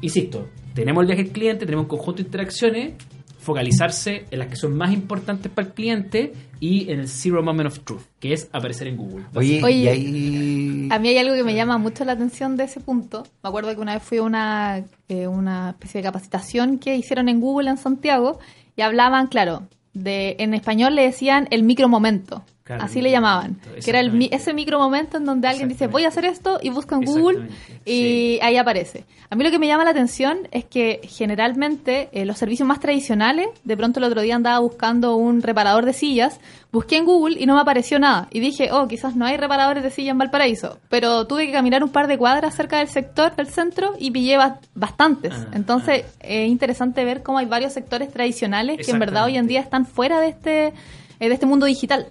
insisto, 0.00 0.48
tenemos 0.74 1.02
el 1.02 1.06
viaje 1.06 1.24
del 1.24 1.32
cliente, 1.32 1.64
tenemos 1.64 1.84
un 1.84 1.88
conjunto 1.88 2.22
de 2.22 2.26
interacciones, 2.26 2.94
focalizarse 3.38 4.24
en 4.30 4.38
las 4.38 4.48
que 4.48 4.56
son 4.56 4.76
más 4.76 4.92
importantes 4.92 5.52
para 5.52 5.68
el 5.68 5.74
cliente 5.74 6.32
y 6.60 6.90
en 6.90 7.00
el 7.00 7.08
Zero 7.08 7.42
Moment 7.42 7.68
of 7.68 7.80
Truth, 7.80 8.02
que 8.18 8.32
es 8.32 8.48
aparecer 8.52 8.88
en 8.88 8.96
Google. 8.96 9.24
Oye, 9.34 9.62
Oye, 9.62 9.76
y 9.76 9.88
ahí... 9.88 10.88
A 10.90 10.98
mí 10.98 11.08
hay 11.08 11.18
algo 11.18 11.34
que 11.34 11.44
me 11.44 11.54
llama 11.54 11.78
mucho 11.78 12.04
la 12.04 12.12
atención 12.12 12.56
de 12.56 12.64
ese 12.64 12.80
punto. 12.80 13.24
Me 13.42 13.48
acuerdo 13.48 13.74
que 13.74 13.80
una 13.80 13.94
vez 13.94 14.02
fui 14.02 14.18
a 14.18 14.22
una, 14.22 14.84
eh, 15.08 15.28
una 15.28 15.70
especie 15.70 16.00
de 16.00 16.06
capacitación 16.06 16.78
que 16.78 16.96
hicieron 16.96 17.28
en 17.28 17.40
Google 17.40 17.70
en 17.70 17.76
Santiago 17.76 18.38
y 18.76 18.82
hablaban, 18.82 19.26
claro, 19.26 19.68
de 19.92 20.36
en 20.38 20.54
español 20.54 20.94
le 20.94 21.02
decían 21.02 21.46
el 21.50 21.62
micromomento. 21.62 22.44
Claro, 22.64 22.82
Así 22.82 23.02
le 23.02 23.10
llamaban. 23.10 23.60
Que 23.84 23.90
era 23.90 24.00
el, 24.00 24.26
ese 24.32 24.54
micromomento 24.54 25.18
en 25.18 25.26
donde 25.26 25.46
alguien 25.48 25.68
dice, 25.68 25.86
voy 25.86 26.06
a 26.06 26.08
hacer 26.08 26.24
esto 26.24 26.58
y 26.62 26.70
busco 26.70 26.94
en 26.94 27.02
Google 27.02 27.48
y 27.84 28.36
sí. 28.36 28.38
ahí 28.40 28.56
aparece. 28.56 29.04
A 29.28 29.36
mí 29.36 29.44
lo 29.44 29.50
que 29.50 29.58
me 29.58 29.66
llama 29.66 29.84
la 29.84 29.90
atención 29.90 30.48
es 30.50 30.64
que 30.64 31.00
generalmente 31.38 32.08
eh, 32.12 32.24
los 32.24 32.38
servicios 32.38 32.66
más 32.66 32.80
tradicionales, 32.80 33.48
de 33.64 33.76
pronto 33.76 33.98
el 34.00 34.04
otro 34.04 34.22
día 34.22 34.36
andaba 34.36 34.60
buscando 34.60 35.16
un 35.16 35.42
reparador 35.42 35.84
de 35.84 35.92
sillas, 35.92 36.40
busqué 36.72 36.96
en 36.96 37.04
Google 37.04 37.36
y 37.38 37.44
no 37.44 37.54
me 37.54 37.60
apareció 37.60 37.98
nada. 37.98 38.28
Y 38.30 38.40
dije, 38.40 38.70
oh, 38.72 38.88
quizás 38.88 39.14
no 39.14 39.26
hay 39.26 39.36
reparadores 39.36 39.82
de 39.82 39.90
sillas 39.90 40.12
en 40.12 40.18
Valparaíso. 40.18 40.78
Pero 40.88 41.26
tuve 41.26 41.44
que 41.46 41.52
caminar 41.52 41.82
un 41.84 41.90
par 41.90 42.06
de 42.06 42.16
cuadras 42.16 42.54
cerca 42.54 42.78
del 42.78 42.88
sector, 42.88 43.36
del 43.36 43.48
centro, 43.48 43.92
y 43.98 44.10
pillé 44.10 44.38
ba- 44.38 44.60
bastantes. 44.74 45.34
Ah, 45.34 45.48
Entonces 45.52 46.04
es 46.20 46.48
interesante 46.48 47.04
ver 47.04 47.22
cómo 47.22 47.36
hay 47.36 47.46
varios 47.46 47.74
sectores 47.74 48.10
tradicionales 48.10 48.78
que 48.86 48.90
en 48.90 48.98
verdad 49.00 49.24
hoy 49.26 49.36
en 49.36 49.46
día 49.46 49.60
están 49.60 49.84
fuera 49.84 50.18
de 50.20 50.28
este, 50.28 50.66
eh, 50.68 51.28
de 51.28 51.34
este 51.34 51.44
mundo 51.44 51.66
digital. 51.66 52.06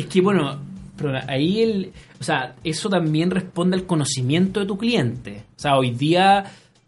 Es 0.00 0.06
que, 0.06 0.22
bueno, 0.22 0.58
pero 0.96 1.12
ahí 1.28 1.60
el. 1.60 1.92
O 2.18 2.24
sea, 2.24 2.54
eso 2.64 2.88
también 2.88 3.30
responde 3.30 3.76
al 3.76 3.84
conocimiento 3.84 4.60
de 4.60 4.66
tu 4.66 4.78
cliente. 4.78 5.44
O 5.56 5.60
sea, 5.60 5.76
hoy 5.76 5.90
día 5.90 6.44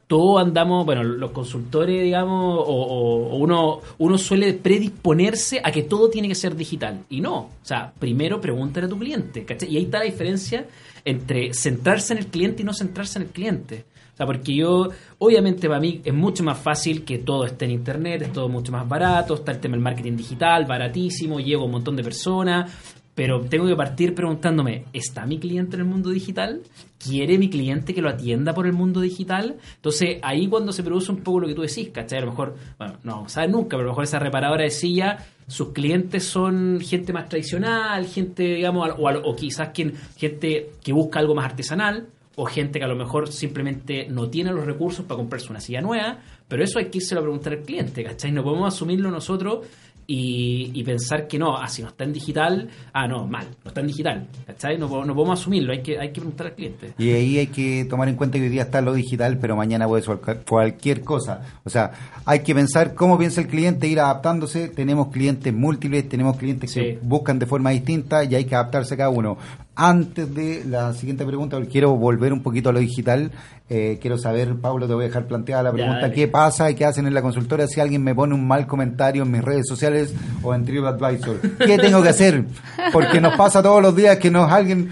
todos 0.06 0.40
andamos, 0.40 0.86
bueno, 0.86 1.02
los 1.02 1.30
consultores, 1.32 2.02
digamos, 2.02 2.64
o, 2.66 3.36
uno, 3.36 3.80
uno 3.98 4.16
suele 4.16 4.54
predisponerse 4.54 5.60
a 5.62 5.70
que 5.70 5.82
todo 5.82 6.08
tiene 6.08 6.28
que 6.28 6.34
ser 6.34 6.56
digital. 6.56 7.04
Y 7.10 7.20
no. 7.20 7.36
O 7.36 7.50
sea, 7.64 7.92
primero 7.98 8.40
pregúntale 8.40 8.86
a 8.86 8.88
tu 8.88 8.98
cliente. 8.98 9.44
¿cachai? 9.44 9.70
Y 9.70 9.76
ahí 9.76 9.84
está 9.84 9.98
la 9.98 10.04
diferencia 10.04 10.66
entre 11.04 11.52
centrarse 11.52 12.14
en 12.14 12.20
el 12.20 12.28
cliente 12.28 12.62
y 12.62 12.64
no 12.64 12.72
centrarse 12.72 13.18
en 13.18 13.26
el 13.26 13.30
cliente. 13.30 13.84
O 14.14 14.16
sea, 14.16 14.24
porque 14.24 14.54
yo, 14.54 14.88
obviamente 15.18 15.68
para 15.68 15.80
mí 15.80 16.00
es 16.02 16.14
mucho 16.14 16.44
más 16.44 16.58
fácil 16.58 17.04
que 17.04 17.18
todo 17.18 17.44
esté 17.44 17.64
en 17.64 17.72
internet, 17.72 18.22
es 18.22 18.32
todo 18.32 18.48
mucho 18.48 18.70
más 18.72 18.86
barato, 18.86 19.34
está 19.34 19.52
el 19.52 19.58
tema 19.60 19.76
del 19.76 19.82
marketing 19.82 20.16
digital, 20.16 20.66
baratísimo, 20.66 21.40
llego 21.40 21.62
a 21.62 21.66
un 21.66 21.72
montón 21.72 21.96
de 21.96 22.04
personas, 22.04 22.70
pero 23.14 23.40
tengo 23.40 23.66
que 23.66 23.76
partir 23.76 24.14
preguntándome, 24.14 24.86
¿está 24.92 25.26
mi 25.26 25.38
cliente 25.38 25.76
en 25.76 25.80
el 25.80 25.86
mundo 25.86 26.10
digital? 26.10 26.62
¿Quiere 26.98 27.36
mi 27.36 27.50
cliente 27.50 27.92
que 27.92 28.00
lo 28.00 28.08
atienda 28.08 28.54
por 28.54 28.66
el 28.66 28.72
mundo 28.72 29.00
digital? 29.00 29.56
Entonces 29.76 30.18
ahí 30.22 30.48
cuando 30.48 30.72
se 30.72 30.82
produce 30.82 31.12
un 31.12 31.18
poco 31.18 31.40
lo 31.40 31.48
que 31.48 31.54
tú 31.54 31.62
decís, 31.62 31.90
¿cachai? 31.90 32.18
A 32.18 32.22
lo 32.22 32.30
mejor, 32.30 32.56
bueno, 32.78 32.94
no 33.04 33.28
sabes 33.28 33.50
nunca, 33.50 33.76
pero 33.76 33.80
a 33.80 33.84
lo 33.84 33.90
mejor 33.90 34.04
esa 34.04 34.18
reparadora 34.18 34.64
de 34.64 34.70
silla, 34.70 35.18
sus 35.46 35.70
clientes 35.70 36.24
son 36.24 36.80
gente 36.80 37.12
más 37.12 37.28
tradicional, 37.28 38.06
gente, 38.06 38.42
digamos, 38.42 38.88
o, 38.98 39.08
o 39.08 39.36
quizás 39.36 39.70
quien, 39.74 39.92
gente 40.16 40.70
que 40.82 40.92
busca 40.92 41.18
algo 41.18 41.34
más 41.34 41.44
artesanal, 41.44 42.06
o 42.36 42.46
gente 42.46 42.78
que 42.78 42.84
a 42.84 42.88
lo 42.88 42.96
mejor 42.96 43.30
simplemente 43.30 44.06
no 44.08 44.30
tiene 44.30 44.52
los 44.52 44.64
recursos 44.64 45.04
para 45.04 45.18
comprarse 45.18 45.50
una 45.50 45.60
silla 45.60 45.80
nueva, 45.80 46.18
pero 46.48 46.64
eso 46.64 46.78
hay 46.78 46.86
que 46.86 46.98
irse 46.98 47.14
a 47.14 47.20
preguntar 47.20 47.52
al 47.52 47.60
cliente, 47.60 48.02
¿cachai? 48.02 48.32
No 48.32 48.42
podemos 48.42 48.72
asumirlo 48.72 49.10
nosotros 49.10 49.66
y, 50.06 50.70
y 50.74 50.84
pensar 50.84 51.26
que 51.28 51.38
no, 51.38 51.56
ah, 51.56 51.68
si 51.68 51.82
no 51.82 51.88
está 51.88 52.04
en 52.04 52.12
digital, 52.12 52.68
ah, 52.92 53.06
no, 53.06 53.26
mal, 53.26 53.46
no 53.64 53.68
está 53.68 53.80
en 53.80 53.86
digital, 53.86 54.26
¿cachai? 54.46 54.76
No, 54.78 54.86
no 55.04 55.14
podemos 55.14 55.40
asumirlo, 55.40 55.72
hay 55.72 55.82
que, 55.82 55.98
hay 55.98 56.08
que 56.08 56.20
preguntar 56.20 56.48
al 56.48 56.54
cliente. 56.54 56.92
Y 56.98 57.10
ahí 57.12 57.38
hay 57.38 57.46
que 57.46 57.86
tomar 57.88 58.08
en 58.08 58.16
cuenta 58.16 58.38
que 58.38 58.44
hoy 58.44 58.50
día 58.50 58.62
está 58.62 58.80
lo 58.80 58.92
digital, 58.94 59.38
pero 59.38 59.56
mañana 59.56 59.86
puede 59.86 60.02
ser 60.02 60.16
cual- 60.18 60.42
cualquier 60.48 61.02
cosa. 61.02 61.40
O 61.64 61.70
sea, 61.70 61.92
hay 62.24 62.40
que 62.40 62.54
pensar 62.54 62.94
cómo 62.94 63.18
piensa 63.18 63.40
el 63.40 63.46
cliente, 63.48 63.86
ir 63.88 64.00
adaptándose. 64.00 64.68
Tenemos 64.68 65.08
clientes 65.08 65.52
múltiples, 65.54 66.08
tenemos 66.08 66.36
clientes 66.36 66.72
que 66.74 66.92
Sí. 66.94 66.98
buscan 67.02 67.38
de 67.38 67.46
forma 67.46 67.70
distinta 67.70 68.24
y 68.24 68.34
hay 68.34 68.44
que 68.44 68.54
adaptarse 68.54 68.94
a 68.94 68.96
cada 68.96 69.10
uno. 69.10 69.38
Antes 69.74 70.34
de 70.34 70.64
la 70.68 70.92
siguiente 70.92 71.24
pregunta, 71.24 71.58
quiero 71.70 71.96
volver 71.96 72.32
un 72.34 72.42
poquito 72.42 72.68
a 72.68 72.72
lo 72.72 72.78
digital. 72.78 73.30
Eh, 73.70 73.98
quiero 74.02 74.18
saber, 74.18 74.56
Pablo, 74.56 74.86
te 74.86 74.92
voy 74.92 75.04
a 75.04 75.08
dejar 75.08 75.26
planteada 75.26 75.62
la 75.62 75.72
pregunta, 75.72 76.12
¿qué 76.12 76.28
pasa 76.28 76.70
y 76.70 76.74
qué 76.74 76.84
hacen 76.84 77.06
en 77.06 77.14
la 77.14 77.22
consultora 77.22 77.66
si 77.66 77.80
alguien 77.80 78.04
me 78.04 78.14
pone 78.14 78.34
un 78.34 78.46
mal 78.46 78.66
comentario 78.66 79.22
en 79.22 79.30
mis 79.30 79.42
redes 79.42 79.66
sociales 79.66 80.14
o 80.42 80.54
en 80.54 80.66
TripAdvisor? 80.66 81.40
¿Qué 81.58 81.78
tengo 81.78 82.02
que 82.02 82.10
hacer? 82.10 82.44
Porque 82.92 83.18
nos 83.20 83.34
pasa 83.34 83.62
todos 83.62 83.80
los 83.80 83.96
días 83.96 84.18
que 84.18 84.30
nos 84.30 84.50
alguien... 84.52 84.90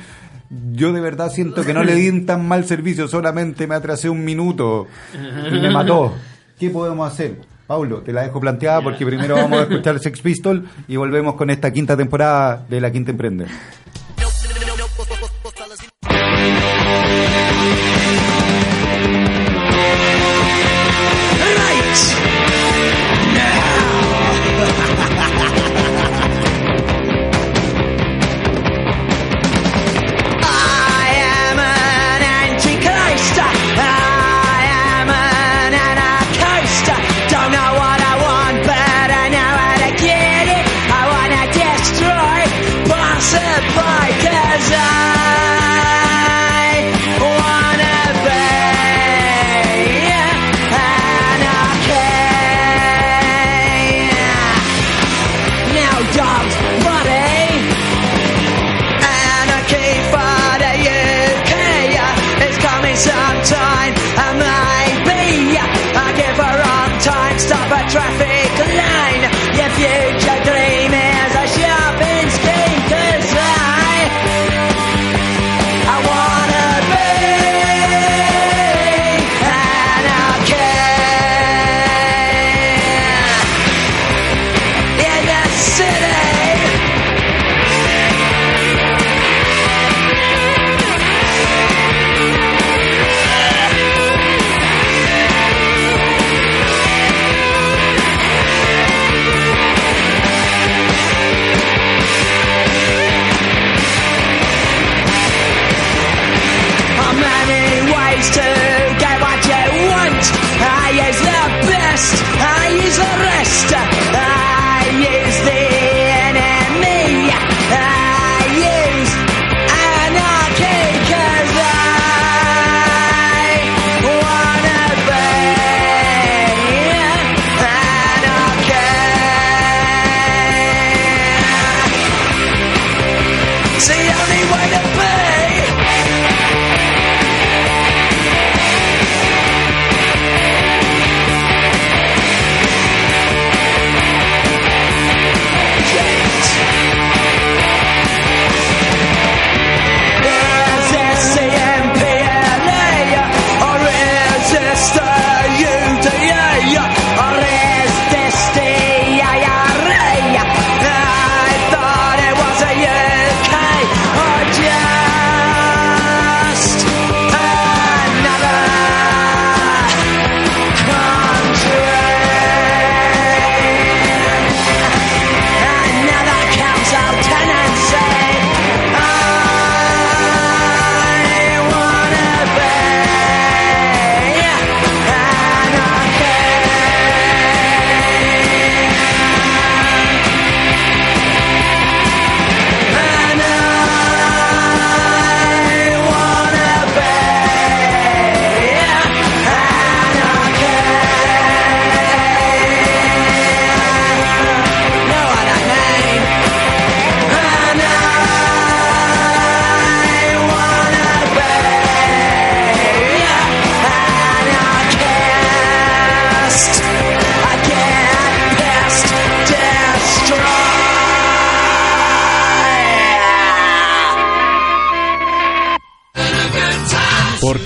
Yo 0.72 0.93
de 0.93 1.01
verdad 1.01 1.31
siento 1.31 1.62
que 1.62 1.72
no 1.72 1.85
le 1.85 1.95
di 1.95 2.22
tan 2.22 2.49
mal 2.49 2.64
servicio, 2.64 3.07
solamente 3.07 3.68
me 3.68 3.76
atrasé 3.76 4.11
un 4.11 4.24
minuto 4.24 4.89
y 5.14 5.61
me 5.61 5.70
mató. 5.70 6.12
¿Qué 6.59 6.70
podemos 6.70 7.12
hacer? 7.12 7.39
Paulo, 7.68 7.99
te 7.99 8.12
la 8.12 8.22
dejo 8.22 8.41
planteada 8.41 8.81
porque 8.81 9.07
primero 9.07 9.37
vamos 9.37 9.61
a 9.61 9.62
escuchar 9.62 10.01
Sex 10.01 10.20
Pistol 10.20 10.66
y 10.89 10.97
volvemos 10.97 11.37
con 11.37 11.51
esta 11.51 11.72
quinta 11.72 11.97
temporada 11.97 12.66
de 12.68 12.81
La 12.81 12.91
Quinta 12.91 13.12
Emprende. 13.12 13.47
Thank 16.41 16.74
you. 16.74 16.80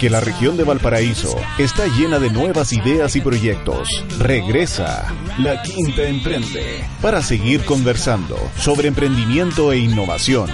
Porque 0.04 0.10
la 0.10 0.20
región 0.20 0.58
de 0.58 0.64
Valparaíso 0.64 1.34
está 1.56 1.86
llena 1.86 2.18
de 2.18 2.28
nuevas 2.28 2.74
ideas 2.74 3.16
y 3.16 3.22
proyectos. 3.22 3.88
Regresa 4.18 5.10
La 5.38 5.62
Quinta 5.62 6.02
Emprende 6.02 6.84
para 7.00 7.22
seguir 7.22 7.64
conversando 7.64 8.36
sobre 8.58 8.88
emprendimiento 8.88 9.72
e 9.72 9.78
innovación. 9.78 10.50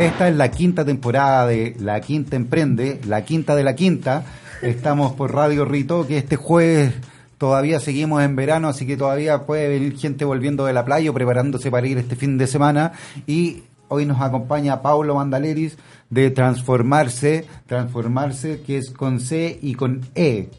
Esta 0.00 0.28
es 0.28 0.34
la 0.34 0.50
quinta 0.50 0.86
temporada 0.86 1.46
de 1.46 1.76
La 1.78 2.00
Quinta 2.00 2.34
Emprende, 2.34 2.98
la 3.06 3.22
quinta 3.26 3.54
de 3.54 3.64
la 3.64 3.74
quinta. 3.74 4.24
Estamos 4.62 5.12
por 5.12 5.34
Radio 5.34 5.66
Rito, 5.66 6.06
que 6.06 6.16
este 6.16 6.36
jueves 6.36 6.94
todavía 7.36 7.80
seguimos 7.80 8.22
en 8.22 8.34
verano, 8.34 8.68
así 8.68 8.86
que 8.86 8.96
todavía 8.96 9.44
puede 9.44 9.68
venir 9.68 9.98
gente 9.98 10.24
volviendo 10.24 10.64
de 10.64 10.72
la 10.72 10.86
playa 10.86 11.10
o 11.10 11.12
preparándose 11.14 11.70
para 11.70 11.86
ir 11.86 11.98
este 11.98 12.16
fin 12.16 12.38
de 12.38 12.46
semana. 12.46 12.92
Y 13.26 13.64
Hoy 13.88 14.04
nos 14.04 14.20
acompaña 14.20 14.82
Paulo 14.82 15.14
Mandaleris 15.14 15.78
de 16.10 16.30
Transformarse, 16.30 17.46
Transformarse 17.66 18.60
que 18.60 18.76
es 18.76 18.90
con 18.90 19.18
C 19.18 19.58
y 19.62 19.74
con 19.74 20.02
E. 20.14 20.50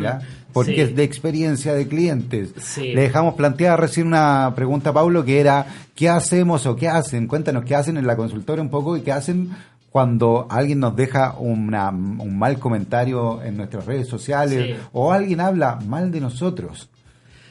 ¿ya? 0.00 0.20
Porque 0.52 0.82
es 0.82 0.96
de 0.96 1.04
experiencia 1.04 1.74
de 1.74 1.86
clientes. 1.86 2.54
Le 2.78 3.02
dejamos 3.02 3.34
planteada 3.34 3.76
recién 3.76 4.08
una 4.08 4.52
pregunta 4.56 4.90
a 4.90 4.94
Paulo 4.94 5.24
que 5.24 5.38
era, 5.38 5.66
¿qué 5.94 6.08
hacemos 6.08 6.66
o 6.66 6.74
qué 6.74 6.88
hacen? 6.88 7.26
Cuéntanos 7.28 7.64
qué 7.64 7.74
hacen 7.74 7.98
en 7.98 8.06
la 8.06 8.16
consultora 8.16 8.62
un 8.62 8.70
poco 8.70 8.96
y 8.96 9.02
qué 9.02 9.12
hacen 9.12 9.50
cuando 9.90 10.46
alguien 10.50 10.80
nos 10.80 10.96
deja 10.96 11.36
un 11.38 12.38
mal 12.38 12.58
comentario 12.58 13.42
en 13.42 13.58
nuestras 13.58 13.86
redes 13.86 14.08
sociales 14.08 14.76
o 14.92 15.12
alguien 15.12 15.40
habla 15.40 15.78
mal 15.86 16.10
de 16.10 16.20
nosotros. 16.20 16.88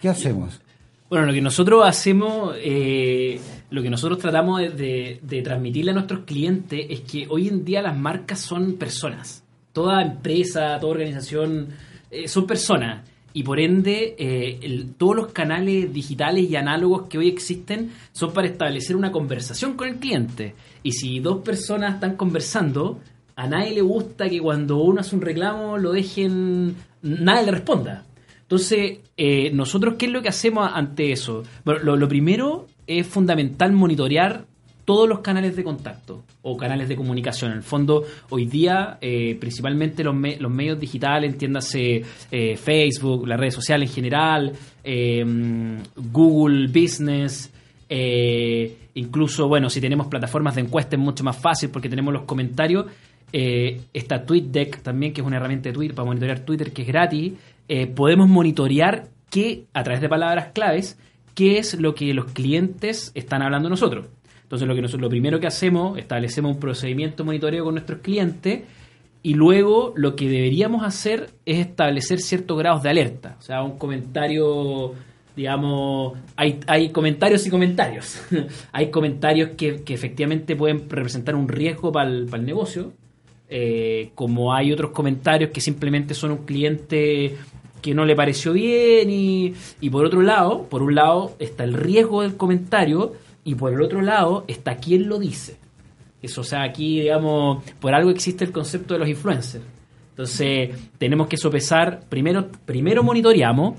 ¿Qué 0.01 0.09
hacemos? 0.09 0.61
Bueno, 1.09 1.27
lo 1.27 1.33
que 1.33 1.41
nosotros 1.41 1.83
hacemos... 1.85 2.55
Eh 2.57 3.39
lo 3.75 3.83
que 3.83 3.89
nosotros 3.89 4.19
tratamos 4.19 4.61
de, 4.61 5.41
transmitirle 5.43 5.91
a 5.91 5.95
nuestros 5.95 6.21
clientes 6.21 6.87
es 6.89 7.01
que 7.01 7.27
hoy 7.29 7.49
en 7.49 7.65
día 7.65 7.81
las 7.81 7.97
marcas 7.97 8.39
son 8.39 8.75
personas. 8.75 9.43
Toda 9.73 10.01
empresa, 10.01 10.79
toda 10.79 10.93
organización 10.93 11.67
eh, 12.09 12.29
son 12.29 12.47
personas. 12.47 13.05
Y 13.33 13.43
por 13.43 13.59
ende, 13.59 14.15
eh, 14.17 14.87
todos 14.97 15.17
los 15.17 15.33
canales 15.33 15.91
digitales 15.91 16.49
y 16.49 16.55
análogos 16.55 17.09
que 17.09 17.17
hoy 17.17 17.27
existen 17.27 17.91
son 18.13 18.31
para 18.31 18.47
establecer 18.47 18.95
una 18.95 19.11
conversación 19.11 19.73
con 19.73 19.89
el 19.89 19.97
cliente. 19.97 20.55
Y 20.81 20.93
si 20.93 21.19
dos 21.19 21.43
personas 21.43 21.95
están 21.95 22.15
conversando, 22.15 23.01
a 23.35 23.45
nadie 23.45 23.75
le 23.75 23.81
gusta 23.81 24.29
que 24.29 24.39
cuando 24.39 24.77
uno 24.77 25.01
hace 25.01 25.17
un 25.17 25.21
reclamo 25.21 25.77
lo 25.77 25.91
dejen, 25.91 26.77
nadie 27.01 27.47
le 27.47 27.51
responda. 27.51 28.05
Entonces, 28.45 28.99
eh, 29.17 29.49
nosotros, 29.53 29.95
¿qué 29.97 30.05
es 30.05 30.11
lo 30.11 30.21
que 30.21 30.29
hacemos 30.29 30.69
ante 30.71 31.11
eso? 31.11 31.41
Bueno, 31.63 31.95
lo, 31.95 32.07
primero 32.07 32.67
es 32.85 33.07
fundamental 33.07 33.71
monitorear 33.71 34.45
todos 34.85 35.09
los 35.09 35.21
canales 35.21 35.55
de 35.55 35.63
contacto 35.63 36.23
o 36.43 36.55
canales 36.55 36.87
de 36.87 36.95
comunicación. 36.95 37.49
En 37.49 37.57
el 37.57 37.63
fondo, 37.63 38.03
hoy 38.29 38.45
día, 38.45 38.99
eh, 39.01 39.35
principalmente 39.39 40.03
los, 40.03 40.13
medios 40.15 40.79
digitales, 40.79 41.31
entiéndase 41.31 42.03
eh, 42.29 42.55
Facebook, 42.55 43.27
las 43.27 43.39
redes 43.39 43.55
sociales 43.55 43.89
en 43.89 43.95
general, 43.95 44.53
Google 45.95 46.67
Business, 46.67 47.51
incluso, 48.93 49.47
bueno, 49.47 49.71
si 49.71 49.81
tenemos 49.81 50.05
plataformas 50.05 50.53
de 50.53 50.61
encuesta 50.61 50.95
es 50.95 51.01
mucho 51.01 51.23
más 51.23 51.35
fácil 51.35 51.71
porque 51.71 51.89
tenemos 51.89 52.13
los 52.13 52.25
comentarios. 52.25 52.85
está 53.33 54.23
TweetDeck 54.23 54.83
también, 54.83 55.13
que 55.13 55.21
es 55.21 55.27
una 55.27 55.37
herramienta 55.37 55.69
de 55.69 55.73
Twitter 55.73 55.95
para 55.95 56.05
monitorear 56.05 56.41
Twitter, 56.41 56.71
que 56.71 56.83
es 56.83 56.87
gratis. 56.87 57.33
Eh, 57.67 57.87
podemos 57.87 58.29
monitorear 58.29 59.09
qué, 59.29 59.65
a 59.73 59.83
través 59.83 60.01
de 60.01 60.09
palabras 60.09 60.49
claves, 60.53 60.97
qué 61.33 61.57
es 61.57 61.79
lo 61.79 61.95
que 61.95 62.13
los 62.13 62.25
clientes 62.25 63.11
están 63.15 63.41
hablando 63.41 63.69
nosotros. 63.69 64.07
Entonces, 64.43 64.67
lo, 64.67 64.75
que 64.75 64.81
nosotros, 64.81 65.01
lo 65.01 65.09
primero 65.09 65.39
que 65.39 65.47
hacemos, 65.47 65.97
establecemos 65.97 66.53
un 66.53 66.59
procedimiento 66.59 67.23
de 67.23 67.25
monitoreo 67.25 67.63
con 67.63 67.73
nuestros 67.73 67.99
clientes 68.01 68.61
y 69.25 69.33
luego 69.33 69.91
lo 69.95 70.15
que 70.15 70.29
deberíamos 70.29 70.83
hacer 70.83 71.31
es 71.47 71.57
establecer 71.57 72.19
ciertos 72.19 72.59
grados 72.59 72.83
de 72.83 72.89
alerta. 72.89 73.37
O 73.39 73.41
sea, 73.41 73.63
un 73.63 73.79
comentario, 73.79 74.93
digamos, 75.35 76.15
hay, 76.35 76.59
hay 76.67 76.91
comentarios 76.91 77.47
y 77.47 77.49
comentarios. 77.49 78.21
hay 78.71 78.91
comentarios 78.91 79.49
que, 79.57 79.83
efectivamente 79.87 80.55
pueden 80.55 80.87
representar 80.87 81.33
un 81.33 81.47
riesgo 81.47 81.91
para 81.91 82.07
el, 82.07 82.45
negocio, 82.45 82.93
eh, 83.49 84.11
como 84.15 84.53
hay 84.53 84.71
otros 84.71 84.91
comentarios 84.91 85.51
que 85.51 85.61
simplemente 85.61 86.13
son 86.13 86.31
un 86.31 86.45
cliente 86.45 87.37
que 87.81 87.93
no 87.93 88.05
le 88.05 88.15
pareció 88.15 88.53
bien 88.53 89.09
y, 89.11 89.53
y 89.79 89.89
por 89.89 90.05
otro 90.05 90.21
lado, 90.21 90.63
por 90.63 90.81
un 90.81 90.95
lado 90.95 91.35
está 91.37 91.63
el 91.63 91.73
riesgo 91.73 92.23
del 92.23 92.35
comentario 92.35 93.13
y 93.43 93.55
por 93.55 93.71
el 93.71 93.81
otro 93.81 94.01
lado 94.01 94.43
está 94.47 94.77
quien 94.77 95.07
lo 95.07 95.19
dice. 95.19 95.57
Eso, 96.21 96.41
o 96.41 96.43
sea, 96.43 96.63
aquí, 96.63 97.01
digamos, 97.01 97.63
por 97.79 97.93
algo 97.93 98.09
existe 98.09 98.43
el 98.43 98.51
concepto 98.51 98.95
de 98.95 98.99
los 98.99 99.07
influencers. 99.07 99.63
Entonces, 100.09 100.69
tenemos 100.97 101.27
que 101.27 101.37
sopesar, 101.37 102.05
primero, 102.09 102.47
primero 102.65 103.03
monitoreamos, 103.03 103.77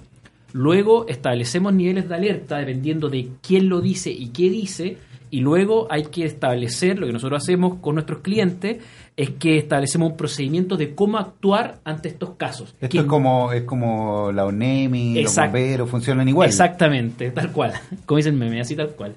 luego 0.53 1.09
establecemos 1.09 1.75
niveles 1.75 2.09
de 2.09 2.15
alerta 2.15 2.59
dependiendo 2.59 3.09
de 3.09 3.31
quién 3.43 3.69
lo 3.69 3.81
dice 3.81 4.11
y 4.11 4.29
qué 4.29 4.49
dice, 4.51 4.99
y 5.31 5.41
luego 5.41 5.89
hay 5.91 6.05
que 6.05 6.25
establecer, 6.25 6.99
lo 6.99 7.07
que 7.07 7.13
nosotros 7.13 7.43
hacemos 7.43 7.79
con 7.81 7.95
nuestros 7.97 8.21
clientes, 8.21 8.83
es 9.17 9.31
que 9.31 9.57
establecemos 9.57 10.11
un 10.11 10.17
procedimiento 10.17 10.77
de 10.77 10.95
cómo 10.95 11.17
actuar 11.17 11.81
ante 11.85 12.11
estos 12.11 12.35
casos. 12.37 12.75
Esto 12.81 13.01
es 13.01 13.07
como 13.07 13.51
es 13.51 13.63
como 13.63 14.31
la 14.31 14.45
ONEMI, 14.45 15.23
los 15.23 15.35
bomberos, 15.35 15.89
funcionan 15.89 16.29
igual. 16.29 16.49
Exactamente, 16.49 17.31
tal 17.31 17.51
cual. 17.51 17.73
Como 18.05 18.19
dicen 18.19 18.39
meme, 18.39 18.61
así 18.61 18.77
tal 18.77 18.91
cual. 18.91 19.15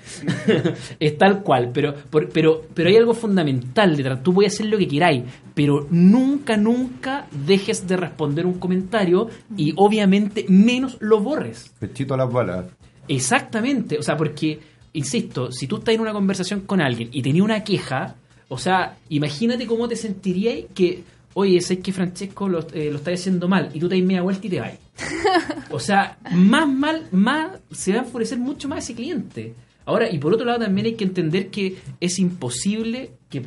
es 1.00 1.18
tal 1.18 1.44
cual, 1.44 1.72
pero, 1.74 1.94
pero, 2.34 2.62
pero 2.74 2.90
hay 2.90 2.96
algo 2.96 3.14
fundamental 3.14 3.98
detrás. 3.98 4.24
Tú 4.24 4.34
puedes 4.34 4.54
hacer 4.54 4.68
lo 4.68 4.78
que 4.78 4.88
queráis, 4.88 5.24
pero 5.54 5.86
nunca, 5.90 6.56
nunca 6.56 7.28
dejes 7.46 7.86
de 7.86 7.98
responder 7.98 8.46
un 8.46 8.58
comentario 8.58 9.28
y 9.58 9.74
obviamente 9.76 10.46
menos 10.48 10.98
lo 11.02 11.20
borres. 11.20 11.74
Pechito 11.78 12.14
a 12.14 12.18
las 12.18 12.32
balas. 12.32 12.66
Exactamente, 13.10 13.98
o 13.98 14.04
sea, 14.04 14.16
porque, 14.16 14.60
insisto, 14.94 15.52
si 15.52 15.68
tú 15.68 15.78
estás 15.78 15.96
en 15.96 16.02
una 16.02 16.14
conversación 16.14 16.62
con 16.62 16.80
alguien 16.80 17.10
y 17.12 17.22
tenías 17.22 17.44
una 17.44 17.64
queja, 17.64 18.16
o 18.50 18.58
sea, 18.58 18.98
imagínate 19.10 19.66
cómo 19.68 19.88
te 19.88 19.96
sentirías 19.96 20.66
que, 20.74 21.04
oye, 21.36 21.62
sé 21.62 21.80
que 21.80 21.94
Francesco 21.94 22.50
lo, 22.50 22.68
eh, 22.74 22.90
lo 22.92 22.98
está 22.98 23.12
haciendo 23.12 23.48
mal 23.48 23.70
y 23.74 23.80
tú 23.80 23.88
te 23.88 23.96
das 23.96 24.04
media 24.04 24.24
vuelta 24.24 24.48
y 24.48 24.50
te 24.50 24.60
vas. 24.60 24.74
o 25.72 25.80
sea, 25.80 26.18
más 26.32 26.68
mal, 26.68 27.08
más 27.12 27.60
se 27.72 27.94
va 27.94 28.00
a 28.00 28.04
enfurecer 28.04 28.40
mucho 28.40 28.68
más 28.68 28.84
ese 28.84 28.96
cliente. 28.96 29.54
Ahora, 29.86 30.12
y 30.12 30.18
por 30.18 30.34
otro 30.34 30.46
lado 30.46 30.60
también 30.60 30.88
hay 30.88 30.94
que 30.96 31.04
entender 31.04 31.50
que 31.50 31.78
es 32.00 32.20
imposible 32.20 33.12
que, 33.30 33.42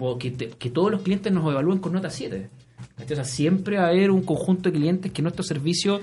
que, 0.59 0.71
todos 0.71 0.91
los 0.91 1.03
clientes 1.03 1.33
nos 1.33 1.51
evalúen 1.51 1.79
con 1.79 1.93
nota 1.93 2.11
7. 2.11 2.49
O 3.05 3.15
sea, 3.15 3.25
siempre 3.25 3.77
va 3.79 3.85
a 3.85 3.89
haber 3.89 4.11
un 4.11 4.23
conjunto 4.23 4.71
de 4.71 4.79
clientes 4.79 5.13
que 5.13 5.23
nuestro 5.23 5.45
servicio 5.45 6.01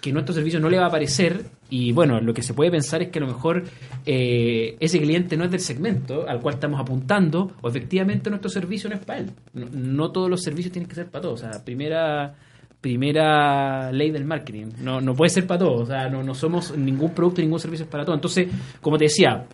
que 0.00 0.12
nuestro 0.12 0.34
servicio 0.34 0.60
no 0.60 0.68
le 0.68 0.78
va 0.78 0.84
a 0.84 0.88
aparecer 0.88 1.44
y 1.70 1.92
bueno, 1.92 2.20
lo 2.20 2.32
que 2.32 2.42
se 2.42 2.54
puede 2.54 2.70
pensar 2.70 3.02
es 3.02 3.10
que 3.10 3.18
a 3.18 3.22
lo 3.22 3.28
mejor 3.28 3.64
eh, 4.06 4.76
ese 4.80 4.98
cliente 5.00 5.36
no 5.36 5.44
es 5.44 5.50
del 5.50 5.60
segmento 5.60 6.26
al 6.28 6.40
cual 6.40 6.54
estamos 6.54 6.80
apuntando 6.80 7.52
o 7.60 7.68
efectivamente 7.68 8.30
nuestro 8.30 8.50
servicio 8.50 8.88
no 8.88 8.96
es 8.96 9.04
para 9.04 9.20
él. 9.20 9.30
No, 9.52 10.10
todos 10.10 10.30
los 10.30 10.42
servicios 10.42 10.72
tienen 10.72 10.88
que 10.88 10.94
ser 10.94 11.10
para 11.10 11.22
todos. 11.22 11.42
O 11.42 11.50
sea, 11.50 11.64
primera 11.64 12.34
primera 12.80 13.90
ley 13.92 14.10
del 14.10 14.24
marketing. 14.24 14.66
No, 14.80 15.00
no 15.00 15.14
puede 15.14 15.30
ser 15.30 15.46
para 15.46 15.60
todos. 15.60 15.82
O 15.82 15.86
sea, 15.86 16.08
no, 16.08 16.22
no 16.22 16.34
somos 16.34 16.76
ningún 16.76 17.12
producto, 17.12 17.40
ningún 17.40 17.58
servicio 17.58 17.84
es 17.84 17.90
para 17.90 18.04
todos. 18.04 18.16
Entonces, 18.16 18.48
como 18.80 18.96
te 18.96 19.04
decía, 19.04 19.46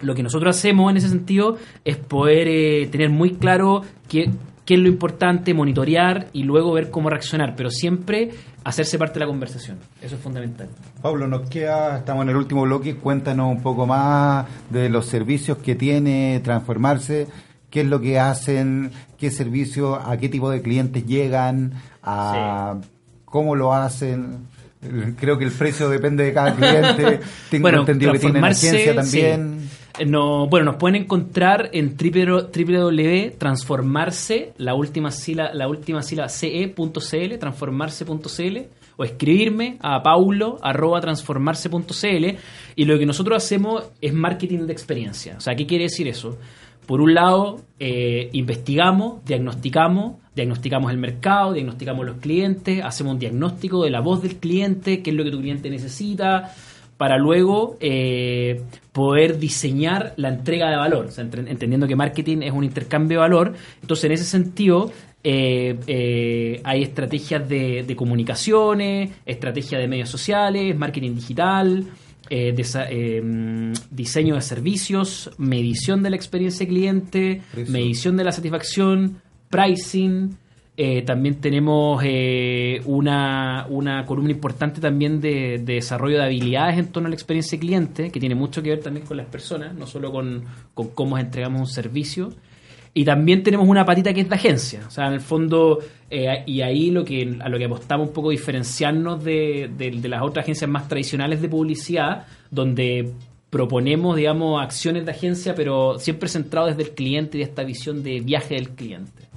lo 0.00 0.14
que 0.14 0.22
nosotros 0.22 0.56
hacemos 0.56 0.90
en 0.90 0.96
ese 0.96 1.08
sentido 1.08 1.58
es 1.84 1.96
poder 1.96 2.48
eh, 2.48 2.88
tener 2.90 3.10
muy 3.10 3.34
claro 3.34 3.82
que 4.08 4.30
qué 4.64 4.74
es 4.74 4.80
lo 4.80 4.88
importante, 4.88 5.54
monitorear 5.54 6.28
y 6.32 6.44
luego 6.44 6.72
ver 6.72 6.90
cómo 6.90 7.10
reaccionar, 7.10 7.54
pero 7.56 7.70
siempre 7.70 8.30
hacerse 8.64 8.98
parte 8.98 9.14
de 9.14 9.20
la 9.20 9.26
conversación. 9.26 9.78
Eso 10.00 10.16
es 10.16 10.20
fundamental. 10.20 10.68
Pablo, 11.00 11.26
nos 11.26 11.48
queda, 11.48 11.98
estamos 11.98 12.22
en 12.22 12.30
el 12.30 12.36
último 12.36 12.62
bloque, 12.62 12.96
cuéntanos 12.96 13.50
un 13.50 13.62
poco 13.62 13.86
más 13.86 14.46
de 14.70 14.88
los 14.88 15.06
servicios 15.06 15.58
que 15.58 15.74
tiene 15.74 16.40
Transformarse, 16.44 17.26
qué 17.70 17.80
es 17.80 17.86
lo 17.86 18.00
que 18.00 18.20
hacen, 18.20 18.92
qué 19.18 19.30
servicios, 19.30 19.98
a 20.04 20.16
qué 20.16 20.28
tipo 20.28 20.50
de 20.50 20.62
clientes 20.62 21.06
llegan, 21.06 21.72
a 22.02 22.76
cómo 23.24 23.56
lo 23.56 23.72
hacen. 23.74 24.46
Creo 25.18 25.38
que 25.38 25.44
el 25.44 25.52
precio 25.52 25.88
depende 25.88 26.24
de 26.24 26.32
cada 26.32 26.54
cliente. 26.54 27.20
Tengo 27.50 27.68
entendido 27.68 28.12
que 28.12 28.18
tienen 28.18 28.44
agencia 28.44 28.94
también. 28.94 29.61
No, 30.06 30.46
bueno, 30.46 30.66
nos 30.66 30.76
pueden 30.76 31.02
encontrar 31.02 31.70
en 31.72 31.96
www.transformarse, 31.96 34.52
la 34.56 34.74
última 34.74 35.10
sílaba, 35.10 35.52
la 35.54 35.66
última 35.68 36.02
sílaba 36.02 36.28
ce.cl, 36.28 37.38
transformarse.cl, 37.38 38.58
o 38.96 39.04
escribirme 39.04 39.78
a 39.80 40.02
paulo 40.02 40.58
y 42.76 42.84
lo 42.84 42.98
que 42.98 43.06
nosotros 43.06 43.42
hacemos 43.42 43.84
es 44.00 44.12
marketing 44.12 44.66
de 44.66 44.72
experiencia. 44.72 45.36
O 45.38 45.40
sea, 45.40 45.54
¿qué 45.54 45.66
quiere 45.66 45.84
decir 45.84 46.08
eso? 46.08 46.36
Por 46.86 47.00
un 47.00 47.14
lado, 47.14 47.60
eh, 47.78 48.28
investigamos, 48.32 49.24
diagnosticamos, 49.24 50.16
diagnosticamos 50.34 50.90
el 50.90 50.98
mercado, 50.98 51.52
diagnosticamos 51.52 52.04
los 52.04 52.16
clientes, 52.16 52.84
hacemos 52.84 53.14
un 53.14 53.18
diagnóstico 53.18 53.84
de 53.84 53.90
la 53.90 54.00
voz 54.00 54.22
del 54.22 54.36
cliente, 54.36 55.02
qué 55.02 55.10
es 55.10 55.16
lo 55.16 55.24
que 55.24 55.30
tu 55.30 55.40
cliente 55.40 55.70
necesita, 55.70 56.52
para 57.02 57.18
luego 57.18 57.76
eh, 57.80 58.62
poder 58.92 59.40
diseñar 59.40 60.14
la 60.18 60.28
entrega 60.28 60.70
de 60.70 60.76
valor, 60.76 61.08
entendiendo 61.18 61.88
que 61.88 61.96
marketing 61.96 62.42
es 62.42 62.52
un 62.52 62.62
intercambio 62.62 63.18
de 63.18 63.22
valor. 63.22 63.54
Entonces, 63.80 64.04
en 64.04 64.12
ese 64.12 64.22
sentido, 64.22 64.92
eh, 65.24 65.80
eh, 65.88 66.60
hay 66.62 66.84
estrategias 66.84 67.48
de, 67.48 67.92
comunicaciones, 67.96 69.10
estrategias 69.26 69.80
de 69.80 69.88
medios 69.88 70.10
sociales, 70.10 70.78
marketing 70.78 71.16
digital, 71.16 71.86
diseño 73.90 74.36
de 74.36 74.40
servicios, 74.40 75.28
medición 75.38 76.04
de 76.04 76.10
la 76.10 76.14
experiencia 76.14 76.68
cliente, 76.68 77.42
medición 77.66 78.16
de 78.16 78.22
la 78.22 78.30
satisfacción, 78.30 79.20
pricing, 79.50 80.36
eh, 80.74 81.02
también 81.02 81.40
tenemos 81.40 82.02
eh, 82.02 82.80
una, 82.86 83.66
una, 83.68 84.06
columna 84.06 84.30
importante 84.30 84.80
también 84.80 85.20
de, 85.20 85.60
desarrollo 85.62 86.16
de 86.16 86.24
habilidades 86.24 86.78
en 86.78 86.88
torno 86.88 87.08
a 87.08 87.10
la 87.10 87.14
experiencia 87.14 87.58
cliente, 87.58 88.10
que 88.10 88.18
tiene 88.18 88.34
mucho 88.34 88.62
que 88.62 88.70
ver 88.70 88.80
también 88.80 89.04
con 89.04 89.18
las 89.18 89.26
personas, 89.26 89.74
no 89.74 89.86
solo 89.86 90.10
con, 90.10 90.44
cómo 90.94 91.18
entregamos 91.18 91.60
un 91.60 91.66
servicio. 91.66 92.32
Y 92.94 93.04
también 93.04 93.42
tenemos 93.42 93.68
una 93.68 93.84
patita 93.84 94.12
que 94.12 94.20
es 94.22 94.28
de 94.28 94.34
agencia. 94.34 94.84
O 94.86 94.90
sea, 94.90 95.08
en 95.08 95.14
el 95.14 95.20
fondo, 95.20 95.78
eh, 96.10 96.42
y 96.46 96.62
ahí 96.62 96.90
lo 96.90 97.04
que, 97.04 97.36
a 97.40 97.48
lo 97.48 97.58
que 97.58 97.64
apostamos 97.66 98.08
un 98.08 98.14
poco 98.14 98.30
diferenciarnos 98.30 99.22
de, 99.22 99.70
de 99.76 100.08
las 100.08 100.22
otras 100.22 100.44
agencias 100.44 100.70
más 100.70 100.88
tradicionales 100.88 101.42
de 101.42 101.48
publicidad, 101.48 102.26
donde 102.50 103.12
proponemos, 103.50 104.16
digamos, 104.16 104.62
acciones 104.62 105.04
de 105.04 105.10
agencia, 105.10 105.54
pero 105.54 105.98
siempre 105.98 106.30
centrado 106.30 106.68
desde 106.68 106.82
el 106.82 106.90
cliente 106.90 107.36
y 107.36 107.40
de 107.40 107.44
esta 107.44 107.62
visión 107.62 108.02
de 108.02 108.20
viaje 108.20 108.54
del 108.54 108.70
cliente. 108.70 109.31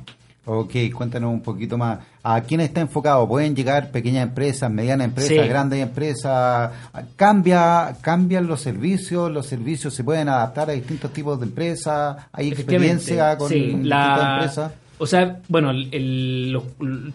Ok, 0.48 0.74
cuéntanos 0.96 1.34
un 1.34 1.42
poquito 1.42 1.78
más. 1.78 2.00
¿A 2.22 2.42
quién 2.42 2.62
está 2.62 2.82
enfocado? 2.82 3.28
¿Pueden 3.28 3.56
llegar 3.56 3.92
pequeñas 3.92 4.24
empresas, 4.24 4.70
medianas 4.70 5.08
empresas, 5.08 5.50
grandes 5.50 5.80
empresas? 5.82 6.72
¿Cambia, 7.16 7.96
¿Cambian 8.02 8.46
los 8.46 8.62
servicios? 8.62 9.32
¿Los 9.32 9.48
servicios 9.48 9.94
se 9.94 10.04
pueden 10.04 10.30
adaptar 10.30 10.70
a 10.70 10.74
distintos 10.74 11.12
tipos 11.12 11.40
de 11.40 11.48
empresas? 11.48 12.18
¿Hay 12.32 12.50
experiencia 12.50 13.38
con 13.38 13.50
distintas 13.52 14.34
empresas? 14.34 14.72
O 14.98 15.08
sea, 15.08 15.42
bueno, 15.48 15.72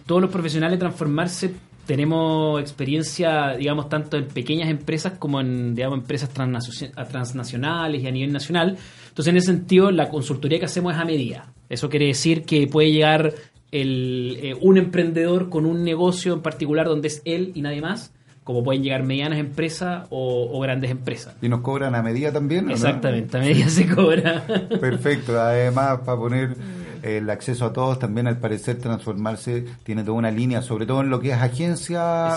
todos 0.05 0.21
los 0.21 0.29
profesionales 0.29 0.77
transformarse 0.77 1.53
tenemos 1.85 2.61
experiencia, 2.61 3.55
digamos, 3.57 3.89
tanto 3.89 4.17
en 4.17 4.27
pequeñas 4.27 4.69
empresas 4.69 5.13
como 5.17 5.41
en, 5.41 5.73
digamos, 5.73 5.99
empresas 5.99 6.29
transnacionales 6.29 8.03
y 8.03 8.07
a 8.07 8.11
nivel 8.11 8.31
nacional. 8.31 8.77
Entonces, 9.07 9.31
en 9.31 9.37
ese 9.37 9.47
sentido, 9.47 9.89
la 9.89 10.09
consultoría 10.09 10.59
que 10.59 10.65
hacemos 10.65 10.93
es 10.93 10.99
a 10.99 11.05
medida. 11.05 11.47
Eso 11.71 11.89
quiere 11.89 12.07
decir 12.07 12.43
que 12.43 12.67
puede 12.67 12.91
llegar 12.91 13.33
el, 13.71 14.37
eh, 14.41 14.57
un 14.59 14.77
emprendedor 14.77 15.49
con 15.49 15.65
un 15.65 15.85
negocio 15.85 16.33
en 16.33 16.41
particular 16.41 16.85
donde 16.85 17.07
es 17.07 17.21
él 17.23 17.53
y 17.55 17.61
nadie 17.61 17.79
más, 17.79 18.11
como 18.43 18.61
pueden 18.61 18.83
llegar 18.83 19.03
medianas 19.03 19.39
empresas 19.39 20.05
o, 20.09 20.59
grandes 20.59 20.91
empresas. 20.91 21.33
¿Y 21.41 21.47
nos 21.47 21.61
cobran 21.61 21.95
a 21.95 22.01
medida 22.01 22.33
también? 22.33 22.69
Exactamente, 22.69 23.37
a 23.37 23.39
medida 23.39 23.69
se 23.69 23.87
cobra. 23.87 24.45
Perfecto, 24.81 25.39
además 25.39 25.99
para 26.05 26.17
poner 26.17 26.57
el 27.03 27.29
acceso 27.29 27.67
a 27.67 27.71
todos, 27.71 27.99
también 27.99 28.27
al 28.27 28.37
parecer 28.37 28.77
transformarse 28.77 29.63
tiene 29.83 30.03
toda 30.03 30.17
una 30.17 30.29
línea, 30.29 30.61
sobre 30.61 30.85
todo 30.85 30.99
en 30.99 31.09
lo 31.09 31.21
que 31.21 31.29
es 31.29 31.37
agencia 31.37 32.35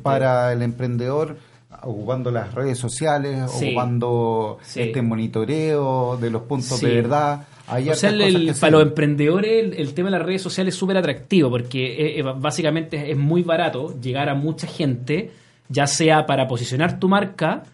para 0.00 0.52
el 0.52 0.62
emprendedor 0.62 1.38
ocupando 1.82 2.30
las 2.30 2.54
redes 2.54 2.78
sociales, 2.78 3.50
ocupando 3.52 4.58
este 4.76 5.02
monitoreo 5.02 6.16
de 6.16 6.30
los 6.30 6.42
puntos 6.42 6.80
de 6.80 6.94
verdad 6.94 7.46
o 7.68 7.94
sea, 7.94 8.12
para 8.60 8.70
los 8.70 8.82
emprendedores 8.82 9.76
el, 9.76 9.94
tema 9.94 10.10
de 10.10 10.18
las 10.18 10.26
redes 10.26 10.42
sociales 10.42 10.74
es 10.74 10.78
súper 10.78 10.96
atractivo 10.96 11.50
porque 11.50 12.22
básicamente 12.38 13.10
es 13.10 13.16
muy 13.16 13.42
barato 13.42 13.98
llegar 14.00 14.28
a 14.28 14.34
mucha 14.34 14.66
gente, 14.66 15.30
ya 15.68 15.86
sea 15.86 16.26
para 16.26 16.46
posicionar 16.46 16.98
tu 16.98 17.08
marca, 17.08 17.64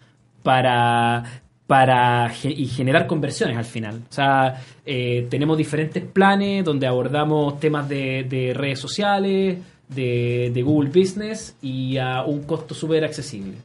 para 0.41 1.43
para 1.67 2.31
y 2.43 2.67
generar 2.67 3.07
conversiones 3.07 3.57
al 3.57 3.65
final. 3.65 4.01
O 4.09 4.13
sea, 4.13 4.61
eh, 4.85 5.27
tenemos 5.29 5.57
diferentes 5.57 6.03
planes 6.03 6.63
donde 6.63 6.85
abordamos 6.85 7.59
temas 7.59 7.87
de, 7.87 8.53
redes 8.55 8.79
sociales, 8.79 9.57
de, 9.87 10.51
de, 10.53 10.61
Google 10.61 10.89
Business 10.89 11.55
y 11.61 11.97
a 11.97 12.23
un 12.23 12.43
costo 12.43 12.75
súper 12.75 13.05
accesible. 13.05 13.55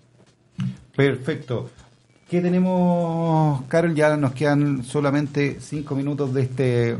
Perfecto. 0.95 1.71
¿Qué 2.29 2.43
tenemos, 2.43 3.63
Carol? 3.69 3.95
Ya 3.95 4.15
nos 4.19 4.35
quedan 4.35 4.85
solamente 4.85 5.61
cinco 5.61 5.95
minutos 5.95 6.35
de 6.35 6.43
este 6.43 6.97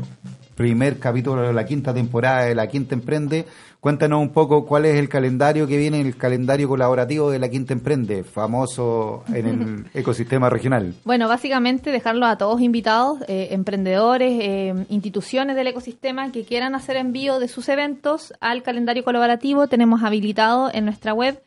primer 0.55 0.97
capítulo 0.97 1.43
de 1.43 1.53
la 1.53 1.67
quinta 1.67 1.93
temporada 1.93 2.45
de 2.45 2.55
La 2.55 2.65
Quinta 2.65 2.95
Emprende. 2.95 3.45
Cuéntanos 3.79 4.21
un 4.21 4.29
poco 4.29 4.65
cuál 4.65 4.85
es 4.85 4.95
el 4.95 5.07
calendario 5.07 5.67
que 5.67 5.77
viene, 5.77 6.01
el 6.01 6.17
calendario 6.17 6.67
colaborativo 6.67 7.29
de 7.29 7.37
La 7.37 7.47
Quinta 7.47 7.73
Emprende, 7.73 8.23
famoso 8.23 9.23
en 9.31 9.45
el 9.45 9.85
ecosistema 9.93 10.49
regional. 10.49 10.95
Bueno, 11.05 11.27
básicamente 11.27 11.91
dejarlo 11.91 12.25
a 12.25 12.39
todos 12.39 12.59
invitados, 12.59 13.19
eh, 13.27 13.49
emprendedores, 13.51 14.33
eh, 14.41 14.73
instituciones 14.89 15.55
del 15.55 15.67
ecosistema 15.67 16.31
que 16.31 16.43
quieran 16.43 16.73
hacer 16.73 16.97
envío 16.97 17.39
de 17.39 17.47
sus 17.47 17.69
eventos 17.69 18.33
al 18.41 18.63
calendario 18.63 19.03
colaborativo. 19.03 19.67
Tenemos 19.67 20.01
habilitado 20.01 20.71
en 20.73 20.85
nuestra 20.85 21.13
web 21.13 21.39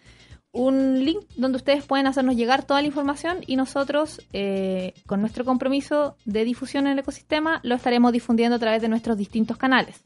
un 0.53 1.03
link 1.03 1.25
donde 1.37 1.57
ustedes 1.57 1.85
pueden 1.85 2.07
hacernos 2.07 2.37
llegar 2.37 2.65
toda 2.65 2.83
la 2.83 2.87
información 2.87 3.39
y 3.47 3.57
nosotros, 3.57 4.21
eh, 4.35 4.93
con 5.07 5.21
nuestro 5.21 5.45
compromiso 5.45 6.17
de 6.27 6.45
difusión 6.45 6.87
en 6.87 6.93
el 6.93 6.99
ecosistema, 6.99 7.61
lo 7.63 7.75
estaremos 7.75 8.13
difundiendo 8.13 8.57
a 8.57 8.59
través 8.59 8.83
de 8.83 8.89
nuestros 8.89 9.17
distintos 9.17 9.57
canales. 9.57 10.03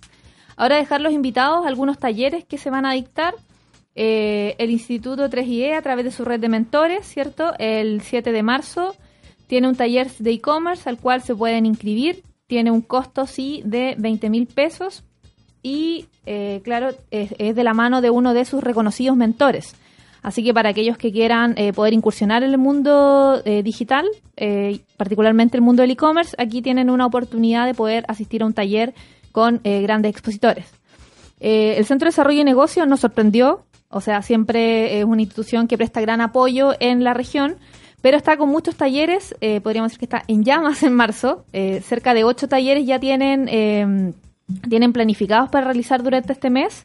Ahora 0.56 0.76
dejar 0.76 1.00
los 1.00 1.12
invitados 1.12 1.66
algunos 1.66 1.98
talleres 1.98 2.44
que 2.44 2.58
se 2.58 2.70
van 2.70 2.86
a 2.86 2.92
dictar. 2.92 3.34
Eh, 3.98 4.54
el 4.58 4.70
Instituto 4.70 5.28
3IE 5.28 5.74
a 5.74 5.82
través 5.82 6.04
de 6.04 6.10
su 6.12 6.24
red 6.24 6.38
de 6.38 6.48
mentores, 6.48 7.06
¿cierto? 7.06 7.54
El 7.58 8.02
7 8.02 8.30
de 8.30 8.42
marzo 8.42 8.94
tiene 9.46 9.68
un 9.68 9.74
taller 9.74 10.10
de 10.18 10.32
e-commerce 10.32 10.88
al 10.88 10.98
cual 10.98 11.22
se 11.22 11.34
pueden 11.34 11.66
inscribir. 11.66 12.22
Tiene 12.46 12.70
un 12.70 12.82
costo, 12.82 13.26
sí, 13.26 13.62
de 13.64 13.96
20 13.98 14.30
mil 14.30 14.46
pesos. 14.46 15.02
Y, 15.62 16.06
eh, 16.26 16.60
claro, 16.62 16.90
es 17.10 17.56
de 17.56 17.64
la 17.64 17.74
mano 17.74 18.00
de 18.00 18.10
uno 18.10 18.34
de 18.34 18.44
sus 18.44 18.62
reconocidos 18.62 19.16
mentores. 19.16 19.74
Así 20.26 20.42
que 20.42 20.52
para 20.52 20.70
aquellos 20.70 20.98
que 20.98 21.12
quieran 21.12 21.54
eh, 21.56 21.72
poder 21.72 21.92
incursionar 21.92 22.42
en 22.42 22.50
el 22.50 22.58
mundo 22.58 23.40
eh, 23.44 23.62
digital, 23.62 24.04
eh, 24.36 24.80
particularmente 24.96 25.56
el 25.56 25.62
mundo 25.62 25.82
del 25.82 25.92
e-commerce, 25.92 26.34
aquí 26.36 26.62
tienen 26.62 26.90
una 26.90 27.06
oportunidad 27.06 27.64
de 27.64 27.74
poder 27.74 28.04
asistir 28.08 28.42
a 28.42 28.46
un 28.46 28.52
taller 28.52 28.92
con 29.30 29.60
grandes 29.62 30.10
expositores. 30.10 30.66
el 31.38 31.84
Centro 31.84 32.06
de 32.06 32.10
Desarrollo 32.10 32.40
y 32.40 32.44
Negocios 32.44 32.88
nos 32.88 33.00
sorprendió, 33.00 33.66
o 33.88 34.00
sea, 34.00 34.20
siempre 34.22 34.98
es 34.98 35.04
una 35.04 35.22
institución 35.22 35.68
que 35.68 35.76
presta 35.76 36.00
gran 36.00 36.20
apoyo 36.20 36.72
en 36.80 37.04
la 37.04 37.14
región, 37.14 37.54
pero 38.00 38.16
está 38.16 38.36
con 38.36 38.48
muchos 38.48 38.74
talleres, 38.74 39.32
podríamos 39.62 39.92
decir 39.92 40.00
que 40.00 40.06
está 40.06 40.24
en 40.26 40.42
llamas 40.42 40.82
en 40.82 40.94
marzo, 40.94 41.44
cerca 41.82 42.14
de 42.14 42.24
ocho 42.24 42.48
talleres 42.48 42.84
ya 42.84 42.98
tienen, 42.98 44.14
tienen 44.68 44.92
planificados 44.92 45.50
para 45.50 45.66
realizar 45.66 46.02
durante 46.02 46.32
este 46.32 46.50
mes. 46.50 46.84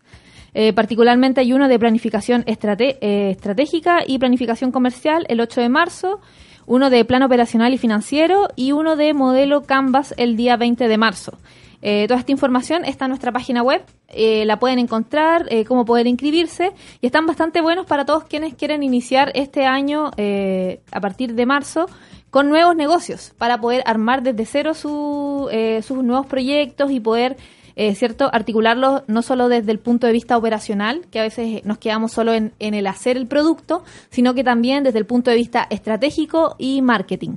Eh, 0.54 0.74
particularmente 0.74 1.42
hay 1.42 1.54
uno 1.54 1.68
de 1.68 1.80
planificación 1.80 2.44
eh, 2.46 3.30
estratégica 3.32 4.00
y 4.06 4.20
planificación 4.20 4.72
comercial 4.72 5.26
el 5.30 5.40
8 5.40 5.62
de 5.62 5.70
marzo, 5.70 6.20
uno 6.66 6.90
de 6.90 7.06
plan 7.06 7.24
operacional 7.24 7.74
y 7.74 7.78
financiero 7.78 8.50
y 8.56 8.74
uno 8.74 8.96
de 8.96 9.14
modelo 9.14 9.62
Canvas 9.62 10.14
el 10.18 10.36
día 10.36 10.58
20 10.58 10.88
de 10.88 10.98
marzo. 10.98 11.38
Eh, 11.84 12.06
toda 12.08 12.20
esta 12.20 12.32
información 12.32 12.86
está 12.86 13.06
en 13.06 13.10
nuestra 13.10 13.32
página 13.32 13.64
web, 13.64 13.82
la 14.14 14.60
pueden 14.60 14.78
encontrar, 14.78 15.48
cómo 15.68 15.86
poder 15.86 16.06
inscribirse 16.06 16.74
y 17.00 17.08
están 17.08 17.26
bastante 17.26 17.62
buenos 17.62 17.88
para 17.88 18.06
todos 18.06 18.26
quienes 18.26 18.54
quieren 18.54 18.84
iniciar 18.84 19.32
este 19.34 19.66
año 19.66 20.12
a 20.12 21.00
partir 21.00 21.34
de 21.34 21.46
marzo 21.48 21.88
con 22.30 22.50
nuevos 22.50 22.76
negocios 22.76 23.34
para 23.38 23.60
poder 23.60 23.82
armar 23.88 24.22
desde 24.22 24.46
cero 24.46 24.74
sus 24.76 26.04
nuevos 26.04 26.28
proyectos 26.28 26.92
y 26.92 27.00
poder 27.00 27.38
eh, 27.76 27.96
¿cierto? 27.96 28.30
Articularlo 28.32 29.04
no 29.08 29.22
solo 29.22 29.48
desde 29.48 29.72
el 29.72 29.80
punto 29.80 30.08
de 30.08 30.14
vista 30.14 30.38
operacional, 30.38 31.06
que 31.12 31.20
a 31.20 31.24
veces 31.24 31.66
nos 31.66 31.78
quedamos 31.78 32.12
solo 32.12 32.34
en, 32.34 32.54
el 32.60 32.88
hacer 32.88 33.18
el 33.18 33.28
producto, 33.28 33.84
sino 34.10 34.34
que 34.34 34.44
también 34.44 34.84
desde 34.84 35.00
el 35.00 35.06
punto 35.06 35.32
de 35.32 35.38
vista 35.38 35.68
estratégico 35.70 36.56
y 36.58 36.82
marketing. 36.82 37.36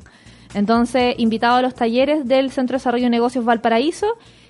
Entonces, 0.55 1.15
invitado 1.19 1.57
a 1.57 1.63
los 1.63 1.75
talleres 1.75 2.27
del 2.27 2.51
Centro 2.51 2.75
de 2.75 2.79
Desarrollo 2.79 3.05
de 3.05 3.11
Negocios 3.11 3.45
Valparaíso. 3.45 4.07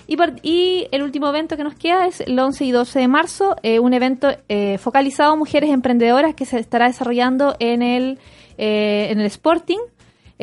Y, 0.07 0.87
el 0.91 1.03
último 1.03 1.29
evento 1.29 1.57
que 1.57 1.65
nos 1.65 1.75
queda 1.75 2.07
es 2.07 2.21
el 2.21 2.39
11 2.39 2.65
y 2.67 2.73
12 2.73 2.99
de 2.99 3.09
marzo, 3.09 3.57
eh, 3.63 3.79
un 3.79 3.95
evento 3.95 4.29
eh, 4.51 4.77
focalizado 4.77 5.33
a 5.33 5.37
mujeres 5.37 5.71
emprendedoras 5.71 6.35
que 6.35 6.45
se 6.45 6.59
estará 6.59 6.89
desarrollando 6.89 7.57
en 7.59 7.81
el, 7.81 8.19
en 8.59 9.19
el 9.19 9.27
Sporting, 9.27 9.79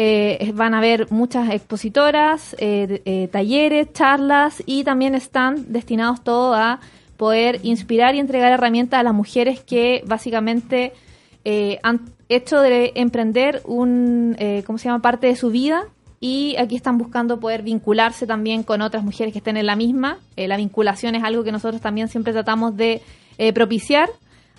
eh, 0.03 0.51
van 0.55 0.73
a 0.73 0.79
haber 0.79 1.11
muchas 1.11 1.51
expositoras, 1.51 2.55
eh, 2.57 3.03
eh, 3.05 3.27
talleres, 3.31 3.93
charlas 3.93 4.63
y 4.65 4.83
también 4.83 5.13
están 5.13 5.71
destinados 5.71 6.23
todos 6.23 6.57
a 6.57 6.79
poder 7.17 7.59
inspirar 7.61 8.15
y 8.15 8.19
entregar 8.19 8.51
herramientas 8.51 8.99
a 8.99 9.03
las 9.03 9.13
mujeres 9.13 9.59
que 9.59 10.03
básicamente 10.07 10.93
han 11.83 12.01
hecho 12.29 12.61
de 12.61 12.93
emprender 12.95 13.61
un, 13.65 14.35
¿cómo 14.65 14.79
se 14.79 14.85
llama?, 14.85 15.03
parte 15.03 15.27
de 15.27 15.35
su 15.35 15.51
vida 15.51 15.83
y 16.19 16.55
aquí 16.57 16.75
están 16.75 16.97
buscando 16.97 17.39
poder 17.39 17.61
vincularse 17.61 18.25
también 18.25 18.63
con 18.63 18.81
otras 18.81 19.03
mujeres 19.03 19.33
que 19.33 19.37
estén 19.37 19.57
en 19.57 19.67
la 19.67 19.75
misma. 19.75 20.17
la 20.35 20.57
vinculación 20.57 21.13
es 21.13 21.23
algo 21.23 21.43
que 21.43 21.51
nosotros 21.51 21.79
también 21.79 22.07
siempre 22.07 22.33
tratamos 22.33 22.75
de 22.75 23.03
propiciar, 23.53 24.09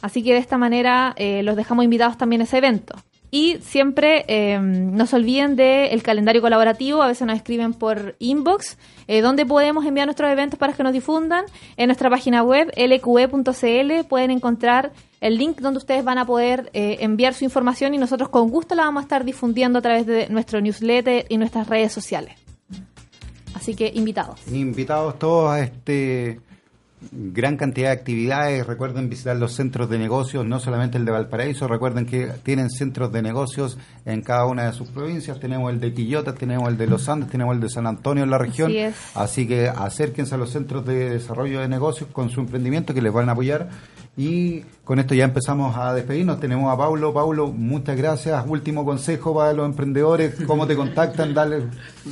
así 0.03 0.23
que 0.23 0.33
de 0.35 0.39
esta 0.39 0.57
manera 0.57 1.17
los 1.43 1.57
dejamos 1.57 1.85
invitados 1.85 2.17
también 2.17 2.43
a 2.43 2.45
ese 2.45 2.59
evento. 2.59 2.95
Y 3.35 3.57
siempre 3.63 4.27
eh, 4.29 4.59
no 4.61 5.07
se 5.07 5.17
olviden 5.17 5.57
del 5.57 6.03
calendario 6.03 6.43
colaborativo, 6.43 7.01
a 7.01 7.07
veces 7.07 7.27
nos 7.27 7.35
escriben 7.35 7.73
por 7.73 8.15
inbox, 8.19 8.77
eh, 9.09 9.23
donde 9.23 9.47
podemos 9.47 9.87
enviar 9.87 10.07
nuestros 10.07 10.31
eventos 10.31 10.59
para 10.59 10.75
que 10.75 10.83
nos 10.83 10.93
difundan. 10.93 11.47
En 11.79 11.87
nuestra 11.87 12.11
página 12.11 12.43
web, 12.43 12.71
lqe.cl, 12.77 14.05
pueden 14.07 14.31
encontrar 14.33 14.93
el 15.23 15.39
link 15.39 15.63
donde 15.63 15.79
ustedes 15.79 16.05
van 16.05 16.19
a 16.19 16.27
poder 16.27 16.69
eh, 16.75 16.99
enviar 17.01 17.33
su 17.33 17.45
información 17.45 17.95
y 17.95 17.99
nosotros 17.99 18.29
con 18.29 18.51
gusto 18.51 18.75
la 18.75 18.85
vamos 18.85 19.01
a 19.01 19.05
estar 19.05 19.25
difundiendo 19.25 19.79
a 19.79 19.83
través 19.83 20.05
de 20.05 20.29
nuestro 20.29 20.61
newsletter 20.61 21.25
y 21.31 21.39
nuestras 21.39 21.69
redes 21.69 21.91
sociales. 21.91 22.35
Así 23.55 23.75
que 23.75 23.91
invitados. 23.95 24.47
Invitados 24.53 25.19
todos 25.19 25.53
a 25.53 25.61
este 25.61 26.39
gran 27.11 27.57
cantidad 27.57 27.89
de 27.89 27.95
actividades. 27.95 28.67
Recuerden 28.67 29.09
visitar 29.09 29.37
los 29.37 29.53
centros 29.55 29.91
de 29.91 29.99
negocios, 29.99 30.47
no 30.47 30.61
solamente 30.61 30.99
el 30.99 31.05
de 31.05 31.13
Valparaíso, 31.13 31.69
recuerden 31.69 32.07
que 32.07 32.29
tienen 32.43 32.71
centros 32.71 33.13
de 33.13 33.23
negocios 33.23 33.79
en 34.05 34.23
cada 34.23 34.47
una 34.47 34.65
de 34.65 34.73
sus 34.73 34.89
provincias. 34.89 35.41
Tenemos 35.41 35.73
el 35.73 35.81
de 35.81 35.93
Quillota, 35.93 36.35
tenemos 36.35 36.69
el 36.69 36.77
de 36.77 36.87
Los 36.87 37.09
Andes, 37.09 37.31
tenemos 37.31 37.55
el 37.55 37.61
de 37.61 37.69
San 37.69 37.87
Antonio 37.87 38.25
en 38.25 38.31
la 38.31 38.39
región. 38.39 38.73
Así, 39.15 39.47
que 39.47 39.69
acérquense 39.69 40.35
a 40.35 40.39
los 40.39 40.51
centros 40.51 40.85
de 40.87 41.11
desarrollo 41.11 41.61
de 41.61 41.69
negocios 41.69 42.09
con 42.13 42.31
su 42.31 42.41
emprendimiento 42.41 42.95
que 42.95 43.03
les 43.03 43.13
van 43.13 43.29
a 43.29 43.33
apoyar. 43.33 43.69
Y 44.17 44.61
con 44.85 44.99
esto 44.99 45.15
ya 45.15 45.25
empezamos 45.25 45.77
a 45.77 45.95
despedirnos. 45.95 46.39
Tenemos 46.39 46.73
a 46.73 46.77
Paulo. 46.77 47.15
Paulo, 47.15 47.49
muchas 47.49 47.97
gracias. 47.97 48.45
Último 48.47 48.85
consejo 48.85 49.35
para 49.35 49.55
los 49.55 49.65
emprendedores. 49.65 50.35
¿Cómo 50.47 50.67
te 50.67 50.77
contactan? 50.77 51.33
Dale 51.33 51.63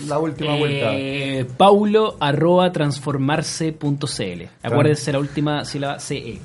la 0.07 0.19
última 0.19 0.57
vuelta. 0.57 0.93
Eh, 0.93 1.47
paulo 1.59 2.17
arroba 2.19 2.73
transformarse.cl. 2.73 4.43
Acuérdense 4.63 5.13
la 5.13 5.19
última 5.19 5.65
sílaba 5.67 5.99
CE. 5.99 6.39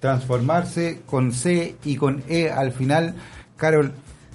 Transformarse 0.00 1.02
con 1.06 1.32
C 1.32 1.76
y 1.84 1.96
con 1.96 2.24
E 2.28 2.50
al 2.50 2.72
final. 2.72 3.14
Carol, 3.56 3.92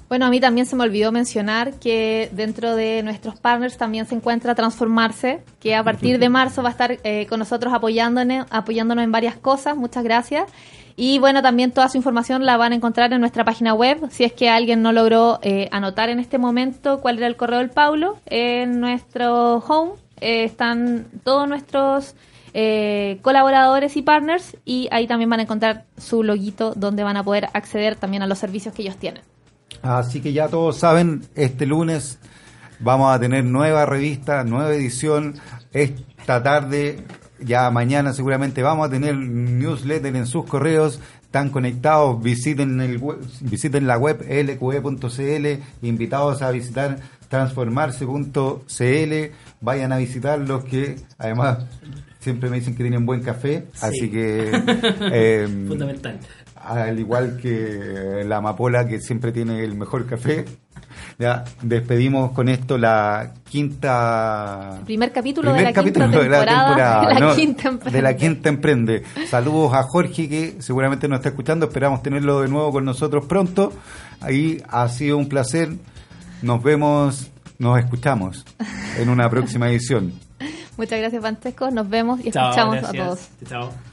Bueno, 0.09 0.25
a 0.25 0.29
mí 0.29 0.39
también 0.39 0.65
se 0.65 0.75
me 0.75 0.83
olvidó 0.83 1.11
mencionar 1.11 1.73
que 1.79 2.29
dentro 2.33 2.75
de 2.75 3.01
nuestros 3.03 3.39
partners 3.39 3.77
también 3.77 4.05
se 4.05 4.15
encuentra 4.15 4.53
Transformarse, 4.53 5.41
que 5.59 5.75
a 5.75 5.83
partir 5.83 6.19
de 6.19 6.29
marzo 6.29 6.61
va 6.61 6.69
a 6.69 6.71
estar 6.71 6.97
eh, 7.03 7.25
con 7.27 7.39
nosotros 7.39 7.73
apoyándonos, 7.73 8.45
apoyándonos 8.49 9.03
en 9.03 9.11
varias 9.11 9.37
cosas. 9.37 9.75
Muchas 9.75 10.03
gracias. 10.03 10.51
Y 10.95 11.17
bueno, 11.17 11.41
también 11.41 11.71
toda 11.71 11.89
su 11.89 11.97
información 11.97 12.45
la 12.45 12.57
van 12.57 12.71
a 12.71 12.75
encontrar 12.75 13.11
en 13.13 13.19
nuestra 13.19 13.43
página 13.43 13.73
web. 13.73 14.09
Si 14.11 14.23
es 14.23 14.33
que 14.33 14.49
alguien 14.49 14.81
no 14.81 14.91
logró 14.91 15.39
eh, 15.41 15.67
anotar 15.71 16.09
en 16.09 16.19
este 16.19 16.37
momento 16.37 17.01
cuál 17.01 17.17
era 17.17 17.27
el 17.27 17.35
correo 17.35 17.59
del 17.59 17.71
Paulo, 17.71 18.17
en 18.27 18.79
nuestro 18.79 19.57
home 19.57 19.93
eh, 20.21 20.43
están 20.43 21.07
todos 21.23 21.47
nuestros 21.47 22.15
eh, 22.53 23.17
colaboradores 23.23 23.97
y 23.97 24.03
partners 24.03 24.55
y 24.63 24.87
ahí 24.91 25.07
también 25.07 25.29
van 25.29 25.39
a 25.39 25.43
encontrar 25.43 25.85
su 25.97 26.21
loguito 26.21 26.73
donde 26.75 27.03
van 27.03 27.17
a 27.17 27.23
poder 27.23 27.49
acceder 27.53 27.95
también 27.95 28.21
a 28.21 28.27
los 28.27 28.37
servicios 28.37 28.75
que 28.75 28.83
ellos 28.83 28.97
tienen. 28.97 29.23
Así 29.83 30.21
que 30.21 30.31
ya 30.31 30.47
todos 30.47 30.79
saben, 30.79 31.23
este 31.35 31.65
lunes 31.65 32.17
vamos 32.79 33.13
a 33.13 33.19
tener 33.19 33.43
nueva 33.43 33.85
revista, 33.85 34.43
nueva 34.45 34.73
edición. 34.73 35.35
Esta 35.73 36.41
tarde, 36.41 37.03
ya 37.39 37.69
mañana 37.69 38.13
seguramente 38.13 38.63
vamos 38.63 38.87
a 38.87 38.89
tener 38.89 39.15
newsletter 39.15 40.15
en 40.15 40.25
sus 40.25 40.45
correos. 40.45 41.01
Están 41.21 41.49
conectados, 41.49 42.23
visiten, 42.23 42.79
el 42.79 43.01
visiten 43.41 43.85
la 43.85 43.97
web 43.97 44.21
lqe.cl, 44.21 45.63
invitados 45.81 46.41
a 46.41 46.51
visitar 46.51 46.99
transformarse.cl, 47.27 49.13
vayan 49.59 49.91
a 49.91 49.97
visitar 49.97 50.39
los 50.39 50.63
que 50.65 50.97
además 51.17 51.65
siempre 52.19 52.49
me 52.49 52.59
dicen 52.59 52.75
que 52.75 52.83
tienen 52.83 53.05
buen 53.05 53.21
café, 53.21 53.65
así 53.81 54.09
que... 54.09 54.51
em, 55.11 55.67
Fundamental. 55.67 56.19
Al 56.63 56.99
igual 56.99 57.37
que 57.41 58.23
la 58.25 58.37
amapola 58.37 58.87
que 58.87 58.99
siempre 58.99 59.31
tiene 59.31 59.63
el 59.63 59.75
mejor 59.75 60.05
café. 60.05 60.45
Ya 61.19 61.43
despedimos 61.61 62.31
con 62.31 62.49
esto 62.49 62.77
la 62.77 63.33
quinta 63.49 64.79
Primer 64.85 65.11
capítulo 65.11 65.53
de 65.53 65.61
la 65.61 65.73
quinta 65.73 65.81
capítulo 65.81 66.07
de 66.23 66.29
la 66.29 66.45
temporada 66.45 67.07
de 67.07 67.13
la 67.13 67.19
¿no? 67.19 67.35
Quinta 67.35 67.67
Emprende. 67.69 67.97
de 67.97 68.01
la 68.01 68.15
quinta 68.15 68.49
emprende. 68.49 69.03
Saludos 69.27 69.73
a 69.73 69.83
Jorge 69.83 70.27
que 70.29 70.55
seguramente 70.59 71.07
nos 71.07 71.17
está 71.17 71.29
escuchando, 71.29 71.67
esperamos 71.67 72.01
tenerlo 72.01 72.41
de 72.41 72.47
nuevo 72.47 72.71
con 72.71 72.85
nosotros 72.85 73.25
pronto. 73.25 73.73
Ahí 74.21 74.61
ha 74.69 74.87
sido 74.89 75.17
un 75.17 75.29
placer. 75.29 75.69
Nos 76.41 76.63
vemos, 76.63 77.31
nos 77.59 77.77
escuchamos 77.79 78.45
en 78.97 79.09
una 79.09 79.29
próxima 79.29 79.69
edición. 79.69 80.13
Muchas 80.77 80.99
gracias, 80.99 81.21
Francesco. 81.21 81.69
Nos 81.71 81.87
vemos 81.89 82.19
y 82.25 82.31
Chao, 82.31 82.49
escuchamos 82.49 82.75
gracias. 82.77 83.01
a 83.01 83.05
todos. 83.05 83.29
Chao. 83.47 83.92